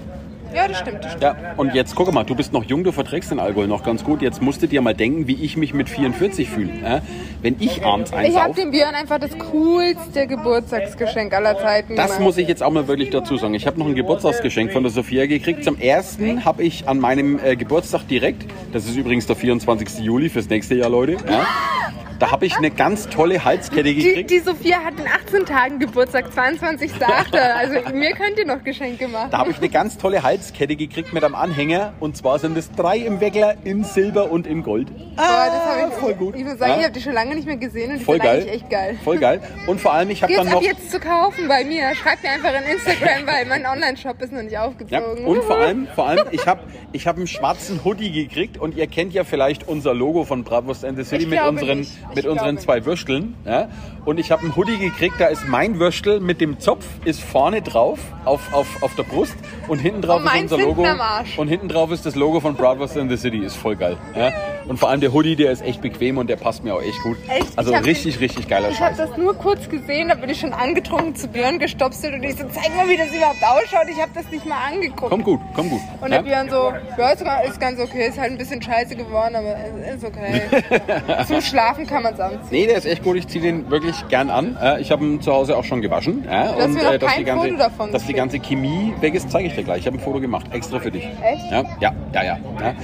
Ja, 0.55 0.69
das 0.69 0.79
stimmt. 0.79 1.05
Das 1.05 1.13
stimmt. 1.13 1.23
Ja, 1.23 1.55
und 1.57 1.75
jetzt 1.75 1.95
guck 1.95 2.13
mal, 2.13 2.25
du 2.25 2.35
bist 2.35 2.53
noch 2.53 2.65
jung, 2.65 2.85
du 2.85 2.93
verträgst 2.93 3.31
den 3.31 3.39
Alkohol 3.41 3.67
noch 3.67 3.83
ganz 3.83 4.05
gut. 4.05 4.23
Jetzt 4.23 4.41
musst 4.43 4.63
du 4.63 4.67
dir 4.67 4.81
mal 4.81 4.95
denken, 4.95 5.27
wie 5.27 5.43
ich 5.43 5.57
mich 5.57 5.75
mit 5.75 5.89
44 5.89 6.49
fühle. 6.49 6.73
Ja? 6.83 7.03
Wenn 7.43 7.57
ich 7.61 7.85
abends 7.85 8.13
eins 8.13 8.31
Ich 8.35 8.41
habe 8.41 8.55
dem 8.55 8.71
Björn 8.71 8.95
einfach 8.95 9.19
das 9.19 9.37
coolste 9.39 10.27
Geburtstagsgeschenk 10.27 11.33
aller 11.35 11.59
Zeiten 11.59 11.97
das 11.97 12.07
gemacht. 12.07 12.21
muss 12.21 12.39
ich 12.39 12.49
jetzt 12.49 12.63
auch 12.63 12.71
mal 12.71 12.89
wirklich 12.89 13.11
dazu 13.11 13.37
sagen. 13.37 13.55
Ich 13.55 13.67
habe 13.67 13.79
noch 13.79 13.87
ein 13.87 13.95
Geburtstagsgeschenk 13.95 14.73
von 14.73 14.83
der 14.83 14.91
Sophia 14.93 15.27
gekriegt. 15.27 15.65
Zum 15.65 15.79
ersten 15.79 16.45
habe 16.45 16.63
ich 16.63 16.89
an 16.89 16.99
meinem 16.99 17.39
äh, 17.43 17.57
Geburtstag 17.57 18.07
direkt, 18.09 18.45
das 18.73 18.87
ist 18.87 18.97
übrigens 18.97 19.27
der 19.27 19.37
24. 19.37 19.99
Juli 20.01 20.29
fürs 20.29 20.49
nächste 20.49 20.75
Jahr, 20.75 20.89
Leute, 20.91 21.17
ja, 21.31 21.47
da 22.19 22.31
habe 22.33 22.47
ich 22.47 22.57
eine 22.57 22.71
ganz 22.71 23.09
tolle 23.09 23.45
Halskette 23.45 23.85
die, 23.85 23.95
gekriegt. 23.95 24.31
die 24.31 24.39
Sophia 24.41 24.79
hat 24.85 24.95
in 24.99 25.07
18 25.07 25.47
Tagen 25.47 25.79
Geburtstag, 25.79 26.27
22.8. 26.37 26.89
Also 27.59 27.75
mir 27.95 28.13
könnt 28.13 28.39
ihr 28.39 28.47
noch 28.47 28.63
Geschenke 28.65 29.09
machen. 29.09 29.31
Da 29.31 29.39
habe 29.39 29.51
ich 29.51 29.59
eine 29.59 29.69
ganz 29.69 29.99
tolle 29.99 30.23
Halskette 30.23 30.77
gekriegt 30.77 31.13
mit 31.13 31.23
einem 31.25 31.35
Anhänger. 31.35 31.93
Und 32.01 32.17
zwar 32.17 32.39
sind 32.39 32.57
es 32.57 32.71
drei 32.73 32.99
im 32.99 33.21
Weckler 33.21 33.55
in 33.65 33.85
Silber 33.85 34.31
und 34.31 34.47
in 34.47 34.63
Gold. 34.63 34.89
Boah, 35.17 35.47
das 35.47 35.65
hab 35.65 35.89
ich, 35.89 35.95
voll 35.95 36.15
gut. 36.15 36.35
Ich 36.37 36.45
muss 36.45 36.59
sagen, 36.59 36.73
Ja. 36.73 36.79
ich 36.79 36.85
habe 36.85 36.93
die 36.95 37.01
schon 37.01 37.13
lange 37.13 37.35
nicht 37.35 37.47
mehr 37.47 37.57
gesehen 37.57 37.93
und 37.93 37.99
die 38.01 38.05
Voll 38.05 38.19
geil. 38.19 38.47
echt 38.51 38.69
geil. 38.71 38.99
Voll 39.05 39.19
geil. 39.19 39.41
Und 39.67 39.81
vor 39.81 39.93
allem, 39.93 40.11
ich 40.11 40.23
habe 40.23 40.33
dann 40.35 40.47
ab 40.49 40.55
noch. 40.55 40.63
jetzt 40.63 40.91
zu 40.91 41.01
kaufen 41.01 41.49
bei 41.49 41.65
mir. 41.65 41.95
Schreibt 41.95 42.23
mir 42.23 42.31
einfach 42.31 42.53
in 42.55 42.65
Instagram, 42.73 43.27
weil 43.27 43.47
mein 43.47 43.65
Online-Shop 43.67 44.21
ist 44.23 44.33
noch 44.33 44.43
nicht 44.43 44.53
Ja, 44.53 44.65
aufgezogen. 44.65 45.25
und 45.25 45.43
vor 45.45 45.57
allem, 45.59 45.87
vor 45.95 46.07
allem 46.09 46.27
ich 46.31 46.47
habe 46.47 46.63
ich 46.93 47.07
hab 47.07 47.17
einen 47.17 47.27
schwarzen 47.27 47.85
Hoodie 47.85 48.11
gekriegt 48.13 48.59
und 48.59 48.77
ihr 48.77 48.87
kennt 48.87 49.13
ja 49.13 49.25
vielleicht 49.25 49.69
unser 49.69 49.95
Logo 49.95 50.25
von 50.25 50.45
Bratwurst 50.45 50.85
and 50.85 50.97
the 50.99 51.05
City 51.05 51.25
Ich 51.25 51.29
mit 51.29 51.43
unseren, 51.43 51.81
nicht. 51.81 51.93
Ich 52.11 52.17
mit 52.17 52.27
unseren 52.27 52.59
zwei 52.59 52.85
Würsteln. 52.85 53.35
Ja? 53.45 53.69
Und 54.05 54.19
ich 54.19 54.31
habe 54.31 54.43
einen 54.43 54.57
Hoodie 54.57 54.79
gekriegt, 54.79 55.17
da 55.19 55.27
ist 55.27 55.47
mein 55.47 55.79
Würstel 55.79 56.21
mit 56.21 56.41
dem 56.41 56.61
Zopf, 56.61 56.87
ist 57.05 57.23
vorne 57.23 57.63
drauf 57.63 57.99
auf, 58.25 58.53
auf, 58.53 58.83
auf 58.83 58.95
der 58.95 59.03
Brust 59.03 59.37
und 59.69 59.79
hinten 59.79 60.03
drauf 60.03 60.21
Und 60.23 60.27
ist 60.27 60.53
unser 60.53 60.59
Logo. 60.59 60.85
Und 61.37 61.49
hinten 61.49 61.69
drauf 61.69 61.91
ist 61.91 62.07
das 62.07 62.15
Logo 62.15 62.41
von 62.41 62.55
Bratwurst 62.55 62.97
and 62.97 63.11
the 63.11 63.17
City. 63.17 63.39
Ist 63.39 63.57
voll 63.57 63.77
geil. 63.77 63.97
Ja? 64.17 64.33
Und 64.69 64.79
vor 64.79 64.91
allem 64.91 65.01
der 65.01 65.13
Hoodie, 65.13 65.35
der 65.35 65.51
ist 65.51 65.63
echt 65.65 65.81
bequem 65.81 66.19
und 66.19 66.29
der 66.29 66.37
passt 66.37 66.63
mir 66.63 66.75
auch 66.75 66.83
echt 66.83 67.03
gut. 67.03 67.17
Echt? 67.29 67.57
Also 67.57 67.73
richtig, 67.75 68.21
richtig 68.21 68.49
geiler 68.49 68.69
Ich 68.69 68.81
habe 68.81 68.95
Scheiß. 68.95 69.09
das 69.09 69.17
nur 69.17 69.35
kurz 69.35 69.69
gesehen, 69.69 70.09
da 70.09 70.15
bin 70.15 70.29
ich 70.29 70.39
schon 70.41 70.53
angetrunken 70.53 71.17
zu 71.17 71.27
Björn 71.29 71.59
gestopselt 71.59 72.15
und 72.15 72.23
ich 72.23 72.33
so, 72.37 72.45
zeig 72.53 72.75
mal, 72.77 72.87
wie 72.89 72.97
das 72.97 73.09
überhaupt 73.09 73.43
ausschaut. 73.43 73.87
Ich 73.91 74.01
habe 74.01 74.11
das 74.15 74.31
nicht 74.31 74.45
mal 74.47 74.59
angeguckt. 74.71 75.11
Komm 75.11 75.25
gut, 75.25 75.41
komm 75.55 75.71
gut. 75.71 75.81
Und 76.01 76.13
ja? 76.13 76.19
der 76.19 76.23
Björn 76.23 76.51
so, 76.51 76.73
ja, 76.99 77.09
ist, 77.11 77.25
ga- 77.25 77.41
ist 77.41 77.59
ganz 77.61 77.81
okay, 77.81 78.09
ist 78.09 78.19
halt 78.19 78.33
ein 78.33 78.39
bisschen 78.39 78.61
scheiße 78.61 78.95
geworden, 78.95 79.37
aber 79.37 79.57
ist 79.95 80.05
okay. 80.05 80.43
Zum 81.27 81.41
Schlafen 81.41 81.87
kann 81.87 82.03
man 82.03 82.15
es 82.15 82.21
anziehen. 82.21 82.41
Nee, 82.51 82.67
der 82.67 82.77
ist 82.77 82.85
echt 82.87 83.03
gut. 83.03 83.17
Ich 83.17 83.27
ziehe 83.27 83.43
den 83.43 83.71
wirklich 83.71 83.95
gern 84.09 84.29
an. 84.29 84.57
Äh, 84.63 84.81
Ich 84.83 84.91
habe 84.91 85.03
ihn 85.05 85.21
zu 85.23 85.33
Hause 85.33 85.57
auch 85.57 85.65
schon 85.65 85.81
gewaschen. 85.81 86.25
Ja, 86.27 86.55
hast 86.59 86.69
mir 86.69 86.83
noch 86.85 86.97
dass 86.99 87.11
kein 87.11 87.19
die 87.21 87.25
ganze, 87.25 87.47
Foto 87.49 87.59
davon 87.59 87.93
dass 87.93 88.05
die 88.07 88.13
ganze 88.13 88.39
Chemie 88.39 88.93
weg 89.01 89.15
ist, 89.15 89.31
zeige 89.31 89.49
ich 89.49 89.55
dir 89.55 89.63
gleich. 89.65 89.79
Ich 89.81 89.87
habe 89.87 89.97
ein 89.97 90.01
Foto 90.01 90.21
gemacht, 90.21 90.47
extra 90.53 90.79
für 90.79 90.91
dich. 90.91 91.05
Echt? 91.25 91.51
Ja, 91.51 91.65
ja, 91.81 91.93
ja, 92.13 92.23
ja. 92.23 92.39
ja. 92.61 92.75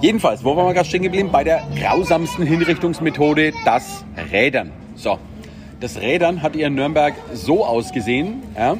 Jedenfalls, 0.00 0.44
wo 0.44 0.56
waren 0.56 0.66
wir 0.66 0.74
gerade 0.74 0.88
stehen 0.88 1.02
geblieben? 1.02 1.30
Bei 1.32 1.44
der 1.44 1.62
grausamsten 1.80 2.46
Hinrichtungsmethode, 2.46 3.54
das 3.64 4.04
Rädern. 4.30 4.70
So, 4.96 5.18
das 5.80 5.98
Rädern 5.98 6.42
hat 6.42 6.54
ihr 6.54 6.66
in 6.66 6.74
Nürnberg 6.74 7.14
so 7.32 7.64
ausgesehen, 7.64 8.42
ja, 8.54 8.76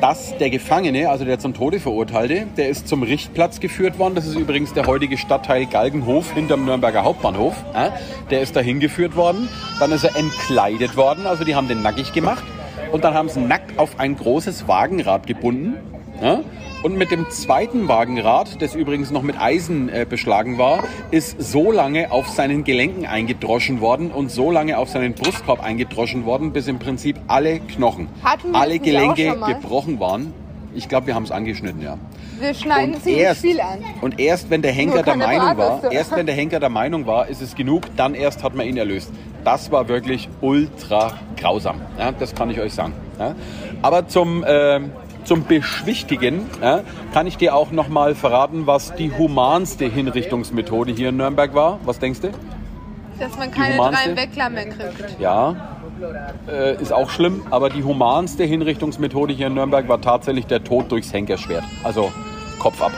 dass 0.00 0.36
der 0.38 0.50
Gefangene, 0.50 1.08
also 1.08 1.24
der 1.24 1.38
zum 1.38 1.54
Tode 1.54 1.78
verurteilte, 1.78 2.48
der 2.56 2.70
ist 2.70 2.88
zum 2.88 3.04
Richtplatz 3.04 3.60
geführt 3.60 4.00
worden. 4.00 4.16
Das 4.16 4.26
ist 4.26 4.34
übrigens 4.34 4.72
der 4.72 4.88
heutige 4.88 5.16
Stadtteil 5.16 5.66
Galgenhof 5.66 6.32
hinterm 6.32 6.64
Nürnberger 6.64 7.04
Hauptbahnhof. 7.04 7.54
Ja, 7.72 7.92
der 8.30 8.40
ist 8.40 8.56
dahin 8.56 8.80
geführt 8.80 9.14
worden. 9.14 9.48
Dann 9.78 9.92
ist 9.92 10.02
er 10.02 10.16
entkleidet 10.16 10.96
worden, 10.96 11.24
also 11.24 11.44
die 11.44 11.54
haben 11.54 11.68
den 11.68 11.82
nackig 11.82 12.12
gemacht. 12.12 12.42
Und 12.90 13.04
dann 13.04 13.14
haben 13.14 13.28
sie 13.28 13.38
nackt 13.38 13.78
auf 13.78 14.00
ein 14.00 14.16
großes 14.16 14.66
Wagenrad 14.66 15.28
gebunden. 15.28 15.76
Ja, 16.20 16.40
und 16.82 16.96
mit 16.96 17.10
dem 17.10 17.28
zweiten 17.28 17.88
Wagenrad, 17.88 18.62
das 18.62 18.74
übrigens 18.74 19.10
noch 19.10 19.22
mit 19.22 19.38
Eisen 19.38 19.90
äh, 19.90 20.06
beschlagen 20.08 20.56
war, 20.56 20.84
ist 21.10 21.40
so 21.40 21.70
lange 21.72 22.10
auf 22.10 22.28
seinen 22.28 22.64
Gelenken 22.64 23.04
eingedroschen 23.04 23.82
worden 23.82 24.10
und 24.10 24.30
so 24.30 24.50
lange 24.50 24.78
auf 24.78 24.88
seinen 24.88 25.12
Brustkorb 25.12 25.62
eingedroschen 25.62 26.24
worden, 26.24 26.52
bis 26.52 26.68
im 26.68 26.78
Prinzip 26.78 27.16
alle 27.26 27.60
Knochen, 27.60 28.08
alle 28.54 28.78
Gelenke 28.78 29.36
gebrochen 29.46 30.00
waren. 30.00 30.32
Ich 30.74 30.88
glaube, 30.88 31.08
wir 31.08 31.14
haben 31.14 31.24
es 31.24 31.32
angeschnitten, 31.32 31.82
ja. 31.82 31.98
Wir 32.38 32.54
schneiden 32.54 32.94
Und 32.94 33.06
erst, 33.06 33.40
viel 33.42 33.60
an. 33.60 33.80
und 34.00 34.18
erst 34.18 34.48
wenn 34.48 34.62
der 34.62 34.72
Henker 34.72 35.02
der 35.02 35.16
Meinung 35.16 35.58
war, 35.58 35.92
erst 35.92 36.16
wenn 36.16 36.24
der 36.24 36.34
Henker 36.34 36.60
der 36.60 36.70
Meinung 36.70 37.06
war, 37.06 37.28
ist 37.28 37.42
es 37.42 37.54
genug, 37.54 37.84
dann 37.96 38.14
erst 38.14 38.42
hat 38.42 38.54
man 38.54 38.66
ihn 38.66 38.78
erlöst. 38.78 39.12
Das 39.44 39.70
war 39.70 39.88
wirklich 39.88 40.30
ultra 40.40 41.18
grausam. 41.36 41.80
Ja, 41.98 42.12
das 42.12 42.34
kann 42.34 42.48
ich 42.48 42.60
euch 42.60 42.72
sagen. 42.72 42.94
Ja. 43.18 43.34
Aber 43.82 44.08
zum, 44.08 44.44
ähm, 44.46 44.92
zum 45.30 45.44
Beschwichtigen 45.44 46.50
ja, 46.60 46.80
kann 47.14 47.28
ich 47.28 47.36
dir 47.36 47.54
auch 47.54 47.70
noch 47.70 47.86
mal 47.86 48.16
verraten, 48.16 48.66
was 48.66 48.96
die 48.96 49.12
humanste 49.16 49.84
Hinrichtungsmethode 49.84 50.90
hier 50.90 51.10
in 51.10 51.18
Nürnberg 51.18 51.54
war. 51.54 51.78
Was 51.84 52.00
denkst 52.00 52.22
du? 52.22 52.30
Dass 53.20 53.38
man 53.38 53.52
keine 53.52 53.76
drei 53.76 54.16
Weckler 54.16 54.50
mehr 54.50 54.66
kriegt. 54.70 55.20
Ja, 55.20 55.78
äh, 56.48 56.82
ist 56.82 56.92
auch 56.92 57.10
schlimm, 57.10 57.44
aber 57.48 57.70
die 57.70 57.84
humanste 57.84 58.42
Hinrichtungsmethode 58.42 59.32
hier 59.32 59.46
in 59.46 59.54
Nürnberg 59.54 59.86
war 59.86 60.00
tatsächlich 60.00 60.46
der 60.46 60.64
Tod 60.64 60.90
durchs 60.90 61.12
Henkerschwert. 61.12 61.62
Also 61.84 62.10
Kopf 62.58 62.82
ab. 62.82 62.90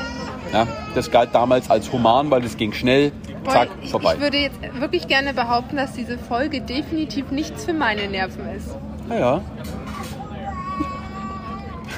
Ja, 0.54 0.66
das 0.94 1.10
galt 1.10 1.34
damals 1.34 1.68
als 1.68 1.92
human, 1.92 2.30
weil 2.30 2.42
es 2.44 2.56
ging 2.56 2.72
schnell, 2.72 3.12
zack, 3.46 3.68
ich, 3.82 3.90
vorbei. 3.90 4.14
ich 4.14 4.22
würde 4.22 4.38
jetzt 4.38 4.58
wirklich 4.80 5.06
gerne 5.06 5.34
behaupten, 5.34 5.76
dass 5.76 5.92
diese 5.92 6.16
Folge 6.16 6.62
definitiv 6.62 7.30
nichts 7.30 7.66
für 7.66 7.74
meine 7.74 8.08
Nerven 8.08 8.48
ist. 8.56 8.74
Ja, 9.10 9.18
ja. 9.18 9.40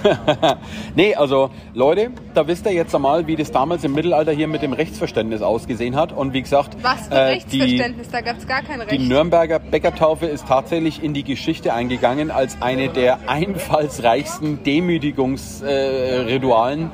nee, 0.94 1.14
also 1.14 1.50
Leute, 1.72 2.10
da 2.34 2.46
wisst 2.46 2.66
ihr 2.66 2.72
jetzt 2.72 2.94
einmal, 2.94 3.26
wie 3.26 3.36
das 3.36 3.50
damals 3.50 3.84
im 3.84 3.94
Mittelalter 3.94 4.32
hier 4.32 4.48
mit 4.48 4.62
dem 4.62 4.72
Rechtsverständnis 4.72 5.42
ausgesehen 5.42 5.96
hat. 5.96 6.12
Und 6.12 6.32
wie 6.32 6.42
gesagt, 6.42 6.76
Was 6.82 7.08
für 7.08 7.14
äh, 7.14 7.38
die, 7.50 7.60
Rechtsverständnis, 7.60 8.08
da 8.10 8.20
gab 8.20 8.38
es 8.38 8.46
gar 8.46 8.62
kein 8.62 8.80
Die 8.80 8.96
Recht. 8.96 9.08
Nürnberger 9.08 9.58
Bäckertaufe 9.58 10.26
ist 10.26 10.46
tatsächlich 10.46 11.02
in 11.02 11.14
die 11.14 11.24
Geschichte 11.24 11.72
eingegangen 11.72 12.30
als 12.30 12.60
eine 12.60 12.88
der 12.88 13.28
einfallsreichsten 13.28 14.62
Demütigungsritualen 14.62 16.90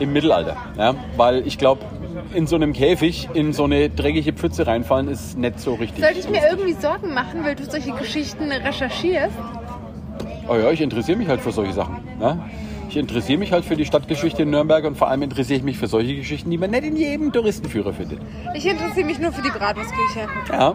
im 0.00 0.12
Mittelalter. 0.12 0.56
Ja? 0.76 0.96
Weil 1.16 1.46
ich 1.46 1.58
glaube, 1.58 1.84
in 2.32 2.46
so 2.46 2.56
einem 2.56 2.72
Käfig 2.72 3.28
in 3.34 3.52
so 3.52 3.64
eine 3.64 3.90
dreckige 3.90 4.32
Pfütze 4.32 4.66
reinfallen 4.66 5.08
ist 5.08 5.38
nicht 5.38 5.60
so 5.60 5.74
richtig. 5.74 6.02
Sollte 6.02 6.20
ich 6.20 6.28
mir 6.28 6.40
irgendwie 6.50 6.72
Sorgen 6.72 7.14
machen, 7.14 7.44
weil 7.44 7.54
du 7.54 7.64
solche 7.64 7.92
Geschichten 7.92 8.50
recherchierst? 8.50 9.36
Oh 10.48 10.56
ja, 10.56 10.70
ich 10.70 10.80
interessiere 10.80 11.16
mich 11.18 11.28
halt 11.28 11.40
für 11.40 11.52
solche 11.52 11.72
Sachen. 11.72 11.96
Ja? 12.20 12.38
Ich 12.88 12.96
interessiere 12.96 13.38
mich 13.38 13.50
halt 13.50 13.64
für 13.64 13.76
die 13.76 13.84
Stadtgeschichte 13.86 14.42
in 14.42 14.50
Nürnberg 14.50 14.84
und 14.84 14.96
vor 14.96 15.08
allem 15.08 15.22
interessiere 15.22 15.58
ich 15.58 15.64
mich 15.64 15.78
für 15.78 15.86
solche 15.86 16.14
Geschichten, 16.16 16.50
die 16.50 16.58
man 16.58 16.70
nicht 16.70 16.84
in 16.84 16.96
jedem 16.96 17.32
Touristenführer 17.32 17.92
findet. 17.92 18.20
Ich 18.54 18.66
interessiere 18.66 19.06
mich 19.06 19.18
nur 19.18 19.32
für 19.32 19.42
die 19.42 19.50
Bratwurstküche. 19.50 20.28
Ja. 20.50 20.74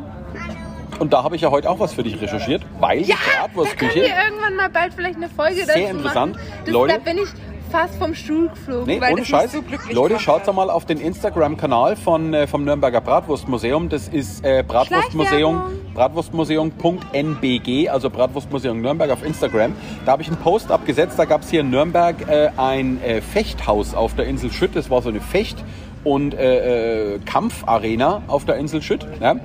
Und 0.99 1.13
da 1.13 1.23
habe 1.23 1.35
ich 1.37 1.43
ja 1.43 1.51
heute 1.51 1.69
auch 1.69 1.79
was 1.79 1.93
für 1.93 2.03
dich 2.03 2.19
recherchiert, 2.19 2.65
weil 2.79 3.03
die 3.03 3.09
Ja, 3.09 3.15
da 3.15 3.21
können 3.31 3.53
Bratwurstküche. 3.53 3.95
wir 3.95 4.01
irgendwann 4.07 4.55
mal 4.57 4.69
bald 4.69 4.93
vielleicht 4.93 5.15
eine 5.15 5.29
Folge 5.29 5.63
Sehr 5.63 5.67
dazu 5.67 5.79
interessant. 5.97 6.35
machen. 6.35 6.45
Das, 6.65 6.73
Leute- 6.73 6.93
Da 6.95 6.99
bin 6.99 7.17
ich 7.19 7.29
fast 7.69 7.95
vom 7.95 8.13
Stuhl 8.15 8.49
geflogen, 8.49 8.85
Nee, 8.87 8.99
weil 9.01 9.13
ohne 9.13 9.25
Scheiß. 9.25 9.51
so 9.53 9.63
Leute, 9.91 10.19
schaut 10.19 10.41
hat. 10.41 10.47
doch 10.47 10.53
mal 10.53 10.69
auf 10.69 10.85
den 10.85 10.99
Instagram-Kanal 10.99 11.95
von, 11.95 12.33
äh, 12.33 12.47
vom 12.47 12.63
Nürnberger 12.63 13.01
Bratwurstmuseum. 13.01 13.89
Das 13.89 14.07
ist 14.07 14.43
äh, 14.45 14.63
Bratwurstmuseum. 14.67 15.61
Bratwurstmuseum.nbg, 15.93 17.89
also 17.89 18.09
Bratwurstmuseum 18.09 18.81
Nürnberg 18.81 19.11
auf 19.11 19.23
Instagram. 19.25 19.73
Da 20.05 20.13
habe 20.13 20.21
ich 20.21 20.27
einen 20.29 20.37
Post 20.37 20.71
abgesetzt. 20.71 21.17
Da 21.19 21.25
gab 21.25 21.41
es 21.41 21.49
hier 21.49 21.61
in 21.61 21.69
Nürnberg 21.69 22.15
äh, 22.27 22.49
ein 22.57 23.01
äh, 23.03 23.21
Fechthaus 23.21 23.93
auf 23.93 24.15
der 24.15 24.25
Insel 24.25 24.51
Schütt. 24.51 24.75
Das 24.75 24.89
war 24.89 25.01
so 25.01 25.09
eine 25.09 25.21
Fecht- 25.21 25.63
und 26.03 26.33
äh, 26.33 27.15
äh, 27.15 27.19
Kampfarena 27.25 28.21
auf 28.27 28.45
der 28.45 28.55
Insel 28.55 28.81
Schütt. 28.81 29.05
Ja? 29.21 29.35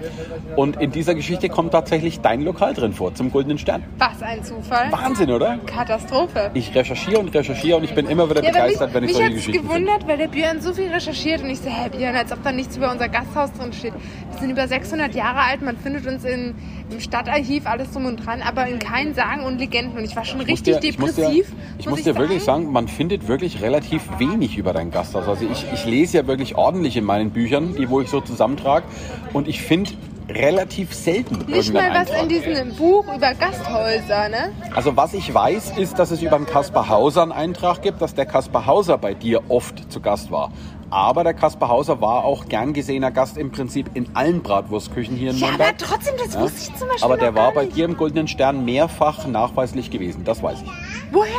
Und 0.56 0.80
in 0.80 0.92
dieser 0.92 1.14
Geschichte 1.14 1.48
kommt 1.48 1.72
tatsächlich 1.72 2.20
dein 2.20 2.42
Lokal 2.42 2.74
drin 2.74 2.92
vor, 2.92 3.14
zum 3.14 3.32
Goldenen 3.32 3.58
Stern. 3.58 3.82
Was 3.98 4.22
ein 4.22 4.42
Zufall. 4.44 4.90
Wahnsinn, 4.92 5.30
oder? 5.30 5.58
Katastrophe. 5.66 6.50
Ich 6.54 6.74
recherchiere 6.74 7.18
und 7.18 7.34
recherchiere 7.34 7.78
und 7.78 7.84
ich 7.84 7.94
bin 7.94 8.06
immer 8.06 8.28
wieder 8.30 8.42
Ja, 8.42 8.50
begeistert, 8.52 8.88
mich, 8.88 8.94
wenn 8.94 9.04
ich 9.04 9.08
mich 9.10 9.16
solche 9.16 9.34
Geschichten 9.34 9.52
finde. 9.68 9.68
gewundert, 9.84 10.08
weil 10.08 10.18
der 10.18 10.28
Björn 10.28 10.60
so 10.60 10.72
viel 10.72 10.88
recherchiert 10.90 11.42
und 11.42 11.50
ich 11.50 11.58
so, 11.60 11.68
hä 11.68 11.88
Björn, 11.96 12.14
als 12.14 12.30
ob 12.32 12.42
da 12.42 12.52
nichts 12.52 12.76
über 12.76 12.90
unser 12.90 13.08
Gasthaus 13.08 13.52
drin 13.52 13.72
steht. 13.72 13.92
Wir 14.32 14.38
sind 14.40 14.50
über 14.50 14.66
600 14.68 15.14
Jahre 15.14 15.40
alt, 15.40 15.62
man 15.62 15.76
findet 15.76 16.06
uns 16.06 16.24
in, 16.24 16.54
im 16.90 17.00
Stadtarchiv, 17.00 17.66
alles 17.66 17.90
drum 17.92 18.06
und 18.06 18.24
dran, 18.24 18.42
aber 18.42 18.66
in 18.66 18.78
keinen 18.78 19.14
Sagen 19.14 19.44
und 19.44 19.58
Legenden 19.58 19.96
und 19.98 20.04
ich 20.04 20.14
war 20.16 20.24
schon 20.24 20.40
Ich 20.42 20.48
muss 20.48 20.58
richtig 20.60 20.80
dir- 20.80 20.88
ich 20.88 20.98
muss 20.98 21.14
dir, 21.14 21.22
depressiv. 21.22 21.52
ich 21.78 21.88
muss 21.88 22.02
dir 22.02 22.16
wirklich 22.16 22.42
sagen, 22.42 22.70
man 22.72 22.88
findet 22.88 23.28
wirklich 23.28 23.62
relativ 23.62 24.02
wenig 24.18 24.56
über 24.58 24.72
dein 24.72 24.90
Gasthaus. 24.90 25.26
Also 25.28 25.46
ich, 25.50 25.64
ich 25.72 25.84
lese 25.86 26.18
ja 26.18 26.26
wirklich 26.26 26.43
ordentlich 26.56 26.96
in 26.96 27.04
meinen 27.04 27.30
Büchern, 27.30 27.74
die 27.76 27.88
wo 27.88 28.00
ich 28.00 28.08
so 28.10 28.20
zusammentrage. 28.20 28.84
Und 29.32 29.48
ich 29.48 29.62
finde 29.62 29.90
relativ 30.28 30.94
selten 30.94 31.44
Nicht 31.50 31.72
mal 31.74 31.90
was 31.90 32.08
in 32.10 32.14
Eintrag. 32.16 32.28
diesem 32.28 32.74
Buch 32.76 33.04
über 33.14 33.34
Gasthäuser, 33.34 34.28
ne? 34.30 34.52
Also 34.74 34.96
was 34.96 35.12
ich 35.14 35.32
weiß, 35.34 35.74
ist, 35.76 35.98
dass 35.98 36.10
es 36.10 36.22
über 36.22 36.36
den 36.38 36.46
Kaspar 36.46 36.88
Hauser 36.88 37.22
einen 37.22 37.32
Eintrag 37.32 37.82
gibt, 37.82 38.00
dass 38.00 38.14
der 38.14 38.24
Kaspar 38.26 38.64
Hauser 38.66 38.96
bei 38.98 39.12
dir 39.14 39.42
oft 39.48 39.92
zu 39.92 40.00
Gast 40.00 40.30
war. 40.30 40.50
Aber 40.90 41.24
der 41.24 41.34
Kaspar 41.34 41.68
Hauser 41.68 42.00
war 42.00 42.24
auch 42.24 42.46
gern 42.46 42.72
gesehener 42.72 43.10
Gast 43.10 43.36
im 43.36 43.50
Prinzip 43.50 43.90
in 43.94 44.06
allen 44.14 44.42
Bratwurstküchen 44.42 45.16
hier 45.16 45.30
in 45.32 45.36
Ja, 45.38 45.48
aber 45.48 45.56
Nürnberg. 45.58 45.78
trotzdem, 45.78 46.14
das 46.22 46.34
Ja? 46.34 46.40
wusste 46.40 46.58
ich 46.70 46.78
zum 46.78 46.88
Beispiel 46.88 47.04
Aber 47.04 47.16
der 47.18 47.34
war 47.34 47.52
bei 47.52 47.66
dir 47.66 47.84
im 47.84 47.96
Goldenen 47.96 48.28
Stern 48.28 48.64
mehrfach 48.64 49.26
nachweislich 49.26 49.90
gewesen, 49.90 50.22
das 50.24 50.42
weiß 50.42 50.58
ich. 50.62 50.70
Woher? 51.12 51.32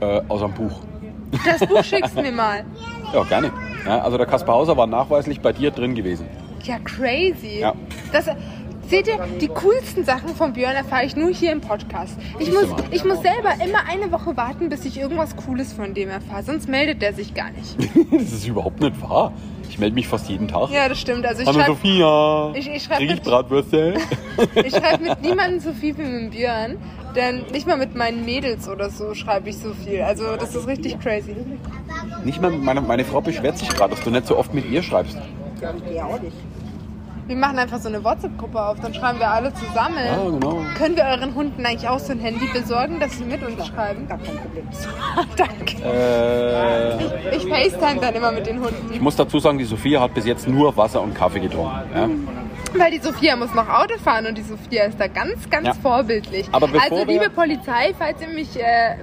Äh, 0.00 0.22
aus 0.28 0.42
einem 0.42 0.54
Buch. 0.54 0.80
Das 1.44 1.68
Buch 1.68 1.82
schickst 1.84 2.16
du 2.16 2.22
mir 2.22 2.32
mal. 2.32 2.64
Ja, 3.12 3.22
gerne. 3.24 3.52
Ja, 3.84 4.00
also 4.00 4.16
der 4.18 4.26
Kaspar 4.26 4.56
Hauser 4.56 4.76
war 4.76 4.86
nachweislich 4.86 5.40
bei 5.40 5.52
dir 5.52 5.70
drin 5.70 5.94
gewesen. 5.94 6.26
Ja, 6.64 6.78
crazy. 6.80 7.60
Ja. 7.60 7.74
Das, 8.12 8.26
seht 8.88 9.08
ihr, 9.08 9.18
die 9.40 9.48
coolsten 9.48 10.04
Sachen 10.04 10.30
von 10.30 10.52
Björn 10.52 10.74
erfahre 10.76 11.04
ich 11.04 11.16
nur 11.16 11.30
hier 11.30 11.52
im 11.52 11.60
Podcast. 11.60 12.16
Ich 12.38 12.52
muss, 12.52 12.64
ich 12.90 13.04
muss 13.04 13.20
selber 13.22 13.52
immer 13.64 13.80
eine 13.90 14.10
Woche 14.12 14.36
warten, 14.36 14.68
bis 14.68 14.84
ich 14.84 14.98
irgendwas 14.98 15.36
Cooles 15.36 15.72
von 15.72 15.94
dem 15.94 16.08
erfahre. 16.08 16.42
Sonst 16.42 16.68
meldet 16.68 17.02
der 17.02 17.12
sich 17.14 17.34
gar 17.34 17.50
nicht. 17.50 17.76
das 18.12 18.32
ist 18.32 18.46
überhaupt 18.46 18.80
nicht 18.80 19.00
wahr. 19.02 19.32
Ich 19.68 19.78
melde 19.78 19.94
mich 19.94 20.06
fast 20.08 20.28
jeden 20.28 20.48
Tag. 20.48 20.70
Ja, 20.70 20.88
das 20.88 21.00
stimmt. 21.00 21.26
Also 21.26 21.42
ich 21.42 21.48
Hallo 21.48 21.58
schreibe 21.58 21.72
Sophia. 21.72 22.52
Ich- 22.54 22.68
ich 22.68 22.82
schreib 22.84 22.98
Krieg 22.98 23.10
ich 23.10 23.14
mit- 23.16 23.24
Bratwürste? 23.24 23.94
ich 24.64 24.74
schreib 24.74 25.00
mit 25.00 25.20
niemandem 25.22 25.60
so 25.60 25.72
viel 25.72 25.96
wie 25.98 26.02
mit 26.02 26.12
dem 26.22 26.30
Björn. 26.30 26.76
Denn 27.16 27.44
nicht 27.50 27.66
mal 27.66 27.78
mit 27.78 27.94
meinen 27.94 28.24
Mädels 28.24 28.68
oder 28.68 28.90
so 28.90 29.14
schreibe 29.14 29.48
ich 29.48 29.56
so 29.58 29.72
viel. 29.72 30.02
Also 30.02 30.36
das 30.36 30.54
ist 30.54 30.66
richtig 30.68 31.00
crazy. 31.00 31.34
nicht 32.24 32.40
mal 32.42 32.50
meine, 32.50 32.82
meine 32.82 33.04
Frau 33.04 33.20
beschwert 33.22 33.56
sich 33.58 33.68
gerade, 33.70 33.94
dass 33.94 34.04
du 34.04 34.10
nicht 34.10 34.26
so 34.26 34.36
oft 34.36 34.52
mit 34.52 34.68
ihr 34.70 34.82
schreibst. 34.82 35.16
Wir 37.26 37.34
machen 37.36 37.58
einfach 37.58 37.80
so 37.80 37.88
eine 37.88 38.04
WhatsApp-Gruppe 38.04 38.64
auf, 38.64 38.78
dann 38.78 38.94
schreiben 38.94 39.18
wir 39.18 39.28
alle 39.28 39.52
zusammen. 39.54 39.96
Ja, 39.96 40.30
genau. 40.30 40.62
Können 40.78 40.94
wir 40.94 41.04
euren 41.04 41.34
Hunden 41.34 41.66
eigentlich 41.66 41.88
auch 41.88 41.98
so 41.98 42.12
ein 42.12 42.20
Handy 42.20 42.46
besorgen, 42.52 43.00
dass 43.00 43.18
sie 43.18 43.24
mit 43.24 43.42
uns 43.42 43.66
schreiben? 43.66 44.06
Gar 44.06 44.18
kein 44.18 44.36
Problem. 44.36 44.68
Danke. 45.36 45.76
Äh, 45.82 47.36
Ich 47.36 47.46
FaceTime 47.48 48.00
dann 48.00 48.14
immer 48.14 48.30
mit 48.30 48.46
den 48.46 48.60
Hunden. 48.60 48.92
ich 48.92 49.00
muss 49.00 49.16
dazu 49.16 49.40
sagen, 49.40 49.58
die 49.58 49.64
Sophia 49.64 50.00
hat 50.00 50.14
bis 50.14 50.24
jetzt 50.24 50.46
nur 50.46 50.76
Wasser 50.76 51.02
und 51.02 51.14
Kaffee 51.14 51.40
getrunken. 51.40 51.74
Ja? 51.94 52.08
Weil 52.74 52.90
die 52.90 52.98
Sophia 52.98 53.36
muss 53.36 53.54
noch 53.54 53.68
Auto 53.68 53.96
fahren 53.98 54.26
und 54.26 54.36
die 54.36 54.42
Sophia 54.42 54.84
ist 54.84 54.98
da 55.00 55.06
ganz, 55.06 55.48
ganz 55.50 55.66
Ja. 55.68 55.74
vorbildlich. 55.74 56.46
Aber 56.52 56.68
bevor 56.68 56.98
also 56.98 57.10
liebe 57.10 57.30
Polizei, 57.30 57.94
falls 57.98 58.20
ihr 58.20 58.28
mich, 58.28 58.56
äh, 58.60 58.96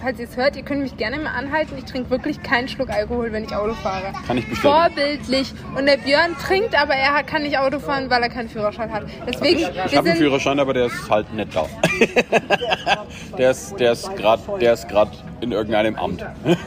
falls 0.00 0.18
ihr 0.18 0.26
es 0.26 0.36
hört, 0.36 0.56
ihr 0.56 0.62
könnt 0.62 0.82
mich 0.82 0.96
gerne 0.96 1.18
mal 1.18 1.30
anhalten. 1.30 1.74
Ich 1.76 1.84
trinke 1.84 2.10
wirklich 2.10 2.42
keinen 2.42 2.68
Schluck 2.68 2.90
Alkohol, 2.90 3.32
wenn 3.32 3.44
ich 3.44 3.54
Auto 3.54 3.74
fahre. 3.74 4.12
Kann 4.26 4.38
ich 4.38 4.48
bestätigen. 4.48 4.74
Vorbildlich. 4.74 5.52
Und 5.76 5.86
der 5.86 5.96
Björn 5.96 6.36
trinkt, 6.36 6.80
aber 6.80 6.94
er 6.94 7.22
kann 7.22 7.42
nicht 7.42 7.58
Auto 7.58 7.78
fahren, 7.78 8.08
weil 8.10 8.22
er 8.22 8.28
keinen 8.28 8.48
Führerschein 8.48 8.92
hat. 8.92 9.04
Deswegen, 9.26 9.60
Ich 9.60 9.96
habe 9.96 10.10
einen 10.10 10.18
Führerschein, 10.18 10.58
aber 10.60 10.74
der 10.74 10.86
ist 10.86 11.10
halt 11.10 11.32
nicht 11.34 11.54
da. 11.54 11.66
der 13.38 13.50
ist, 13.50 13.78
der 13.78 13.92
ist 13.92 14.16
gerade 14.16 15.12
in 15.40 15.52
irgendeinem 15.52 15.96
Amt. 15.96 16.24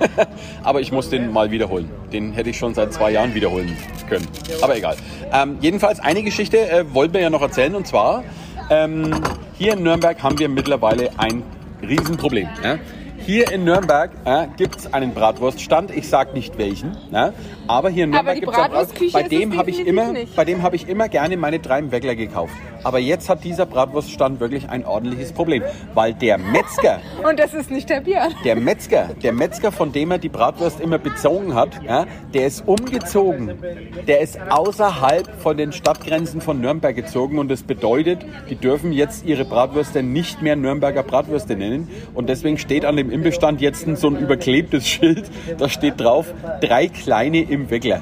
aber 0.64 0.82
ich 0.82 0.92
muss 0.92 1.10
den 1.10 1.32
mal 1.32 1.52
wiederholen. 1.52 1.90
Den 2.12 2.34
hätte 2.34 2.50
ich 2.50 2.58
schon 2.58 2.74
seit 2.74 2.94
zwei 2.94 3.12
Jahren 3.12 3.34
wiederholen 3.34 3.76
können. 4.10 4.28
Aber 4.62 4.76
egal. 4.76 4.96
Ähm, 5.34 5.58
jedenfalls 5.62 6.00
eine 6.00 6.24
Geschichte 6.24 6.70
äh, 6.70 6.86
wollten 6.94 7.14
wir 7.14 7.22
ja 7.22 7.30
noch 7.30 7.42
erzählen 7.42 7.76
und 7.76 7.88
zwar 7.88 8.24
ähm, 8.70 9.12
hier 9.58 9.74
in 9.74 9.84
Nürnberg 9.84 10.22
haben 10.24 10.40
wir 10.40 10.48
mittlerweile 10.48 11.10
ein 11.18 11.44
Riesenproblem. 11.82 12.48
Ja? 12.64 12.78
Hier 13.26 13.52
in 13.52 13.66
Nürnberg 13.66 14.12
äh, 14.26 14.48
gibt 14.58 14.78
es 14.78 14.94
einen 14.94 15.14
Bratwurststand. 15.14 15.92
Ich 15.96 16.10
sage 16.10 16.34
nicht 16.34 16.58
welchen, 16.58 16.98
ja? 17.12 17.34
aber 17.68 17.90
hier 17.90 18.06
in 18.06 18.10
Nürnberg 18.10 18.36
gibt 18.36 18.52
es 18.52 18.58
einen 18.58 18.72
Bratwurstküche 18.72 19.14
Bei 19.14 19.24
dem 19.24 19.58
habe 19.58 19.70
ich 19.70 19.86
immer, 19.86 20.12
nicht. 20.12 20.36
bei 20.36 20.44
dem 20.44 20.64
habe 20.64 20.76
ich 20.76 20.90
immer 20.90 21.08
gerne 21.08 21.38
meine 21.38 21.60
drei 21.60 21.92
Weckler 21.92 22.16
gekauft. 22.16 22.54
Aber 22.84 22.98
jetzt 22.98 23.30
hat 23.30 23.44
dieser 23.44 23.68
Bratwurststand 23.68 24.40
wirklich 24.40 24.70
ein 24.70 24.86
ordentliches 24.86 25.34
Problem, 25.34 25.62
weil 25.94 26.16
der 26.16 26.40
Metzger, 26.40 27.00
und 27.30 27.40
das 27.40 27.54
ist 27.54 27.70
nicht 27.70 27.90
der 27.90 28.02
Björn. 28.02 28.34
der 28.44 28.56
Metzger, 28.56 29.10
der 29.22 29.34
Metzger, 29.34 29.72
von 29.72 29.92
dem 29.92 30.10
er 30.10 30.18
die 30.18 30.30
Bratwurst 30.30 30.80
immer 30.80 30.98
bezogen 30.98 31.54
hat, 31.54 31.80
ja, 31.84 32.08
der 32.34 32.48
ist 32.48 32.68
umgezogen. 32.68 33.60
Der 34.08 34.22
ist 34.22 34.40
außerhalb 34.50 35.42
von 35.42 35.58
den 35.58 35.74
Stadtgrenzen 35.74 36.42
von 36.42 36.60
Nürnberg 36.60 36.96
gezogen 36.96 37.38
und 37.38 37.50
das 37.50 37.62
bedeutet, 37.62 38.26
die 38.50 38.56
dürfen 38.56 38.92
jetzt 38.92 39.26
ihre 39.26 39.46
Bratwürste 39.46 40.02
nicht 40.02 40.42
mehr 40.42 40.56
Nürnberger 40.56 41.04
Bratwürste 41.04 41.56
nennen 41.56 41.88
und 42.16 42.28
deswegen 42.30 42.58
steht 42.58 42.84
an 42.84 42.96
dem 42.96 43.11
Imbestand 43.12 43.62
jetzt 43.62 43.86
so 43.97 44.07
ein 44.07 44.18
überklebtes 44.18 44.88
Schild, 44.88 45.30
da 45.57 45.70
steht 45.70 45.99
drauf, 45.99 46.34
drei 46.62 46.88
kleine 46.88 47.41
im 47.41 47.70
Weckler. 47.70 48.01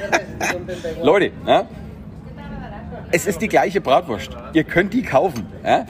Leute, 1.02 1.32
ja, 1.46 1.66
es 3.14 3.26
ist 3.26 3.40
die 3.40 3.48
gleiche 3.48 3.80
Bratwurst. 3.80 4.30
Ihr 4.54 4.64
könnt 4.64 4.92
die 4.92 5.02
kaufen. 5.02 5.46
Ja? 5.64 5.86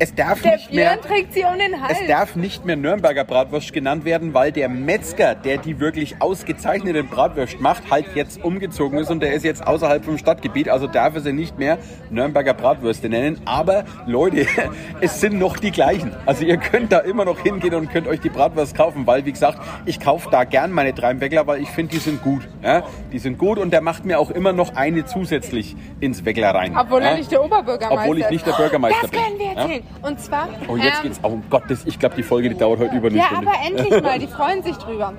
Es 0.00 0.14
darf 0.14 0.42
Der 0.42 0.52
nicht 0.56 0.72
mehr. 0.72 0.90
Björn 0.90 1.00
trägt 1.02 1.34
sie 1.34 1.42
um 1.42 1.58
den 1.58 1.80
Hals. 1.82 1.98
Es 2.00 2.06
darf 2.06 2.36
nicht 2.36 2.64
mehr 2.64 2.76
Nürnberger 2.76 3.24
Bratwurst 3.24 3.72
genannt 3.72 4.04
werden, 4.04 4.32
weil 4.32 4.52
der 4.52 4.68
Metzger, 4.68 5.34
der 5.34 5.58
die 5.58 5.80
wirklich 5.80 6.22
ausgezeichneten 6.22 7.08
Bratwurst 7.08 7.60
macht, 7.60 7.90
halt 7.90 8.06
jetzt 8.14 8.44
umgezogen 8.44 8.98
ist 9.00 9.10
und 9.10 9.20
der 9.20 9.32
ist 9.32 9.44
jetzt 9.44 9.66
außerhalb 9.66 10.04
vom 10.04 10.16
Stadtgebiet, 10.16 10.68
also 10.68 10.86
darf 10.86 11.16
er 11.16 11.20
sie 11.22 11.32
nicht 11.32 11.58
mehr 11.58 11.78
Nürnberger 12.10 12.54
Bratwürste 12.54 13.08
nennen. 13.08 13.40
Aber 13.44 13.84
Leute, 14.06 14.46
es 15.00 15.20
sind 15.20 15.36
noch 15.38 15.56
die 15.56 15.72
gleichen. 15.72 16.14
Also 16.26 16.44
ihr 16.44 16.58
könnt 16.58 16.92
da 16.92 17.00
immer 17.00 17.24
noch 17.24 17.40
hingehen 17.40 17.74
und 17.74 17.90
könnt 17.90 18.06
euch 18.06 18.20
die 18.20 18.30
Bratwurst 18.30 18.76
kaufen, 18.76 19.04
weil 19.06 19.24
wie 19.24 19.32
gesagt, 19.32 19.58
ich 19.84 19.98
kaufe 19.98 20.28
da 20.30 20.44
gern 20.44 20.70
meine 20.70 20.92
drei 20.92 21.18
Weckler, 21.20 21.46
weil 21.48 21.60
ich 21.60 21.70
finde, 21.70 21.92
die 21.94 21.98
sind 22.00 22.22
gut. 22.22 22.46
Ja? 22.62 22.84
Die 23.12 23.18
sind 23.18 23.36
gut 23.36 23.58
und 23.58 23.72
der 23.72 23.80
macht 23.80 24.04
mir 24.04 24.20
auch 24.20 24.30
immer 24.30 24.52
noch 24.52 24.76
eine 24.76 25.06
zusätzlich 25.06 25.74
ins 25.98 26.24
Weckler 26.24 26.54
rein. 26.54 26.76
Obwohl 26.78 27.02
ja? 27.02 27.08
er 27.08 27.16
nicht 27.18 27.32
der 27.32 27.42
Oberbürgermeister 27.44 28.00
Obwohl 28.00 28.18
ich 28.18 28.24
ist. 28.26 28.30
nicht 28.30 28.46
der 28.46 28.52
Bürgermeister 28.52 28.98
Das 29.02 29.10
bin. 29.10 29.20
können 29.20 29.38
wir 29.40 29.48
Ja? 29.48 29.80
Und 30.02 30.20
zwar. 30.20 30.48
Oh, 30.68 30.76
jetzt 30.76 30.98
ähm, 30.98 31.02
geht's. 31.02 31.20
Oh 31.22 31.38
Gott, 31.50 31.64
das, 31.68 31.84
ich 31.84 31.98
glaube, 31.98 32.14
die 32.14 32.22
Folge 32.22 32.48
die 32.50 32.56
dauert 32.56 32.78
heute 32.78 32.94
über 32.96 33.08
eine 33.08 33.16
Ja, 33.18 33.24
Stunde. 33.26 33.48
aber 33.48 33.56
endlich 33.66 34.02
mal, 34.02 34.18
die 34.18 34.26
freuen 34.28 34.62
sich 34.62 34.76
drüber. 34.76 35.12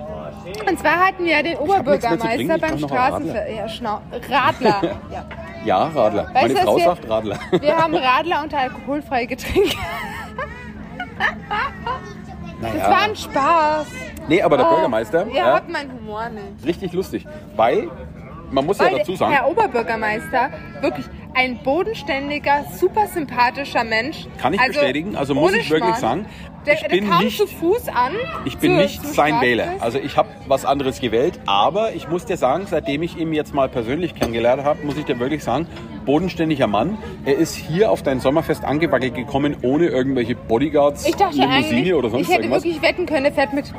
Und 0.68 0.80
zwar 0.80 1.06
hatten 1.08 1.26
wir 1.26 1.32
ja 1.32 1.44
den 1.44 1.58
Oberbürgermeister 1.58 2.58
beim 2.58 2.60
brauch 2.60 2.80
noch 2.80 2.92
einen 2.92 3.30
Straßenver... 3.30 3.50
Ja, 3.50 3.68
Schnau 3.68 4.02
Radler. 4.30 4.82
Ja. 5.12 5.26
Ja, 5.66 5.84
Radler. 5.94 6.24
Weißt 6.34 6.48
Meine 6.48 6.56
Frau 6.56 6.78
wir- 6.78 6.86
sagt 6.86 7.10
Radler. 7.10 7.38
Wir 7.60 7.76
haben 7.78 7.94
Radler 7.96 8.44
und 8.44 8.54
alkoholfreie 8.54 9.28
Getränke. 9.28 9.76
Das 12.62 12.90
war 12.90 13.02
ein 13.02 13.16
Spaß. 13.16 13.88
Nee, 14.30 14.42
aber 14.42 14.56
der 14.58 14.68
Oh, 14.68 14.70
Bürgermeister, 14.72 15.28
Ihr 15.28 15.36
ja, 15.36 15.54
habt 15.56 15.70
meinen 15.70 15.92
Humor 15.92 16.30
nicht. 16.30 16.66
richtig 16.66 16.94
lustig. 16.94 17.26
Weil, 17.58 17.90
man 18.52 18.66
muss 18.66 18.80
Weil 18.80 18.92
ja 18.94 18.98
dazu 19.00 19.16
sagen, 19.18 19.34
Herr 19.34 19.50
Oberbürgermeister, 19.50 20.50
wirklich 20.82 21.06
ein 21.34 21.58
bodenständiger, 21.64 22.66
super 22.78 23.08
sympathischer 23.08 23.84
Mensch. 23.84 24.26
Kann 24.42 24.54
ich 24.54 24.62
bestätigen. 24.62 25.16
Also 25.16 25.36
muss 25.36 25.54
ich 25.54 25.70
wirklich 25.70 25.96
Schmarrn. 25.98 26.26
sagen, 26.26 26.26
der, 26.66 26.74
ich 26.76 26.88
bin 26.88 27.10
kam 27.10 27.24
nicht- 27.24 27.38
zu 27.38 27.48
Fuß 27.48 27.88
an. 27.88 28.14
ich 28.46 28.58
bin 28.58 28.72
zu- 28.76 28.78
nicht 28.82 29.02
zu 29.02 29.14
sein. 29.14 29.40
Wähler. 29.42 29.76
Also 29.80 29.98
ich 30.00 30.18
habe 30.18 30.30
was 30.48 30.66
anderes 30.66 31.00
gewählt, 31.00 31.40
aber 31.46 31.94
ich 31.94 32.10
muss 32.10 32.26
dir 32.26 32.36
sagen, 32.38 32.66
seitdem 32.68 33.02
ich 33.04 33.18
ihn 33.18 33.32
jetzt 33.34 33.54
mal 33.54 33.70
persönlich 33.70 34.14
kennengelernt 34.16 34.64
habe, 34.64 34.84
muss 34.86 34.98
ich 34.98 35.06
dir 35.06 35.20
wirklich 35.20 35.44
sagen, 35.44 35.68
bodenständiger 36.06 36.68
Mann. 36.68 36.98
Er 37.26 37.38
ist 37.38 37.56
hier 37.56 37.92
auf 37.92 38.04
dein 38.04 38.20
Sommerfest 38.20 38.66
angewackelt 38.66 39.16
gekommen, 39.16 39.56
ohne 39.62 39.86
irgendwelche 39.88 40.36
Bodyguards, 40.36 41.06
Ich 41.08 41.16
dachte 41.16 41.38
Limousine 41.38 41.96
oder 41.96 42.10
sonst 42.10 42.24
ich 42.24 42.30
hätte 42.34 42.42
irgendwas. 42.44 42.64
wirklich 42.64 42.82
wetten 42.82 43.06
können, 43.06 43.26
er 43.26 43.32
fährt 43.34 43.54
mit 43.54 43.72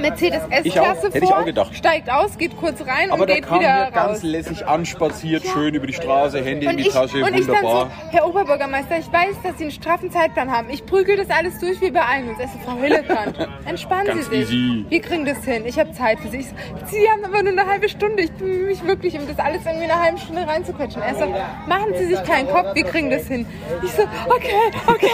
Mercedes 0.00 0.40
S-Klasse 0.50 1.06
hätte 1.08 1.18
vor, 1.20 1.28
ich 1.28 1.34
auch 1.34 1.44
gedacht. 1.44 1.74
steigt 1.74 2.10
aus, 2.10 2.36
geht 2.38 2.56
kurz 2.56 2.80
rein 2.86 3.10
Aber 3.10 3.22
und 3.22 3.26
geht 3.28 3.50
wieder 3.50 3.84
raus. 3.84 3.92
ganz 3.94 4.22
lässig 4.22 4.66
anspaziert, 4.66 5.44
schön 5.46 5.74
über 5.74 5.86
die 5.86 5.92
Straße, 5.92 6.38
in 6.38 6.66
Und 6.66 6.76
die 6.78 6.86
ich, 6.88 6.92
Tasche, 6.92 7.22
und 7.24 7.34
ich 7.34 7.46
dann 7.46 7.56
so, 7.56 7.62
wunderbar. 7.68 7.90
Herr 8.10 8.26
Oberbürgermeister, 8.26 8.98
ich 8.98 9.12
weiß, 9.12 9.36
dass 9.42 9.58
Sie 9.58 9.64
einen 9.64 9.70
straffen 9.72 10.10
Zeitplan 10.10 10.50
haben. 10.50 10.68
Ich 10.70 10.84
prügel 10.86 11.16
das 11.16 11.30
alles 11.30 11.58
durch, 11.58 11.80
wir 11.80 11.92
beeilen 11.92 12.28
uns. 12.30 12.38
Es 12.38 12.54
ist 12.54 12.62
Frau 12.64 12.76
Hillebrand. 12.76 13.48
Entspannen 13.66 14.06
Ganz 14.06 14.24
Sie 14.30 14.42
sich. 14.44 14.50
easy. 14.52 14.84
Wir 14.88 15.00
kriegen 15.00 15.24
das 15.24 15.44
hin. 15.44 15.64
Ich 15.66 15.78
habe 15.78 15.92
Zeit 15.92 16.20
für 16.20 16.28
Sie. 16.28 16.38
Ich 16.38 16.46
so, 16.48 16.54
Sie 16.86 17.08
haben 17.10 17.24
aber 17.24 17.42
nur 17.42 17.52
eine 17.52 17.66
halbe 17.70 17.88
Stunde. 17.88 18.22
Ich 18.22 18.32
bemühe 18.32 18.66
mich 18.66 18.84
wirklich, 18.84 19.18
um 19.18 19.26
das 19.26 19.38
alles 19.38 19.64
irgendwie 19.66 19.84
in 19.84 19.90
einer 19.90 20.02
halben 20.02 20.18
Stunde 20.18 20.46
reinzuquetschen. 20.46 21.02
Er 21.02 21.14
so, 21.14 21.26
machen 21.66 21.92
Sie 21.98 22.06
sich 22.06 22.22
keinen 22.24 22.48
Kopf, 22.48 22.74
wir 22.74 22.84
kriegen 22.84 23.10
das 23.10 23.26
hin. 23.26 23.46
Ich 23.84 23.92
so, 23.92 24.02
okay, 24.26 24.54
okay, 24.86 25.06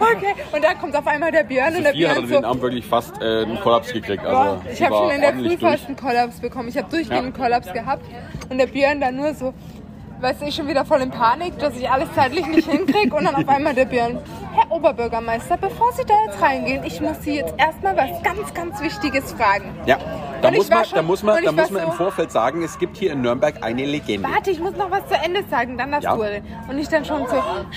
okay. 0.00 0.34
Und 0.52 0.62
dann 0.64 0.78
kommt 0.78 0.96
auf 0.96 1.06
einmal 1.06 1.30
der 1.32 1.44
Björn 1.44 1.74
und 1.76 1.84
der 1.84 1.92
Hier 1.92 2.08
hat 2.10 2.16
er 2.16 2.22
Björn 2.22 2.32
den 2.34 2.42
so, 2.42 2.48
Arm 2.48 2.60
wirklich 2.62 2.84
fast 2.86 3.20
äh, 3.20 3.42
einen 3.42 3.60
Kollaps 3.60 3.92
gekriegt. 3.92 4.24
und 4.24 4.33
Boah, 4.34 4.60
ich 4.70 4.78
die 4.78 4.84
habe 4.84 4.96
schon 4.96 5.10
in 5.10 5.20
der 5.20 5.34
Früh 5.34 5.58
fast 5.58 5.86
einen 5.86 5.96
Kollaps 5.96 6.40
bekommen. 6.40 6.68
Ich 6.68 6.76
habe 6.76 6.88
durchgehend 6.90 7.24
einen 7.24 7.32
Kollaps 7.32 7.72
gehabt. 7.72 8.04
Und 8.48 8.58
der 8.58 8.66
Björn 8.66 9.00
dann 9.00 9.16
nur 9.16 9.34
so, 9.34 9.54
weißt 10.20 10.42
du, 10.42 10.46
ich 10.46 10.54
schon 10.54 10.68
wieder 10.68 10.84
voll 10.84 11.00
in 11.00 11.10
Panik, 11.10 11.58
dass 11.58 11.76
ich 11.76 11.88
alles 11.88 12.08
zeitlich 12.14 12.46
nicht 12.46 12.68
hinkriege. 12.68 13.14
Und 13.14 13.24
dann 13.24 13.34
auf 13.34 13.48
einmal 13.48 13.74
der 13.74 13.84
Björn, 13.84 14.18
Herr 14.54 14.70
Oberbürgermeister, 14.70 15.56
bevor 15.56 15.92
Sie 15.92 16.04
da 16.04 16.14
jetzt 16.26 16.40
reingehen, 16.40 16.84
ich 16.84 17.00
muss 17.00 17.20
Sie 17.22 17.36
jetzt 17.36 17.54
erstmal 17.58 17.96
was 17.96 18.22
ganz, 18.22 18.54
ganz 18.54 18.80
Wichtiges 18.80 19.32
fragen. 19.32 19.70
Ja, 19.86 19.98
da 20.44 20.50
muss 20.56 20.68
man, 20.68 20.84
schon- 20.84 20.96
da 20.96 21.02
muss 21.02 21.22
man, 21.22 21.44
da 21.44 21.52
muss 21.52 21.70
man 21.70 21.82
im 21.82 21.90
so- 21.90 21.96
Vorfeld 21.96 22.30
sagen, 22.32 22.62
es 22.62 22.78
gibt 22.78 22.96
hier 22.96 23.12
in 23.12 23.22
Nürnberg 23.22 23.62
eine 23.62 23.84
Legende. 23.84 24.28
Warte, 24.28 24.50
ich 24.50 24.60
muss 24.60 24.74
noch 24.76 24.90
was 24.90 25.06
zu 25.08 25.14
Ende 25.14 25.42
sagen, 25.50 25.76
dann 25.78 25.90
darfst 25.90 26.04
Ja. 26.04 26.16
du. 26.16 26.22
Und 26.70 26.78
ich 26.78 26.88
dann 26.88 27.04
schon 27.04 27.26
so, 27.26 27.34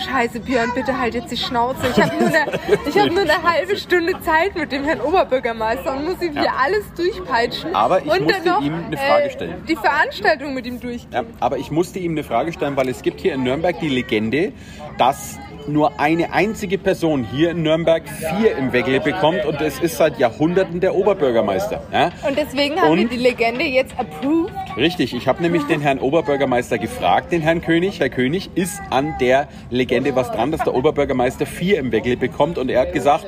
scheiße 0.10 0.40
Björn, 0.42 0.72
bitte 0.76 0.98
halt 1.00 1.16
jetzt 1.16 1.32
die 1.32 1.38
Schnauze. 1.38 1.80
Ich 1.96 2.02
habe 2.02 2.16
nur, 2.18 2.30
hab 2.32 3.12
nur 3.12 3.22
eine 3.22 3.44
halbe 3.52 3.76
Stunde 3.78 4.14
Zeit 4.22 4.56
mit 4.56 4.72
dem 4.72 4.84
Herrn 4.84 5.02
Oberbürgermeister 5.02 5.96
und 5.96 6.06
muss 6.06 6.22
ihm 6.22 6.34
hier 6.34 6.44
Ja. 6.44 6.54
alles 6.64 6.84
durchpeitschen. 6.96 7.74
Aber 7.76 8.00
ich 8.04 8.12
und 8.12 8.24
musste 8.24 8.42
dann 8.44 8.54
noch, 8.54 8.62
ihm 8.62 8.74
eine 8.86 8.98
Frage 8.98 9.24
äh, 9.24 9.30
stellen. 9.32 9.64
Die 9.68 9.76
Veranstaltung 9.76 10.54
mit 10.54 10.66
ihm 10.66 10.80
durchgehen. 10.80 11.12
Ja, 11.12 11.24
aber 11.40 11.58
ich 11.58 11.72
musste 11.72 12.00
ihm 12.00 12.12
eine 12.12 12.24
Frage 12.24 12.54
stellen, 12.54 12.76
weil 12.76 12.90
es 12.90 13.02
gibt 13.02 13.22
hier 13.22 13.34
in 13.34 13.44
Nürnberg 13.44 13.80
die 13.80 13.90
Legende, 13.90 14.52
dass 14.98 15.38
nur 15.68 16.00
eine 16.00 16.34
einzige 16.34 16.78
Person 16.78 17.28
hier 17.32 17.52
in 17.52 17.64
Nürnberg 17.64 18.04
vier 18.08 18.58
im 18.58 18.74
Weckle 18.74 19.00
bekommt 19.00 19.46
und 19.46 19.62
es 19.62 19.80
ist 19.80 19.98
seit 19.98 20.20
Jahrhunderten 20.20 20.80
der 20.80 20.96
Oberbürgermeister. 20.96 21.82
Ja? 21.92 22.12
Und 22.28 22.38
deswegen 22.38 22.80
haben 22.80 22.92
Und? 22.92 22.98
wir 23.00 23.08
die 23.10 23.18
Legende 23.18 23.64
jetzt 23.64 23.98
approved. 24.00 24.54
Richtig, 24.78 25.14
ich 25.14 25.28
habe 25.28 25.42
nämlich 25.42 25.64
den 25.64 25.82
Herrn 25.82 26.00
Oberbürgermeister 26.00 26.78
gefragt, 26.78 27.32
den 27.32 27.42
Herrn 27.42 27.62
König. 27.62 28.00
Herr 28.00 28.10
König, 28.10 28.50
ist 28.56 28.80
an 28.90 29.16
der 29.20 29.48
Legende 29.70 30.16
was 30.16 30.32
dran, 30.32 30.52
dass 30.52 30.62
der 30.64 30.76
Oberbürgermeister 30.76 31.46
vier 31.46 31.80
im 31.80 31.92
Weckle 31.92 32.18
bekommt? 32.18 32.58
Und 32.58 32.70
er 32.70 32.82
hat 32.82 32.94
gesagt, 32.94 33.26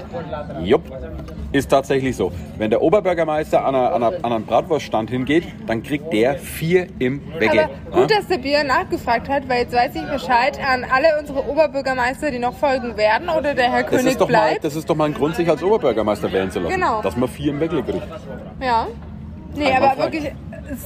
jupp, 0.63 0.83
ist 1.52 1.70
tatsächlich 1.70 2.16
so. 2.16 2.32
Wenn 2.58 2.70
der 2.70 2.82
Oberbürgermeister 2.82 3.66
an, 3.66 3.76
einer, 3.76 3.93
an, 3.93 4.04
einer, 4.04 4.26
an 4.26 4.34
einen 4.34 4.45
Bratwurststand 4.45 5.10
hingeht, 5.10 5.45
dann 5.68 5.84
kriegt 5.84 6.12
der 6.14 6.36
vier 6.36 6.88
im 7.00 7.22
Weckle. 7.39 7.70
Aber 7.91 8.02
gut, 8.02 8.12
dass 8.12 8.28
der 8.28 8.38
Björn 8.38 8.68
nachgefragt 8.68 9.30
hat, 9.30 9.50
weil 9.50 9.64
jetzt 9.64 9.74
weiß 9.74 9.95
ich 9.95 10.06
Bescheid 10.12 10.60
an 10.64 10.84
alle 10.84 11.20
unsere 11.20 11.47
Oberbürgermeister, 11.50 12.32
die 12.32 12.39
noch 12.39 12.54
folgen 12.54 12.97
werden 12.97 13.30
oder 13.30 13.54
der 13.54 13.72
Herr 13.72 13.84
das, 13.84 13.91
König 13.91 14.06
ist 14.08 14.22
doch 14.22 14.30
mal, 14.30 14.50
bleibt. 14.50 14.64
das 14.64 14.76
ist 14.76 14.89
doch 14.89 14.95
mal 14.95 15.06
ein 15.06 15.14
Grund, 15.14 15.36
sich 15.36 15.50
als 15.50 15.64
Oberbürgermeister 15.64 16.32
wählen 16.32 16.52
zu 16.52 16.60
lassen. 16.60 16.76
Genau. 16.76 17.02
Dass 17.02 17.16
man 17.16 17.30
vier 17.30 17.52
im 17.52 17.60
Weckle 17.60 17.84
kriegt. 17.84 18.08
Ja. 18.62 18.88
Nee, 19.56 19.66
Einwandfrei. 19.66 19.91
aber 19.91 20.04
wirklich 20.04 20.32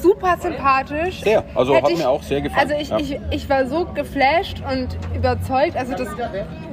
super 0.01 0.37
sympathisch. 0.39 1.21
Sehr. 1.21 1.43
Also 1.55 1.75
Hätte 1.75 1.91
hat 1.91 1.97
mir 1.97 2.09
auch 2.09 2.23
sehr 2.23 2.41
gefallen. 2.41 2.71
Also 2.71 2.81
ich, 2.81 2.89
Ja. 2.89 2.97
ich, 2.99 3.19
ich 3.31 3.49
war 3.49 3.65
so 3.65 3.85
geflasht 3.85 4.61
und 4.69 4.97
überzeugt. 5.15 5.75
Also 5.75 5.93
das 5.93 6.07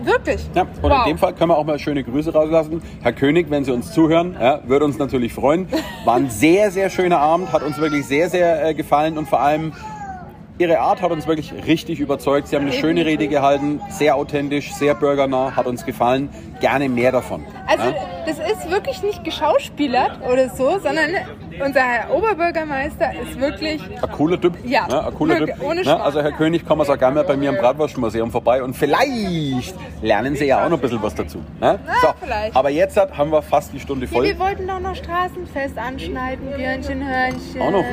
wirklich. 0.02 0.40
Ja, 0.54 0.62
und 0.62 0.82
wow. 0.82 1.06
in 1.06 1.12
dem 1.12 1.18
Fall 1.18 1.34
können 1.34 1.50
wir 1.50 1.58
auch 1.58 1.64
mal 1.64 1.78
schöne 1.78 2.04
Grüße 2.04 2.32
rauslassen. 2.32 2.82
Herr 3.02 3.12
König, 3.12 3.50
wenn 3.50 3.64
Sie 3.64 3.72
uns 3.72 3.92
zuhören, 3.92 4.36
ja, 4.40 4.60
würde 4.64 4.84
uns 4.84 4.98
natürlich 4.98 5.32
freuen. 5.32 5.68
War 6.04 6.16
ein 6.16 6.30
sehr, 6.30 6.70
sehr 6.70 6.90
schöner 6.90 7.18
Abend, 7.18 7.52
hat 7.52 7.62
uns 7.62 7.78
wirklich 7.78 8.06
sehr, 8.06 8.28
sehr 8.28 8.64
äh, 8.68 8.74
gefallen 8.74 9.18
und 9.18 9.28
vor 9.28 9.40
allem 9.40 9.72
Ihre 10.60 10.78
Art 10.78 11.00
hat 11.00 11.10
uns 11.10 11.26
wirklich 11.26 11.54
richtig 11.66 12.00
überzeugt. 12.00 12.48
Sie 12.48 12.54
haben 12.54 12.64
eine 12.66 12.74
schöne 12.74 13.06
Rede 13.06 13.28
gehalten, 13.28 13.80
sehr 13.88 14.14
authentisch, 14.14 14.70
sehr 14.74 14.94
bürgernah, 14.94 15.56
hat 15.56 15.66
uns 15.66 15.86
gefallen. 15.86 16.28
Gerne 16.60 16.90
mehr 16.90 17.12
davon. 17.12 17.46
Also 17.66 17.84
ja. 17.84 17.94
das 18.26 18.38
ist 18.38 18.70
wirklich 18.70 19.02
nicht 19.02 19.24
geschauspielert 19.24 20.20
oder 20.30 20.50
so, 20.50 20.78
sondern 20.78 21.12
unser 21.64 21.80
Herr 21.80 22.14
Oberbürgermeister 22.14 23.10
ist 23.22 23.40
wirklich 23.40 23.80
Ein 24.02 24.10
cooler 24.12 24.38
Typ. 24.38 24.52
Ja, 24.62 24.86
Ne, 24.86 25.06
ein 25.06 25.14
cooler 25.14 25.38
Typ. 25.38 25.62
ohne 25.62 25.76
Ne, 25.76 25.84
Schmarrn. 25.84 26.02
also 26.02 26.20
Herr 26.20 26.32
König, 26.32 26.66
kommen 26.66 26.84
Sie 26.84 26.92
auch 26.92 26.98
gerne 26.98 27.14
mal 27.14 27.24
bei 27.24 27.38
mir 27.38 27.48
im 27.48 27.56
Bratwurstmuseum 27.56 28.30
vorbei 28.30 28.62
und 28.62 28.74
vielleicht 28.76 29.74
lernen 30.02 30.36
Sie 30.36 30.44
ja 30.44 30.62
auch 30.62 30.68
noch 30.68 30.76
ein 30.76 30.82
bisschen 30.82 31.02
was 31.02 31.14
dazu. 31.14 31.38
Ne? 31.58 31.78
So, 32.02 32.08
vielleicht. 32.20 32.54
aber 32.54 32.68
jetzt 32.68 32.98
haben 32.98 33.32
wir 33.32 33.40
fast 33.40 33.72
die 33.72 33.80
Stunde 33.80 34.04
Ja, 34.04 34.12
voll. 34.12 34.24
wir 34.24 34.38
wollten 34.38 34.68
doch 34.68 34.78
noch 34.80 34.94
Straßenfest 34.94 35.78
anschneiden, 35.78 36.50
Björnchen, 36.54 37.02
Hörnchen. 37.08 37.62
Auch 37.62 37.70
noch? 37.70 37.84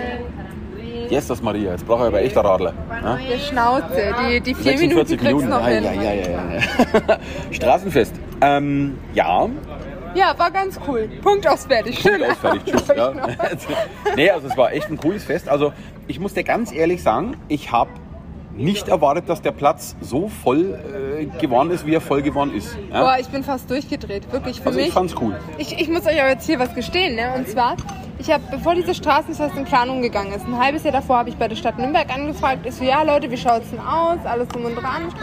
Yes, 1.09 1.27
das 1.27 1.41
Maria. 1.41 1.71
Jetzt 1.71 1.85
brauche 1.87 2.01
ich 2.03 2.07
aber 2.07 2.21
echt 2.21 2.37
ein 2.37 2.45
Radler. 2.45 2.73
Ne? 3.01 3.19
Der 3.31 3.39
Schnauze, 3.39 4.15
die, 4.29 4.41
die 4.41 4.53
vier 4.55 4.77
Minuten 4.77 5.07
46 5.07 5.17
kriegst 5.17 5.33
Minuten. 5.35 5.49
noch 5.49 5.61
Ja, 5.61 5.67
hin. 5.67 5.83
ja, 5.83 5.91
ja, 5.93 6.13
ja, 6.13 6.29
ja. 7.07 7.19
Straßenfest. 7.51 8.13
Ähm, 8.41 8.97
ja, 9.13 9.47
Ja, 10.15 10.33
war 10.37 10.51
ganz 10.51 10.79
cool. 10.87 11.09
Punkt 11.21 11.47
aus 11.47 11.65
fertig. 11.65 11.99
Schön. 11.99 12.21
aus, 12.23 12.37
fertig, 12.37 12.63
tschüss. 12.65 12.87
Ja. 12.95 13.13
nee, 14.15 14.29
also 14.29 14.47
es 14.47 14.57
war 14.57 14.71
echt 14.73 14.89
ein 14.89 14.97
cooles 14.97 15.23
Fest. 15.23 15.47
Also 15.49 15.73
ich 16.07 16.19
muss 16.19 16.33
dir 16.33 16.43
ganz 16.43 16.71
ehrlich 16.73 17.01
sagen, 17.03 17.37
ich 17.47 17.71
habe 17.71 17.89
nicht 18.55 18.87
erwartet, 18.87 19.29
dass 19.29 19.43
der 19.43 19.51
Platz 19.51 19.95
so 20.01 20.29
voll 20.29 20.79
äh, 21.19 21.25
geworden 21.39 21.69
ist, 21.69 21.85
wie 21.85 21.93
er 21.93 22.01
voll 22.01 22.23
geworden 22.23 22.51
ist. 22.55 22.75
Ja? 22.91 23.01
Boah, 23.01 23.17
ich 23.19 23.27
bin 23.27 23.43
fast 23.43 23.69
durchgedreht. 23.69 24.31
Wirklich, 24.31 24.59
für 24.61 24.67
Also 24.67 24.79
ich 24.79 24.85
mich. 24.85 24.93
fand's 24.95 25.15
cool. 25.21 25.35
Ich, 25.59 25.79
ich 25.79 25.87
muss 25.89 26.07
euch 26.07 26.19
aber 26.19 26.29
jetzt 26.29 26.47
hier 26.47 26.57
was 26.57 26.73
gestehen, 26.73 27.15
ne? 27.15 27.33
Und 27.35 27.47
zwar, 27.47 27.75
ich 28.19 28.31
habe, 28.31 28.43
bevor 28.49 28.75
dieses 28.75 28.97
Straßenfest 28.97 29.55
in 29.55 29.65
Planung 29.65 30.01
gegangen 30.01 30.33
ist, 30.33 30.45
ein 30.45 30.57
halbes 30.57 30.83
Jahr 30.83 30.93
davor 30.93 31.17
habe 31.19 31.29
ich 31.29 31.37
bei 31.37 31.47
der 31.47 31.55
Stadt 31.55 31.77
Nürnberg 31.77 32.13
angefragt. 32.13 32.65
Ich 32.65 32.75
so, 32.75 32.83
ja 32.83 33.03
Leute, 33.03 33.29
wie 33.29 33.37
schaut's 33.37 33.69
denn 33.69 33.79
aus? 33.79 34.19
Alles 34.25 34.47
drum 34.49 34.65
und 34.65 34.75
dran. 34.75 35.13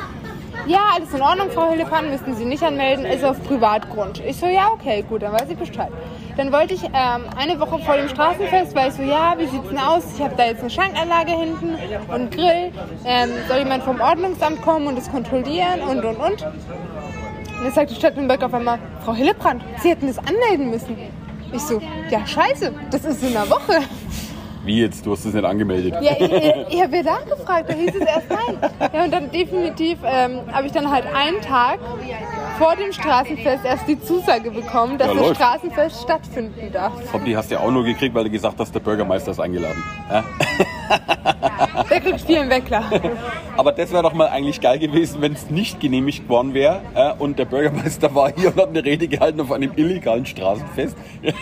Ja, 0.66 0.80
alles 0.95 1.12
in 1.12 1.20
Ordnung, 1.20 1.51
Frau 1.51 1.70
Hillepan, 1.70 2.11
müssten 2.11 2.34
Sie 2.36 2.45
nicht 2.45 2.62
anmelden, 2.62 3.05
ist 3.05 3.24
auf 3.24 3.42
Privatgrund. 3.42 4.22
Ich 4.24 4.36
so, 4.36 4.47
ja, 4.47 4.68
okay, 4.72 5.05
gut, 5.07 5.22
dann 5.22 5.32
weiß 5.32 5.51
ich 5.51 5.59
Bescheid. 5.59 5.90
Dann 6.36 6.53
wollte 6.53 6.74
ich 6.74 6.84
ähm, 6.84 7.24
eine 7.36 7.61
Woche 7.61 7.80
vor 7.80 7.97
dem 7.97 8.09
Straßenfest, 8.09 8.74
weil 8.74 8.88
ich 8.88 8.95
so, 8.95 9.03
ja, 9.03 9.34
wie 9.36 9.47
sieht's 9.47 9.68
denn 9.68 9.78
aus? 9.78 10.05
Ich 10.14 10.22
habe 10.22 10.34
da 10.36 10.47
jetzt 10.47 10.61
eine 10.61 10.70
Schankanlage 10.70 11.32
hinten 11.32 11.74
und 11.74 12.11
einen 12.11 12.30
Grill. 12.30 12.72
Ähm, 13.05 13.30
soll 13.49 13.59
jemand 13.59 13.82
vom 13.82 14.01
Ordnungsamt 14.01 14.62
kommen 14.62 14.86
und 14.86 14.97
das 14.97 15.11
kontrollieren 15.11 15.82
und, 15.82 16.05
und, 16.05 16.16
und. 16.16 16.42
Und 16.42 17.64
dann 17.64 17.72
sagt 17.72 17.90
die 17.90 17.95
Stadt 17.97 18.16
Nürnberg 18.16 18.42
auf 18.42 18.55
einmal, 18.55 18.78
Frau 19.05 19.14
Hillebrand, 19.14 19.62
Sie 19.82 19.90
hätten 19.90 20.07
das 20.07 20.18
anmelden 20.18 20.70
müssen. 20.70 20.97
Ich 21.55 21.62
so, 21.62 21.80
ja 22.11 22.26
scheiße, 22.26 22.72
das 22.90 23.05
ist 23.05 23.22
in 23.22 23.36
einer 23.36 23.48
Woche. 23.48 23.82
Wie 24.64 24.80
jetzt? 24.80 25.04
Du 25.04 25.12
hast 25.12 25.24
es 25.24 25.34
nicht 25.34 25.44
angemeldet. 25.44 25.94
Ja, 26.00 26.12
ich, 26.12 26.20
ich, 26.32 26.54
ich 26.70 26.82
habe 26.82 26.96
ja 26.96 27.02
nachgefragt, 27.02 27.68
da 27.68 27.74
hieß 27.74 27.94
es 27.94 28.00
erst 28.06 28.30
nein. 28.30 28.70
Ja, 28.92 29.04
und 29.04 29.12
dann 29.12 29.30
definitiv 29.30 29.98
ähm, 30.04 30.40
habe 30.52 30.66
ich 30.66 30.72
dann 30.72 30.90
halt 30.90 31.04
einen 31.14 31.40
Tag 31.42 31.78
vor 32.58 32.74
dem 32.76 32.92
Straßenfest 32.92 33.64
erst 33.64 33.86
die 33.88 34.00
Zusage 34.00 34.50
bekommen, 34.50 34.96
dass 34.96 35.08
Ja, 35.08 35.14
das 35.14 35.22
läuft. 35.22 35.36
Straßenfest 35.36 36.02
stattfinden 36.02 36.72
darf. 36.72 36.92
Aber 37.12 37.24
die 37.24 37.36
hast 37.36 37.50
du 37.50 37.56
ja 37.56 37.60
auch 37.60 37.70
nur 37.70 37.84
gekriegt, 37.84 38.14
weil 38.14 38.24
du 38.24 38.30
gesagt 38.30 38.58
hast, 38.58 38.74
der 38.74 38.80
Bürgermeister 38.80 39.32
ist 39.32 39.40
eingeladen. 39.40 39.82
Ja? 40.10 40.24
Der 41.90 42.00
kriegt 42.00 42.20
vielen 42.20 42.48
Weckler. 42.50 42.84
Aber 43.56 43.72
das 43.72 43.92
wäre 43.92 44.02
doch 44.02 44.12
mal 44.12 44.28
eigentlich 44.28 44.60
geil 44.60 44.78
gewesen, 44.78 45.20
wenn 45.20 45.32
es 45.32 45.50
nicht 45.50 45.80
genehmigt 45.80 46.28
worden 46.28 46.54
wäre 46.54 46.80
äh, 46.94 47.12
und 47.18 47.38
der 47.38 47.46
Bürgermeister 47.46 48.14
war 48.14 48.32
hier 48.34 48.48
und 48.48 48.56
hat 48.60 48.68
eine 48.68 48.84
Rede 48.84 49.08
gehalten 49.08 49.40
auf 49.40 49.50
einem 49.52 49.72
illegalen 49.76 50.26
Straßenfest. 50.26 50.96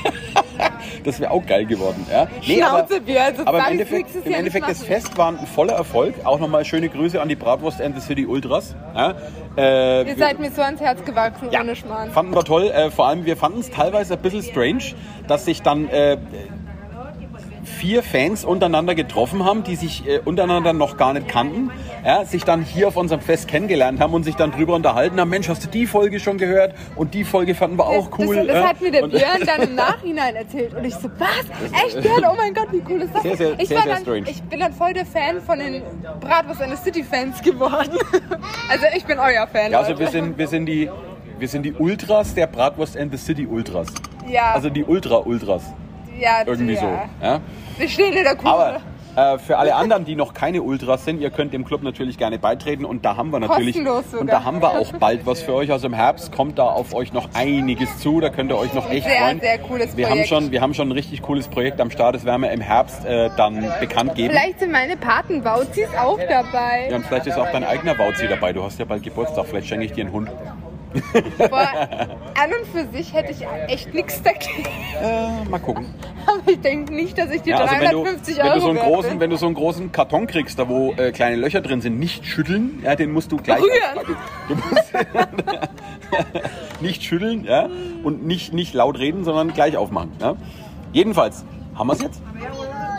das 1.04 1.20
wäre 1.20 1.30
auch 1.30 1.44
geil 1.46 1.66
geworden. 1.66 2.06
Ja? 2.10 2.28
Schnauze, 2.40 3.00
Björn, 3.00 3.36
sonst 3.36 3.48
aber 3.48 3.58
im 3.58 3.72
Endeffekt, 3.72 4.10
im 4.24 4.32
Endeffekt 4.32 4.68
das 4.68 4.82
Fest 4.82 5.16
war 5.18 5.28
ein 5.28 5.46
voller 5.46 5.74
Erfolg. 5.74 6.14
Auch 6.24 6.38
nochmal 6.38 6.64
schöne 6.64 6.88
Grüße 6.88 7.20
an 7.20 7.28
die 7.28 7.36
Bratwurst 7.36 7.80
and 7.80 7.94
the 7.94 8.00
City 8.00 8.26
Ultras. 8.26 8.74
Ja? 8.94 9.14
Äh, 9.56 10.08
Ihr 10.08 10.16
seid 10.16 10.38
mir 10.38 10.50
so 10.50 10.62
ans 10.62 10.80
Herz 10.80 11.04
gewachsen, 11.04 11.48
ja, 11.50 11.60
ohne 11.60 11.76
Schmarrn. 11.76 12.10
fanden 12.10 12.34
wir 12.34 12.44
toll. 12.44 12.64
Äh, 12.70 12.90
vor 12.90 13.08
allem, 13.08 13.24
wir 13.24 13.36
fanden 13.36 13.60
es 13.60 13.70
teilweise 13.70 14.14
ein 14.14 14.20
bisschen 14.22 14.42
strange, 14.42 14.94
dass 15.28 15.44
sich 15.44 15.62
dann 15.62 15.88
äh, 15.88 16.16
vier 17.82 18.04
Fans 18.04 18.44
untereinander 18.44 18.94
getroffen 18.94 19.44
haben, 19.44 19.64
die 19.64 19.74
sich 19.74 20.06
äh, 20.06 20.20
untereinander 20.24 20.72
noch 20.72 20.96
gar 20.96 21.14
nicht 21.14 21.26
kannten, 21.26 21.72
ja, 22.04 22.24
sich 22.24 22.44
dann 22.44 22.62
hier 22.62 22.86
auf 22.86 22.96
unserem 22.96 23.20
Fest 23.20 23.48
kennengelernt 23.48 23.98
haben 23.98 24.14
und 24.14 24.22
sich 24.22 24.36
dann 24.36 24.52
drüber 24.52 24.76
unterhalten 24.76 25.18
haben, 25.18 25.30
Mensch, 25.30 25.48
hast 25.48 25.64
du 25.64 25.68
die 25.68 25.88
Folge 25.88 26.20
schon 26.20 26.38
gehört? 26.38 26.76
Und 26.94 27.12
die 27.12 27.24
Folge 27.24 27.56
fanden 27.56 27.78
wir 27.78 27.86
auch 27.86 28.16
cool. 28.20 28.36
Das, 28.36 28.46
das 28.46 28.56
ja. 28.56 28.68
hat 28.68 28.80
mir 28.80 28.92
der 28.92 29.08
Björn 29.08 29.42
dann 29.44 29.62
im 29.62 29.74
Nachhinein 29.84 30.36
erzählt. 30.36 30.74
Und 30.74 30.84
ich 30.84 30.94
so, 30.94 31.10
was? 31.18 31.84
Echt, 31.84 32.00
Björn? 32.02 32.22
Oh 32.30 32.36
mein 32.36 32.54
Gott, 32.54 32.68
wie 32.70 32.82
cool 32.88 33.02
ist 33.02 33.12
das? 33.16 33.22
Sehr, 33.22 33.36
sehr, 33.36 33.58
ich, 33.58 33.66
sehr, 33.68 33.82
sehr 33.82 33.94
dann, 33.94 34.02
strange. 34.02 34.30
ich 34.30 34.40
bin 34.44 34.60
dann 34.60 34.72
voll 34.72 34.92
der 34.92 35.06
Fan 35.06 35.40
von 35.40 35.58
den 35.58 35.82
Bratwurst 36.20 36.62
and 36.62 36.76
the 36.76 36.84
City 36.84 37.02
Fans 37.02 37.42
geworden. 37.42 37.90
Also 38.68 38.86
ich 38.96 39.04
bin 39.04 39.18
euer 39.18 39.46
Fan. 39.48 39.72
Ja, 39.72 39.80
also 39.80 39.98
wir 39.98 40.06
sind, 40.06 40.38
wir 40.38 40.46
sind 40.46 40.66
die... 40.66 40.88
Wir 41.38 41.48
sind 41.48 41.64
die 41.64 41.72
Ultras 41.72 42.34
der 42.34 42.46
Bratwurst 42.46 42.96
and 42.96 43.10
the 43.10 43.18
City 43.18 43.44
Ultras. 43.44 43.88
Ja. 44.28 44.52
Also 44.52 44.70
die 44.70 44.84
Ultra-Ultras. 44.84 45.64
Ja, 46.22 46.42
Irgendwie 46.46 46.74
ja. 46.74 46.80
so. 46.80 47.24
Ja? 47.24 47.40
Wir 47.78 47.88
stehen 47.88 48.12
in 48.12 48.24
der 48.24 48.36
Kurve. 48.36 48.48
Aber 48.48 48.80
äh, 49.14 49.38
für 49.38 49.58
alle 49.58 49.74
anderen, 49.74 50.06
die 50.06 50.16
noch 50.16 50.32
keine 50.32 50.62
Ultras 50.62 51.04
sind, 51.04 51.20
ihr 51.20 51.30
könnt 51.30 51.52
dem 51.52 51.66
Club 51.66 51.82
natürlich 51.82 52.16
gerne 52.16 52.38
beitreten 52.38 52.86
und 52.86 53.04
da 53.04 53.16
haben 53.16 53.30
wir 53.30 53.40
natürlich 53.40 53.76
und 53.76 54.26
da 54.26 54.44
haben 54.44 54.62
wir 54.62 54.70
auch 54.70 54.92
bald 54.94 55.26
was 55.26 55.42
für 55.42 55.52
euch. 55.52 55.70
Also 55.70 55.86
im 55.86 55.92
Herbst 55.92 56.32
kommt 56.32 56.58
da 56.58 56.64
auf 56.64 56.94
euch 56.94 57.12
noch 57.12 57.28
einiges 57.34 57.98
zu. 57.98 58.20
Da 58.20 58.30
könnt 58.30 58.50
ihr 58.50 58.56
euch 58.56 58.72
noch 58.72 58.90
echt 58.90 59.06
Sehr, 59.06 59.18
freuen. 59.18 59.40
sehr 59.40 59.58
cooles 59.58 59.96
wir 59.96 60.06
haben 60.06 60.12
Projekt. 60.12 60.28
schon, 60.28 60.50
wir 60.50 60.60
haben 60.62 60.72
schon 60.72 60.88
ein 60.88 60.92
richtig 60.92 61.20
cooles 61.20 61.48
Projekt 61.48 61.80
am 61.80 61.90
Start. 61.90 62.14
Das 62.14 62.24
werden 62.24 62.40
wir 62.40 62.52
im 62.52 62.62
Herbst 62.62 63.04
äh, 63.04 63.28
dann 63.36 63.66
bekannt 63.80 64.14
geben. 64.14 64.30
Vielleicht 64.30 64.60
sind 64.60 64.72
meine 64.72 64.96
Patenbauzis 64.96 65.88
auch 65.98 66.18
dabei. 66.18 66.88
Ja, 66.88 66.96
und 66.96 67.06
vielleicht 67.06 67.26
ist 67.26 67.38
auch 67.38 67.50
dein 67.50 67.64
eigener 67.64 67.98
Wauzi 67.98 68.28
dabei. 68.28 68.54
Du 68.54 68.62
hast 68.62 68.78
ja 68.78 68.86
bald 68.86 69.02
Geburtstag. 69.02 69.44
Vielleicht 69.46 69.68
schenke 69.68 69.84
ich 69.84 69.92
dir 69.92 70.04
einen 70.04 70.12
Hund. 70.12 70.30
Aber 71.38 71.60
an 71.60 72.50
und 72.58 72.66
für 72.72 72.86
sich 72.92 73.12
hätte 73.12 73.32
ich 73.32 73.46
echt 73.68 73.92
nichts 73.94 74.22
dagegen. 74.22 74.66
Äh, 75.00 75.48
mal 75.48 75.58
gucken. 75.58 75.86
Aber 76.26 76.50
ich 76.50 76.60
denke 76.60 76.92
nicht, 76.94 77.18
dass 77.18 77.30
ich 77.30 77.42
die 77.42 77.50
Ja, 77.50 77.58
also 77.58 77.74
wenn 77.74 77.90
du, 77.90 78.02
350 78.02 78.36
wenn, 78.36 78.44
Euro 78.44 78.54
du 78.54 78.60
so 78.60 78.68
einen 78.68 78.78
großen, 78.78 79.20
wenn 79.20 79.30
du 79.30 79.36
so 79.36 79.46
einen 79.46 79.54
großen 79.54 79.92
Karton 79.92 80.26
kriegst, 80.26 80.58
da 80.58 80.68
wo 80.68 80.92
äh, 80.92 81.12
kleine 81.12 81.36
Löcher 81.36 81.60
drin 81.60 81.80
sind, 81.80 81.98
nicht 81.98 82.26
schütteln, 82.26 82.80
ja, 82.84 82.94
den 82.94 83.12
musst 83.12 83.32
du 83.32 83.36
gleich 83.36 83.60
Rühren. 83.60 84.16
Du 84.48 84.54
musst 84.54 84.92
nicht 86.80 87.02
schütteln 87.02 87.44
ja, 87.44 87.68
und 88.02 88.24
nicht, 88.24 88.52
nicht 88.52 88.74
laut 88.74 88.98
reden, 88.98 89.24
sondern 89.24 89.52
gleich 89.52 89.76
aufmachen. 89.76 90.12
Ja. 90.20 90.36
Jedenfalls, 90.92 91.44
haben 91.74 91.86
wir 91.86 91.94
es 91.94 92.02
jetzt? 92.02 92.22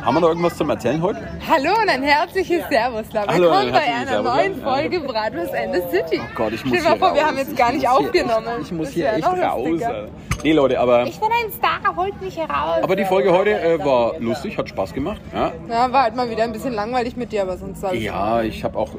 Haben 0.04 0.16
wir 0.16 0.20
noch 0.22 0.28
irgendwas 0.30 0.58
zum 0.58 0.70
Erzählen 0.70 1.02
heute? 1.02 1.22
Hallo 1.50 1.70
und 1.82 1.88
ein 1.90 2.04
herzliches 2.04 2.64
Servus, 2.70 3.06
ein 3.16 3.42
Willkommen 3.42 3.72
bei 3.72 3.80
einer 3.80 4.06
Servus, 4.08 4.34
neuen 4.36 4.60
ja. 4.60 4.70
Folge 4.74 5.00
Bratwurst 5.00 5.54
and 5.56 5.74
the 5.76 5.82
City. 5.92 6.20
Oh 6.22 6.36
Gott, 6.36 6.52
ich 6.54 6.66
muss 6.66 6.78
Stell 6.80 6.84
dir 6.84 6.84
mal 6.84 6.90
hier 6.90 7.00
vor, 7.00 7.16
wir 7.16 7.22
raus. 7.22 7.30
haben 7.30 7.38
jetzt 7.38 7.56
gar 7.58 7.68
Ich 7.70 7.76
nicht 7.76 7.88
muss 7.88 7.98
hier 8.00 8.08
aufgenommen. 8.08 8.48
Echt, 8.48 8.66
ich 8.66 8.72
muss 8.74 8.86
Das 8.88 8.94
hier 8.96 9.14
echt 9.14 9.26
raus. 9.28 9.68
lustiger. 9.70 10.06
Nee, 10.44 10.52
Leute, 10.52 10.80
aber, 10.80 11.04
Ich 11.06 11.20
bin 11.20 11.30
ein 11.32 11.52
Star, 11.54 11.96
holt 11.96 12.22
mich 12.22 12.38
heraus. 12.38 12.84
aber 12.84 12.96
die 12.98 13.06
Folge 13.06 13.32
heute 13.32 13.52
äh, 13.62 13.80
war 13.80 14.20
lustig, 14.20 14.58
hat 14.58 14.68
Spaß 14.68 14.94
gemacht. 14.94 15.22
Ja, 15.34 15.54
Ja, 15.70 15.92
war 15.94 16.04
halt 16.04 16.16
mal 16.18 16.30
wieder 16.30 16.44
ein 16.44 16.52
bisschen 16.52 16.74
langweilig 16.74 17.16
mit 17.16 17.32
dir, 17.32 17.44
aber 17.44 17.58
sonst 17.58 17.82
ja 17.94 18.42
ich 18.42 18.62
habe 18.64 18.78
auch, 18.78 18.90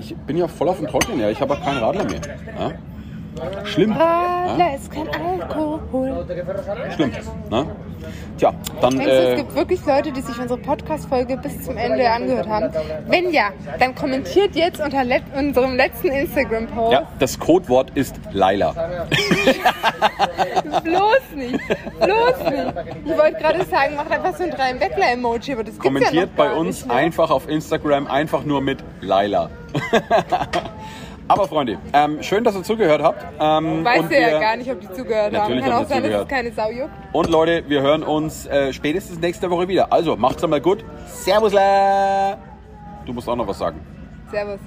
ich 0.00 0.16
bin 0.16 0.36
ja 0.36 0.48
voll 0.48 0.68
auf 0.68 0.78
dem 0.78 0.88
Trocknen, 0.88 1.20
ja. 1.20 1.30
Ich 1.30 1.40
habe 1.40 1.54
auch 1.54 1.62
keinen 1.62 1.78
Radler 1.78 2.04
mehr. 2.04 2.20
Ja? 2.58 2.72
Schlimm. 3.64 3.92
Radler 3.92 4.74
ist 4.76 4.90
kein 4.90 5.08
Alkohol. 5.08 6.26
Schlimm. 6.94 7.12
Ne? 7.50 7.66
Tja, 8.36 8.52
dann. 8.80 8.98
Denkst 8.98 9.06
du, 9.06 9.12
es 9.12 9.32
Äh, 9.32 9.36
gibt 9.36 9.54
wirklich 9.54 9.86
Leute, 9.86 10.12
die 10.12 10.20
sich 10.20 10.38
unsere 10.38 10.58
Podcast-Folge 10.58 11.36
bis 11.36 11.62
zum 11.62 11.76
Ende 11.76 12.10
angehört 12.10 12.48
haben? 12.48 12.70
Wenn 13.06 13.30
ja, 13.30 13.50
dann 13.78 13.94
kommentiert 13.94 14.54
jetzt 14.56 14.80
unter 14.80 15.04
let 15.04 15.22
unserem 15.36 15.76
letzten 15.76 16.08
Instagram-Post. 16.08 16.92
ja, 16.92 17.06
das 17.18 17.38
Codewort 17.38 17.90
ist 17.94 18.16
Laila. 18.32 18.72
Bloß 20.84 21.20
nicht. 21.36 21.60
Bloß 22.00 22.50
nicht. 22.50 22.72
Ich 23.04 23.16
wollte 23.16 23.38
gerade 23.38 23.64
sagen, 23.64 23.94
macht 23.96 24.10
einfach 24.10 24.36
so 24.36 24.44
ein 24.44 24.50
drei 24.50 24.78
weckler 24.80 25.12
emoji 25.12 25.52
aber 25.52 25.64
das 25.64 25.74
gibt's 25.74 25.76
ja 25.76 25.82
Kommentiert 25.82 26.30
noch 26.30 26.36
bei 26.44 26.52
uns 26.52 26.78
nicht, 26.78 26.88
ne? 26.88 26.94
einfach 26.94 27.30
auf 27.30 27.48
Instagram 27.48 28.06
einfach 28.08 28.44
nur 28.44 28.60
mit 28.60 28.78
Laila. 29.00 29.50
Aber 31.32 31.48
Freunde, 31.48 31.78
ähm, 31.92 32.22
schön, 32.22 32.44
dass 32.44 32.54
ihr 32.54 32.62
zugehört 32.62 33.02
habt. 33.02 33.24
Ähm, 33.40 33.84
Weißt 33.84 34.10
du 34.10 34.20
ja 34.20 34.38
gar 34.38 34.56
nicht, 34.56 34.70
ob 34.70 34.80
die 34.80 34.90
zugehört 34.92 35.32
Natürlich 35.32 35.62
haben. 35.64 35.70
Kann 35.70 35.72
haben 35.78 35.84
auch 35.84 35.88
sein, 35.88 36.02
dass 36.02 36.12
es 36.12 36.18
zugehört. 36.20 36.28
keine 36.28 36.52
Sau 36.52 36.70
juckt. 36.70 36.90
Und 37.12 37.30
Leute, 37.30 37.64
wir 37.68 37.80
hören 37.82 38.02
uns 38.02 38.46
äh, 38.46 38.72
spätestens 38.72 39.18
nächste 39.20 39.50
Woche 39.50 39.68
wieder. 39.68 39.92
Also, 39.92 40.16
macht's 40.16 40.42
einmal 40.44 40.60
gut. 40.60 40.84
Servusla! 41.06 42.36
Du 43.06 43.12
musst 43.12 43.28
auch 43.28 43.36
noch 43.36 43.46
was 43.46 43.58
sagen. 43.58 43.80
Servus. 44.30 44.60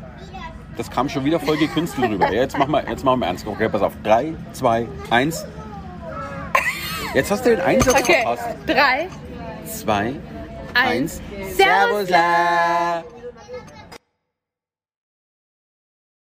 Das 0.78 0.92
kam 0.92 1.08
schon 1.08 1.24
wieder 1.24 1.40
voll 1.40 1.56
gekünstelt 1.58 2.12
rüber. 2.12 2.26
Ja, 2.34 2.42
Jetzt 2.42 2.58
machen 2.58 2.72
wir, 2.72 2.84
jetzt 2.90 3.04
machen 3.06 3.20
wir 3.22 3.28
ernst. 3.28 3.48
Okay, 3.48 3.70
pass 3.70 3.82
auf. 3.82 3.94
3, 4.04 4.34
2, 4.52 4.88
1. 5.10 5.46
Jetzt 7.14 7.32
hast 7.32 7.46
du 7.46 7.52
den 7.52 7.62
Einsatz 7.62 8.02
Okay, 8.02 8.22
verpasst. 8.24 8.44
drei, 8.68 9.08
2, 9.66 10.14
eins. 10.74 11.22
1. 11.40 11.56
Servusla! 11.56 13.04